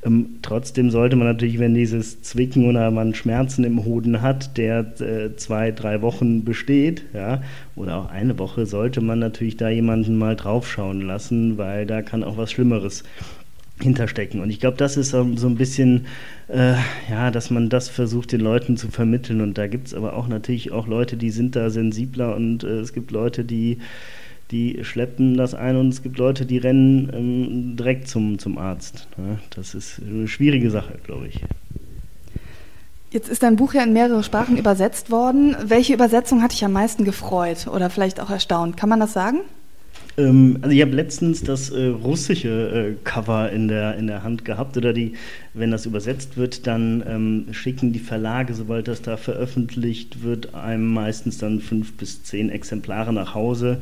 Ähm, 0.03 0.37
trotzdem 0.41 0.91
sollte 0.91 1.15
man 1.15 1.27
natürlich, 1.27 1.59
wenn 1.59 1.73
dieses 1.73 2.21
Zwicken 2.21 2.65
oder 2.67 2.91
man 2.91 3.15
Schmerzen 3.15 3.63
im 3.63 3.83
Hoden 3.85 4.21
hat, 4.21 4.57
der 4.57 4.79
äh, 5.01 5.35
zwei, 5.35 5.71
drei 5.71 6.01
Wochen 6.01 6.43
besteht, 6.43 7.03
ja, 7.13 7.41
oder 7.75 7.97
auch 7.97 8.09
eine 8.11 8.37
Woche, 8.37 8.65
sollte 8.65 9.01
man 9.01 9.19
natürlich 9.19 9.57
da 9.57 9.69
jemanden 9.69 10.17
mal 10.17 10.35
draufschauen 10.35 11.01
lassen, 11.01 11.57
weil 11.57 11.85
da 11.85 12.01
kann 12.01 12.23
auch 12.23 12.37
was 12.37 12.51
Schlimmeres 12.51 13.03
hinterstecken. 13.81 14.41
Und 14.41 14.49
ich 14.49 14.59
glaube, 14.59 14.77
das 14.77 14.95
ist 14.95 15.09
so, 15.09 15.27
so 15.35 15.47
ein 15.47 15.55
bisschen, 15.55 16.05
äh, 16.47 16.75
ja, 17.09 17.31
dass 17.31 17.49
man 17.49 17.69
das 17.69 17.89
versucht, 17.89 18.31
den 18.31 18.41
Leuten 18.41 18.77
zu 18.77 18.89
vermitteln. 18.89 19.41
Und 19.41 19.57
da 19.57 19.67
gibt 19.67 19.87
es 19.87 19.93
aber 19.93 20.15
auch 20.15 20.27
natürlich 20.27 20.71
auch 20.71 20.87
Leute, 20.87 21.17
die 21.17 21.31
sind 21.31 21.55
da 21.55 21.69
sensibler 21.69 22.35
und 22.35 22.63
äh, 22.63 22.79
es 22.79 22.93
gibt 22.93 23.11
Leute, 23.11 23.43
die 23.43 23.79
die 24.51 24.83
schleppen 24.83 25.37
das 25.37 25.53
ein 25.53 25.77
und 25.77 25.89
es 25.89 26.03
gibt 26.03 26.17
Leute, 26.17 26.45
die 26.45 26.57
rennen 26.57 27.11
ähm, 27.13 27.75
direkt 27.77 28.07
zum, 28.07 28.37
zum 28.37 28.57
Arzt. 28.57 29.07
Ja, 29.17 29.37
das 29.55 29.73
ist 29.73 30.01
eine 30.05 30.27
schwierige 30.27 30.69
Sache, 30.69 30.93
glaube 31.03 31.27
ich. 31.27 31.41
Jetzt 33.11 33.27
ist 33.27 33.43
dein 33.43 33.57
Buch 33.57 33.73
ja 33.73 33.83
in 33.83 33.91
mehrere 33.91 34.23
Sprachen 34.23 34.57
übersetzt 34.57 35.11
worden. 35.11 35.55
Welche 35.63 35.93
Übersetzung 35.93 36.41
hat 36.41 36.53
dich 36.53 36.63
am 36.63 36.71
meisten 36.71 37.03
gefreut 37.03 37.67
oder 37.67 37.89
vielleicht 37.89 38.21
auch 38.21 38.29
erstaunt? 38.29 38.77
Kann 38.77 38.87
man 38.87 39.01
das 39.01 39.11
sagen? 39.11 39.39
Ähm, 40.17 40.59
also 40.61 40.73
ich 40.73 40.81
habe 40.81 40.91
letztens 40.91 41.43
das 41.43 41.69
äh, 41.69 41.87
russische 41.87 42.49
äh, 42.49 43.03
Cover 43.03 43.51
in 43.51 43.67
der, 43.67 43.97
in 43.97 44.07
der 44.07 44.23
Hand 44.23 44.45
gehabt 44.45 44.77
oder 44.77 44.93
die, 44.93 45.13
wenn 45.53 45.71
das 45.71 45.85
übersetzt 45.85 46.37
wird, 46.37 46.67
dann 46.67 47.03
ähm, 47.07 47.45
schicken 47.51 47.93
die 47.93 47.99
Verlage, 47.99 48.53
sobald 48.53 48.87
das 48.87 49.01
da 49.01 49.17
veröffentlicht 49.17 50.23
wird, 50.23 50.53
einem 50.53 50.93
meistens 50.93 51.37
dann 51.37 51.59
fünf 51.59 51.93
bis 51.93 52.23
zehn 52.23 52.49
Exemplare 52.49 53.13
nach 53.13 53.35
Hause 53.35 53.81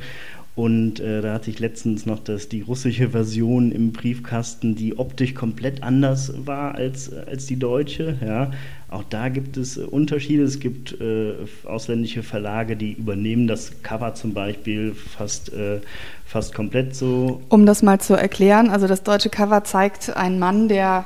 und 0.56 1.00
äh, 1.00 1.22
da 1.22 1.34
hatte 1.34 1.50
ich 1.50 1.60
letztens 1.60 2.06
noch 2.06 2.20
das, 2.20 2.50
die 2.50 2.62
russische 2.62 3.10
Version 3.10 3.72
im 3.72 3.94
Briefkasten, 3.94 4.76
die 4.76 4.98
optisch 4.98 5.34
komplett 5.34 5.84
anders 5.84 6.34
war 6.46 6.76
als, 6.76 7.14
als 7.14 7.46
die 7.46 7.58
deutsche. 7.58 8.18
Ja. 8.22 8.52
Auch 8.90 9.04
da 9.10 9.30
gibt 9.30 9.56
es 9.56 9.78
Unterschiede. 9.78 10.44
Es 10.44 10.60
gibt 10.60 11.00
äh, 11.00 11.34
ausländische 11.64 12.24
Verlage, 12.24 12.76
die 12.76 12.92
übernehmen 12.92 13.48
das 13.48 13.84
Cover 13.84 14.16
zum 14.16 14.34
Beispiel 14.34 14.94
fast, 14.94 15.54
äh, 15.54 15.80
fast 16.26 16.54
komplett 16.54 16.96
so. 16.96 17.42
Um 17.50 17.66
das 17.66 17.82
mal 17.82 18.02
zu 18.02 18.16
erklären, 18.16 18.70
also 18.70 18.88
das 18.88 19.04
deutsche 19.04 19.30
Cover 19.30 19.64
zeigt 19.64 20.16
einen 20.18 20.40
Mann, 20.40 20.68
der 20.68 21.06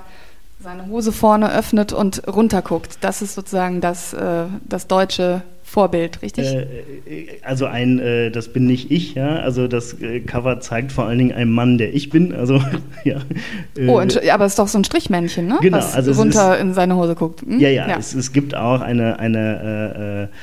seine 0.62 0.88
Hose 0.88 1.12
vorne 1.12 1.54
öffnet 1.54 1.94
und 1.94 2.28
runterguckt. 2.28 3.00
Das 3.02 3.22
ist 3.22 3.36
sozusagen 3.36 3.82
das, 3.82 4.14
äh, 4.14 4.46
das 4.64 4.88
deutsche 4.88 5.44
Vorbild, 5.74 6.22
richtig? 6.22 6.46
Äh, 6.46 6.62
äh, 7.08 7.28
also 7.42 7.66
ein, 7.66 7.98
äh, 7.98 8.30
das 8.30 8.50
bin 8.50 8.68
nicht 8.68 8.92
ich, 8.92 9.16
ja. 9.16 9.38
Also 9.38 9.68
das 9.68 10.00
äh, 10.00 10.20
Cover 10.20 10.60
zeigt 10.60 10.92
vor 10.92 11.06
allen 11.06 11.18
Dingen 11.18 11.32
einen 11.32 11.50
Mann, 11.50 11.80
der 11.80 11.96
ich 11.96 12.12
bin. 12.12 12.32
Also 12.32 12.62
ja. 13.04 13.18
Äh, 13.76 13.88
oh, 13.88 13.98
aber 13.98 14.46
es 14.46 14.52
ist 14.52 14.60
doch 14.60 14.68
so 14.68 14.78
ein 14.78 14.84
Strichmännchen, 14.84 15.48
ne? 15.48 15.58
Genau, 15.64 15.78
Was 15.78 15.96
also 15.96 16.12
runter 16.12 16.58
ist, 16.58 16.62
in 16.62 16.76
seine 16.76 16.96
Hose 16.96 17.16
guckt. 17.16 17.42
Hm? 17.42 17.60
Ja, 17.60 17.70
ja, 17.70 17.88
ja. 17.88 17.98
Es, 17.98 18.14
es, 18.14 18.32
gibt 18.32 18.54
auch 18.54 18.82
eine, 18.82 19.18
eine 19.18 20.30
äh, 20.32 20.36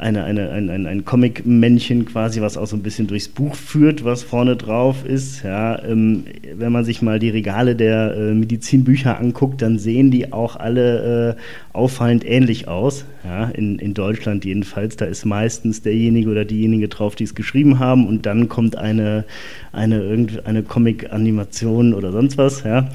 eine, 0.00 0.24
eine, 0.24 0.50
ein, 0.50 0.70
ein, 0.70 0.86
ein 0.86 1.04
Comic-Männchen 1.04 2.06
quasi, 2.06 2.40
was 2.40 2.56
auch 2.56 2.66
so 2.66 2.74
ein 2.74 2.82
bisschen 2.82 3.06
durchs 3.06 3.28
Buch 3.28 3.54
führt, 3.54 4.02
was 4.04 4.22
vorne 4.22 4.56
drauf 4.56 5.04
ist. 5.04 5.42
Ja, 5.42 5.82
ähm, 5.84 6.24
wenn 6.54 6.72
man 6.72 6.84
sich 6.84 7.02
mal 7.02 7.18
die 7.18 7.28
Regale 7.28 7.76
der 7.76 8.14
äh, 8.16 8.34
Medizinbücher 8.34 9.18
anguckt, 9.18 9.60
dann 9.60 9.78
sehen 9.78 10.10
die 10.10 10.32
auch 10.32 10.56
alle 10.56 11.36
äh, 11.36 11.76
auffallend 11.76 12.26
ähnlich 12.26 12.66
aus. 12.66 13.04
Ja, 13.22 13.50
in, 13.50 13.78
in 13.78 13.92
Deutschland 13.92 14.46
jedenfalls, 14.46 14.96
da 14.96 15.04
ist 15.04 15.26
meistens 15.26 15.82
derjenige 15.82 16.30
oder 16.30 16.46
diejenige 16.46 16.88
drauf, 16.88 17.14
die 17.14 17.24
es 17.24 17.34
geschrieben 17.34 17.78
haben 17.78 18.06
und 18.06 18.24
dann 18.24 18.48
kommt 18.48 18.76
eine, 18.76 19.26
eine, 19.72 20.26
eine 20.44 20.62
Comic-Animation 20.62 21.92
oder 21.92 22.12
sonst 22.12 22.38
was. 22.38 22.64
Ja. 22.64 22.88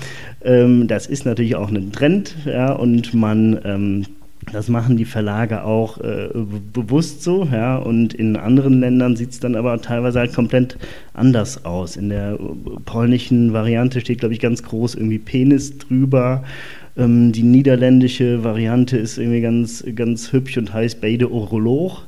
Ähm, 0.43 0.87
das 0.87 1.05
ist 1.05 1.25
natürlich 1.25 1.55
auch 1.55 1.69
ein 1.69 1.91
Trend 1.91 2.35
ja, 2.45 2.71
und 2.71 3.13
man 3.13 3.59
ähm, 3.63 4.05
das 4.51 4.69
machen 4.69 4.97
die 4.97 5.05
Verlage 5.05 5.63
auch 5.63 5.99
äh, 5.99 6.29
bewusst 6.73 7.23
so, 7.23 7.47
ja. 7.51 7.77
Und 7.77 8.13
in 8.13 8.35
anderen 8.35 8.79
Ländern 8.79 9.15
sieht 9.15 9.31
es 9.31 9.39
dann 9.39 9.55
aber 9.55 9.81
teilweise 9.81 10.19
halt 10.19 10.33
komplett 10.33 10.77
anders 11.13 11.65
aus. 11.65 11.97
In 11.97 12.09
der 12.09 12.37
polnischen 12.85 13.53
Variante 13.53 14.01
steht, 14.01 14.19
glaube 14.19 14.33
ich, 14.33 14.39
ganz 14.39 14.63
groß 14.63 14.95
irgendwie 14.95 15.19
Penis 15.19 15.77
drüber. 15.77 16.43
Ähm, 16.97 17.31
die 17.31 17.43
niederländische 17.43 18.43
Variante 18.43 18.97
ist 18.97 19.17
irgendwie 19.17 19.41
ganz, 19.41 19.83
ganz 19.95 20.31
hübsch 20.31 20.57
und 20.57 20.73
heißt 20.73 21.01
Beide 21.01 21.31
Orolog. 21.31 22.07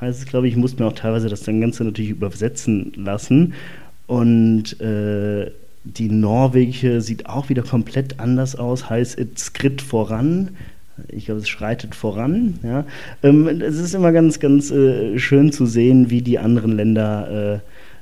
Heißt 0.00 0.20
es, 0.20 0.26
glaube 0.26 0.48
ich, 0.48 0.54
ich 0.54 0.58
muss 0.58 0.78
mir 0.78 0.86
auch 0.86 0.94
teilweise 0.94 1.28
das 1.28 1.42
dann 1.42 1.60
Ganze 1.60 1.84
natürlich 1.84 2.10
übersetzen 2.10 2.92
lassen. 2.96 3.54
Und 4.06 4.80
äh, 4.80 5.50
die 5.84 6.08
norwegische 6.08 7.00
sieht 7.00 7.26
auch 7.26 7.50
wieder 7.50 7.62
komplett 7.62 8.18
anders 8.18 8.56
aus, 8.56 8.88
heißt 8.88 9.18
It 9.18 9.38
Skrit 9.38 9.82
voran 9.82 10.50
ich 11.08 11.26
glaube, 11.26 11.40
es 11.40 11.48
schreitet 11.48 11.94
voran. 11.94 12.58
Ja. 12.62 12.84
Ähm, 13.22 13.46
es 13.46 13.78
ist 13.78 13.94
immer 13.94 14.12
ganz, 14.12 14.40
ganz 14.40 14.70
äh, 14.70 15.18
schön 15.18 15.52
zu 15.52 15.66
sehen, 15.66 16.10
wie 16.10 16.22
die 16.22 16.38
anderen 16.38 16.72
Länder 16.72 17.54
äh, 17.54 17.58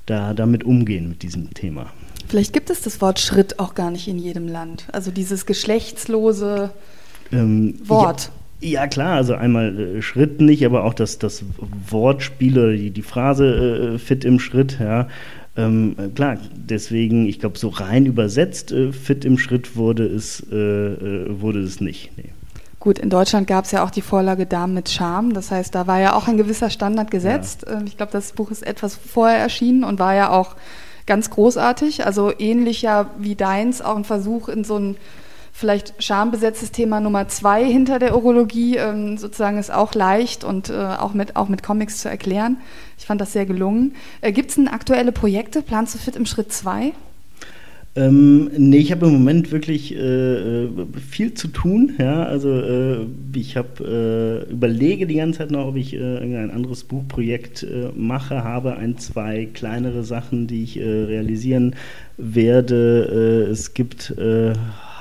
da, 0.06 0.34
damit 0.34 0.64
umgehen 0.64 1.08
mit 1.08 1.22
diesem 1.22 1.52
Thema. 1.54 1.86
Vielleicht 2.28 2.52
gibt 2.52 2.70
es 2.70 2.80
das 2.82 3.00
Wort 3.00 3.20
Schritt 3.20 3.58
auch 3.58 3.74
gar 3.74 3.90
nicht 3.90 4.08
in 4.08 4.18
jedem 4.18 4.48
Land. 4.48 4.86
Also 4.92 5.10
dieses 5.10 5.46
geschlechtslose 5.46 6.70
ähm, 7.32 7.74
Wort. 7.84 8.30
Ja, 8.60 8.82
ja, 8.82 8.86
klar, 8.86 9.16
also 9.16 9.34
einmal 9.34 9.78
äh, 9.78 10.02
Schritt 10.02 10.40
nicht, 10.40 10.64
aber 10.64 10.84
auch 10.84 10.94
das, 10.94 11.18
das 11.18 11.44
Wortspiel 11.88 12.58
oder 12.58 12.72
die, 12.72 12.90
die 12.90 13.02
Phrase 13.02 13.94
äh, 13.94 13.98
fit 13.98 14.24
im 14.24 14.38
Schritt, 14.38 14.78
ja. 14.78 15.08
Ähm, 15.56 15.96
klar, 16.14 16.38
deswegen, 16.54 17.26
ich 17.26 17.38
glaube, 17.38 17.58
so 17.58 17.68
rein 17.68 18.06
übersetzt, 18.06 18.72
äh, 18.72 18.92
fit 18.92 19.24
im 19.24 19.36
Schritt 19.36 19.76
wurde 19.76 20.06
es, 20.06 20.40
äh, 20.50 21.40
wurde 21.40 21.60
es 21.60 21.80
nicht. 21.80 22.12
Nee. 22.16 22.30
Gut, 22.82 22.98
in 22.98 23.10
Deutschland 23.10 23.46
gab 23.46 23.64
es 23.64 23.70
ja 23.70 23.84
auch 23.84 23.90
die 23.90 24.02
Vorlage 24.02 24.44
Damen 24.44 24.74
mit 24.74 24.88
Charme. 24.88 25.34
Das 25.34 25.52
heißt, 25.52 25.72
da 25.72 25.86
war 25.86 26.00
ja 26.00 26.14
auch 26.14 26.26
ein 26.26 26.36
gewisser 26.36 26.68
Standard 26.68 27.12
gesetzt. 27.12 27.64
Ja. 27.64 27.74
Ähm, 27.74 27.84
ich 27.86 27.96
glaube, 27.96 28.10
das 28.10 28.32
Buch 28.32 28.50
ist 28.50 28.66
etwas 28.66 28.96
vorher 28.96 29.38
erschienen 29.38 29.84
und 29.84 30.00
war 30.00 30.16
ja 30.16 30.30
auch 30.30 30.56
ganz 31.06 31.30
großartig. 31.30 32.04
Also 32.04 32.32
ähnlich 32.36 32.82
ja 32.82 33.10
wie 33.18 33.36
deins, 33.36 33.82
auch 33.82 33.94
ein 33.94 34.02
Versuch 34.02 34.48
in 34.48 34.64
so 34.64 34.80
ein 34.80 34.96
vielleicht 35.52 36.02
schambesetztes 36.02 36.72
Thema 36.72 36.98
Nummer 36.98 37.28
zwei 37.28 37.64
hinter 37.64 38.00
der 38.00 38.16
Urologie 38.16 38.78
ähm, 38.78 39.16
sozusagen 39.16 39.58
ist 39.58 39.72
auch 39.72 39.94
leicht 39.94 40.42
und 40.42 40.68
äh, 40.68 40.74
auch, 40.74 41.14
mit, 41.14 41.36
auch 41.36 41.46
mit 41.46 41.62
Comics 41.62 41.98
zu 41.98 42.08
erklären. 42.08 42.56
Ich 42.98 43.06
fand 43.06 43.20
das 43.20 43.32
sehr 43.32 43.46
gelungen. 43.46 43.94
Äh, 44.22 44.32
Gibt 44.32 44.48
es 44.48 44.56
denn 44.56 44.66
aktuelle 44.66 45.12
Projekte? 45.12 45.62
Planst 45.62 45.94
du 45.94 45.98
fit 45.98 46.16
im 46.16 46.26
Schritt 46.26 46.52
zwei? 46.52 46.94
Ähm, 47.94 48.50
nee, 48.56 48.78
ich 48.78 48.90
habe 48.90 49.04
im 49.04 49.12
Moment 49.12 49.52
wirklich 49.52 49.94
äh, 49.94 50.66
viel 51.10 51.34
zu 51.34 51.48
tun. 51.48 51.92
Ja? 51.98 52.24
Also 52.24 52.48
äh, 52.48 53.06
ich 53.34 53.58
habe 53.58 54.46
äh, 54.48 54.50
überlege 54.50 55.06
die 55.06 55.16
ganze 55.16 55.40
Zeit 55.40 55.50
noch, 55.50 55.66
ob 55.66 55.76
ich 55.76 55.94
äh, 55.94 56.18
ein 56.18 56.50
anderes 56.50 56.84
Buchprojekt 56.84 57.64
äh, 57.64 57.90
mache, 57.94 58.44
habe 58.44 58.76
ein, 58.76 58.96
zwei 58.96 59.46
kleinere 59.52 60.04
Sachen, 60.04 60.46
die 60.46 60.62
ich 60.62 60.78
äh, 60.78 60.84
realisieren 60.84 61.74
werde. 62.16 63.48
es 63.50 63.74
gibt 63.74 64.14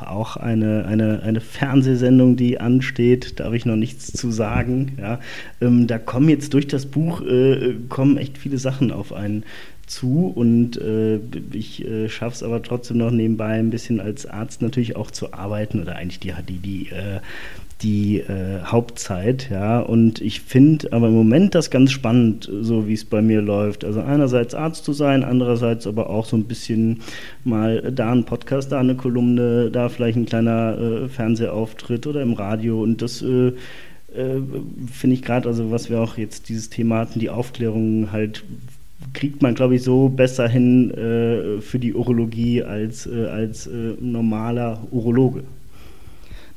auch 0.02 0.38
eine, 0.38 0.86
eine, 0.86 1.22
eine 1.24 1.42
Fernsehsendung, 1.42 2.36
die 2.36 2.60
ansteht, 2.60 3.40
darf 3.40 3.54
ich 3.54 3.66
noch 3.66 3.76
nichts 3.76 4.12
zu 4.12 4.32
sagen. 4.32 4.94
Ja. 5.00 5.20
Ähm, 5.62 5.88
da 5.88 6.00
kommen 6.00 6.30
jetzt 6.30 6.54
durch 6.54 6.68
das 6.68 6.86
Buch 6.86 7.22
äh, 7.22 7.76
kommen 7.90 8.18
echt 8.18 8.38
viele 8.38 8.58
Sachen 8.58 8.92
auf 8.92 9.14
einen 9.14 9.44
zu 9.92 10.32
und 10.34 10.78
äh, 10.78 11.20
ich 11.52 11.86
äh, 11.86 12.10
schaffe 12.10 12.36
es 12.36 12.44
aber 12.44 12.62
trotzdem 12.64 12.98
noch 12.98 13.12
nebenbei 13.12 13.60
ein 13.60 13.70
bisschen 13.70 14.00
als 14.00 14.26
Arzt 14.26 14.62
natürlich 14.62 14.96
auch 14.96 15.12
zu 15.12 15.34
arbeiten 15.34 15.82
oder 15.82 15.98
eigentlich 15.98 16.20
die, 16.20 16.34
die, 16.48 16.58
die 16.58 16.90
äh, 16.90 17.20
die 17.82 18.20
äh, 18.20 18.62
Hauptzeit, 18.64 19.50
ja. 19.50 19.80
Und 19.80 20.22
ich 20.22 20.42
finde 20.42 20.94
aber 20.94 21.08
im 21.08 21.16
Moment 21.16 21.56
das 21.56 21.72
ganz 21.72 21.92
spannend, 21.92 22.50
so 22.62 22.88
wie 22.88 22.94
es 22.94 23.06
bei 23.06 23.22
mir 23.22 23.42
läuft. 23.42 23.84
Also 23.84 24.02
einerseits 24.02 24.54
Arzt 24.54 24.86
zu 24.86 24.94
sein, 24.94 25.24
andererseits 25.24 25.88
aber 25.88 26.10
auch 26.10 26.26
so 26.26 26.38
ein 26.38 26.44
bisschen 26.44 27.02
mal 27.44 27.92
da 27.92 28.12
ein 28.12 28.26
Podcast, 28.26 28.72
da 28.72 28.80
eine 28.80 28.96
Kolumne, 28.96 29.72
da 29.72 29.90
vielleicht 29.90 30.18
ein 30.18 30.26
kleiner 30.26 30.78
äh, 30.78 31.08
Fernsehauftritt 31.10 32.06
oder 32.06 32.22
im 32.22 32.34
Radio. 32.34 32.82
Und 32.82 33.02
das 33.02 33.22
äh, 33.22 33.54
finde 34.92 35.16
ich 35.16 35.22
gerade, 35.22 35.48
also 35.48 35.72
was 35.72 35.90
wir 35.90 36.02
auch 36.02 36.18
jetzt 36.18 36.50
dieses 36.50 36.70
Thema 36.70 37.00
hatten, 37.00 37.20
die 37.20 37.30
Aufklärung 37.30 38.12
halt 38.12 38.44
kriegt 39.14 39.42
man, 39.42 39.56
glaube 39.56 39.76
ich, 39.76 39.84
so 39.84 40.10
besser 40.10 40.48
hin 40.48 40.92
äh, 40.92 41.62
für 41.62 41.80
die 41.80 41.94
Urologie 41.94 42.64
als, 42.64 43.06
äh, 43.08 43.28
als 43.28 43.70
normaler 44.00 44.80
Urologe. 44.92 45.44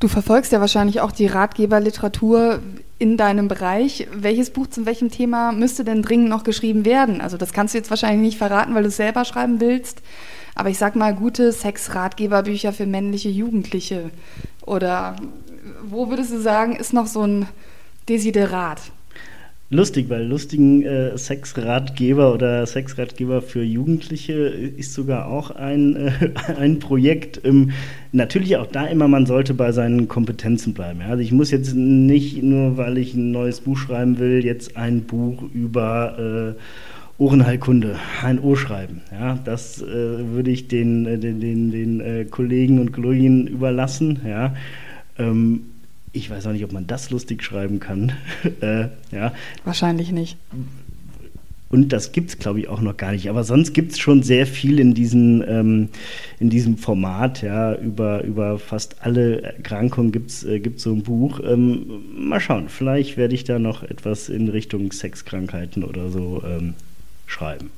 Du 0.01 0.09
verfolgst 0.09 0.53
ja 0.53 0.61
wahrscheinlich 0.61 1.01
auch 1.01 1.13
die 1.13 1.27
Ratgeberliteratur 1.27 2.61
in 2.99 3.17
deinem 3.17 3.49
Bereich. 3.49 4.07
Welches 4.13 4.51
Buch 4.51 4.67
zu 4.67 4.87
welchem 4.87 5.11
Thema 5.11 5.53
müsste 5.53 5.85
denn 5.85 6.03
dringend 6.03 6.29
noch 6.29 6.45
geschrieben 6.45 6.85
werden? 6.85 7.21
Also 7.21 7.37
das 7.37 7.53
kannst 7.53 7.75
du 7.75 7.79
jetzt 7.79 7.91
wahrscheinlich 7.91 8.21
nicht 8.21 8.39
verraten, 8.39 8.75
weil 8.75 8.83
du 8.83 8.89
es 8.89 8.97
selber 8.97 9.25
schreiben 9.25 9.61
willst. 9.61 10.03
Aber 10.55 10.69
ich 10.69 10.79
sag 10.79 10.95
mal, 10.95 11.15
gute 11.15 11.53
Sex-Ratgeberbücher 11.53 12.73
für 12.73 12.87
männliche 12.87 13.29
Jugendliche. 13.29 14.11
Oder 14.67 15.17
wo 15.89 16.09
würdest 16.11 16.33
du 16.33 16.41
sagen, 16.41 16.77
ist 16.77 16.93
noch 16.93 17.07
so 17.07 17.23
ein 17.23 17.47
Desiderat? 18.09 18.81
Lustig, 19.75 20.09
weil 20.09 20.25
lustigen 20.27 20.83
äh, 20.83 21.16
Sexratgeber 21.18 22.33
oder 22.33 22.64
Sexratgeber 22.66 23.43
für 23.43 23.62
Jugendliche 23.62 24.33
ist 24.33 24.95
sogar 24.95 25.27
auch 25.27 25.51
ein, 25.51 25.97
äh, 25.97 26.12
ein 26.59 26.79
Projekt. 26.79 27.41
Ähm, 27.45 27.72
natürlich 28.12 28.57
auch 28.57 28.66
da 28.66 28.87
immer, 28.87 29.09
man 29.09 29.27
sollte 29.27 29.55
bei 29.55 29.72
seinen 29.72 30.09
Kompetenzen 30.09 30.75
bleiben. 30.75 31.01
Ja? 31.01 31.09
Also 31.09 31.22
ich 31.22 31.33
muss 31.33 31.51
jetzt 31.51 31.75
nicht 31.75 32.43
nur, 32.43 32.77
weil 32.77 32.99
ich 32.99 33.14
ein 33.14 33.33
neues 33.33 33.61
Buch 33.61 33.77
schreiben 33.77 34.18
will, 34.18 34.45
jetzt 34.45 34.77
ein 34.77 35.03
Buch 35.03 35.43
über 35.53 36.55
äh, 36.57 37.22
Ohrenheilkunde, 37.22 37.97
HNO 38.22 38.57
schreiben. 38.57 39.03
Ja? 39.12 39.39
Das 39.45 39.83
äh, 39.83 39.87
würde 39.87 40.51
ich 40.51 40.68
den, 40.68 41.07
äh, 41.07 41.18
den, 41.18 41.41
den, 41.41 41.70
den 41.70 42.01
äh, 42.01 42.25
Kollegen 42.25 42.79
und 42.79 42.93
Kolleginnen 42.93 43.47
überlassen. 43.47 44.20
Ja? 44.27 44.55
Ähm, 45.18 45.62
ich 46.15 46.31
weiß 46.31 46.47
auch 46.47 46.53
nicht, 46.53 46.65
ob 46.65 46.73
man 46.73 46.87
das 46.87 47.11
lustig 47.11 47.43
schreiben 47.43 47.81
kann. 47.81 48.12
äh, 48.61 48.89
ja. 49.11 49.35
Wahrscheinlich 49.65 50.12
nicht. 50.12 50.39
Und 51.71 51.93
das 51.93 52.12
gibt 52.12 52.31
es, 52.31 52.39
glaube 52.39 52.61
ich, 52.61 52.69
auch 52.69 52.81
noch 52.81 52.97
gar 52.97 53.11
nicht. 53.11 53.29
Aber 53.29 53.43
sonst 53.43 53.75
gibt 53.75 53.93
es 53.93 53.99
schon 53.99 54.23
sehr 54.23 54.47
viel 54.47 54.79
in, 54.79 54.95
diesen, 54.95 55.43
ähm, 55.47 55.89
in 56.39 56.49
diesem 56.49 56.79
Format. 56.79 57.43
Ja, 57.43 57.75
über, 57.75 58.23
über 58.23 58.61
fast 58.61 59.03
alle 59.03 59.43
Erkrankungen 59.43 60.12
gibt 60.12 60.31
es 60.31 60.45
äh, 60.45 60.62
so 60.77 60.93
ein 60.93 61.03
Buch. 61.03 61.41
Ähm, 61.45 62.05
mal 62.17 62.39
schauen, 62.39 62.69
vielleicht 62.69 63.17
werde 63.17 63.35
ich 63.35 63.43
da 63.43 63.59
noch 63.59 63.83
etwas 63.83 64.29
in 64.29 64.49
Richtung 64.49 64.93
Sexkrankheiten 64.93 65.83
oder 65.83 66.11
so 66.11 66.45
ähm, 66.47 66.75
schreiben. 67.27 67.71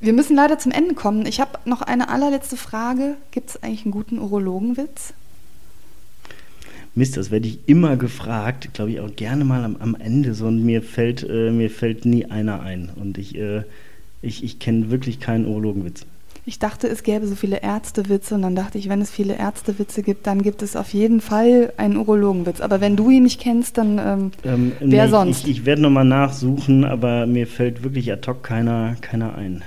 Wir 0.00 0.14
müssen 0.14 0.34
leider 0.34 0.58
zum 0.58 0.72
Ende 0.72 0.94
kommen. 0.94 1.26
Ich 1.26 1.38
habe 1.38 1.58
noch 1.66 1.82
eine 1.82 2.08
allerletzte 2.08 2.56
Frage. 2.56 3.16
Gibt 3.32 3.50
es 3.50 3.62
eigentlich 3.62 3.84
einen 3.84 3.92
guten 3.92 4.18
Urologenwitz? 4.18 5.12
Mist, 6.94 7.16
das 7.16 7.30
werde 7.30 7.48
ich 7.48 7.60
immer 7.66 7.96
gefragt, 7.96 8.74
glaube 8.74 8.90
ich 8.90 9.00
auch 9.00 9.14
gerne 9.16 9.44
mal 9.44 9.64
am, 9.64 9.76
am 9.76 9.96
Ende 9.98 10.34
so 10.34 10.46
und 10.46 10.64
mir 10.64 10.82
fällt, 10.82 11.26
äh, 11.28 11.50
mir 11.50 11.70
fällt 11.70 12.04
nie 12.04 12.26
einer 12.26 12.60
ein 12.60 12.90
und 12.94 13.16
ich, 13.16 13.36
äh, 13.36 13.62
ich, 14.20 14.44
ich 14.44 14.58
kenne 14.58 14.90
wirklich 14.90 15.18
keinen 15.18 15.46
Urologenwitz. 15.46 16.04
Ich 16.44 16.58
dachte, 16.58 16.88
es 16.88 17.04
gäbe 17.04 17.26
so 17.28 17.36
viele 17.36 17.62
Ärztewitze 17.62 18.34
und 18.34 18.42
dann 18.42 18.56
dachte 18.56 18.76
ich, 18.76 18.88
wenn 18.88 19.00
es 19.00 19.12
viele 19.12 19.38
Ärztewitze 19.38 20.02
gibt, 20.02 20.26
dann 20.26 20.42
gibt 20.42 20.60
es 20.62 20.74
auf 20.74 20.92
jeden 20.92 21.20
Fall 21.20 21.72
einen 21.76 21.96
Urologenwitz. 21.96 22.60
Aber 22.60 22.80
wenn 22.80 22.96
du 22.96 23.10
ihn 23.10 23.22
nicht 23.22 23.40
kennst, 23.40 23.78
dann 23.78 23.98
ähm, 23.98 24.32
ähm, 24.44 24.72
wer 24.80 25.04
nee, 25.04 25.10
sonst? 25.10 25.44
Ich, 25.44 25.50
ich 25.50 25.66
werde 25.66 25.82
nochmal 25.82 26.04
nachsuchen, 26.04 26.84
aber 26.84 27.26
mir 27.26 27.46
fällt 27.46 27.84
wirklich 27.84 28.12
ad 28.12 28.28
hoc 28.28 28.42
keiner, 28.42 28.96
keiner 29.00 29.36
ein. 29.36 29.62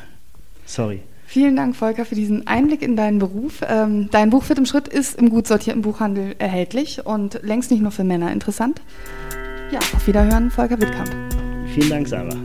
Sorry. 0.66 1.00
Vielen 1.36 1.58
Dank, 1.58 1.76
Volker, 1.76 2.06
für 2.06 2.16
diesen 2.16 2.48
Einblick 2.48 2.82
in 2.82 2.96
deinen 2.96 3.20
Beruf. 3.20 3.60
Ähm, 3.68 4.08
dein 4.10 4.30
Buch 4.30 4.44
Fit 4.44 4.58
im 4.58 4.66
Schritt 4.66 4.88
ist 4.88 5.20
im 5.20 5.30
gut 5.30 5.48
sortierten 5.48 5.82
Buchhandel 5.82 6.34
erhältlich 6.40 7.06
und 7.06 7.42
längst 7.44 7.72
nicht 7.72 7.82
nur 7.82 7.92
für 7.92 8.06
Männer 8.06 8.32
interessant. 8.32 8.82
Ja, 9.70 9.80
auf 9.80 10.08
Wiederhören, 10.08 10.50
Volker 10.50 10.80
Wittkamp. 10.80 11.14
Vielen 11.74 11.90
Dank, 11.90 12.08
Sarah. 12.08 12.38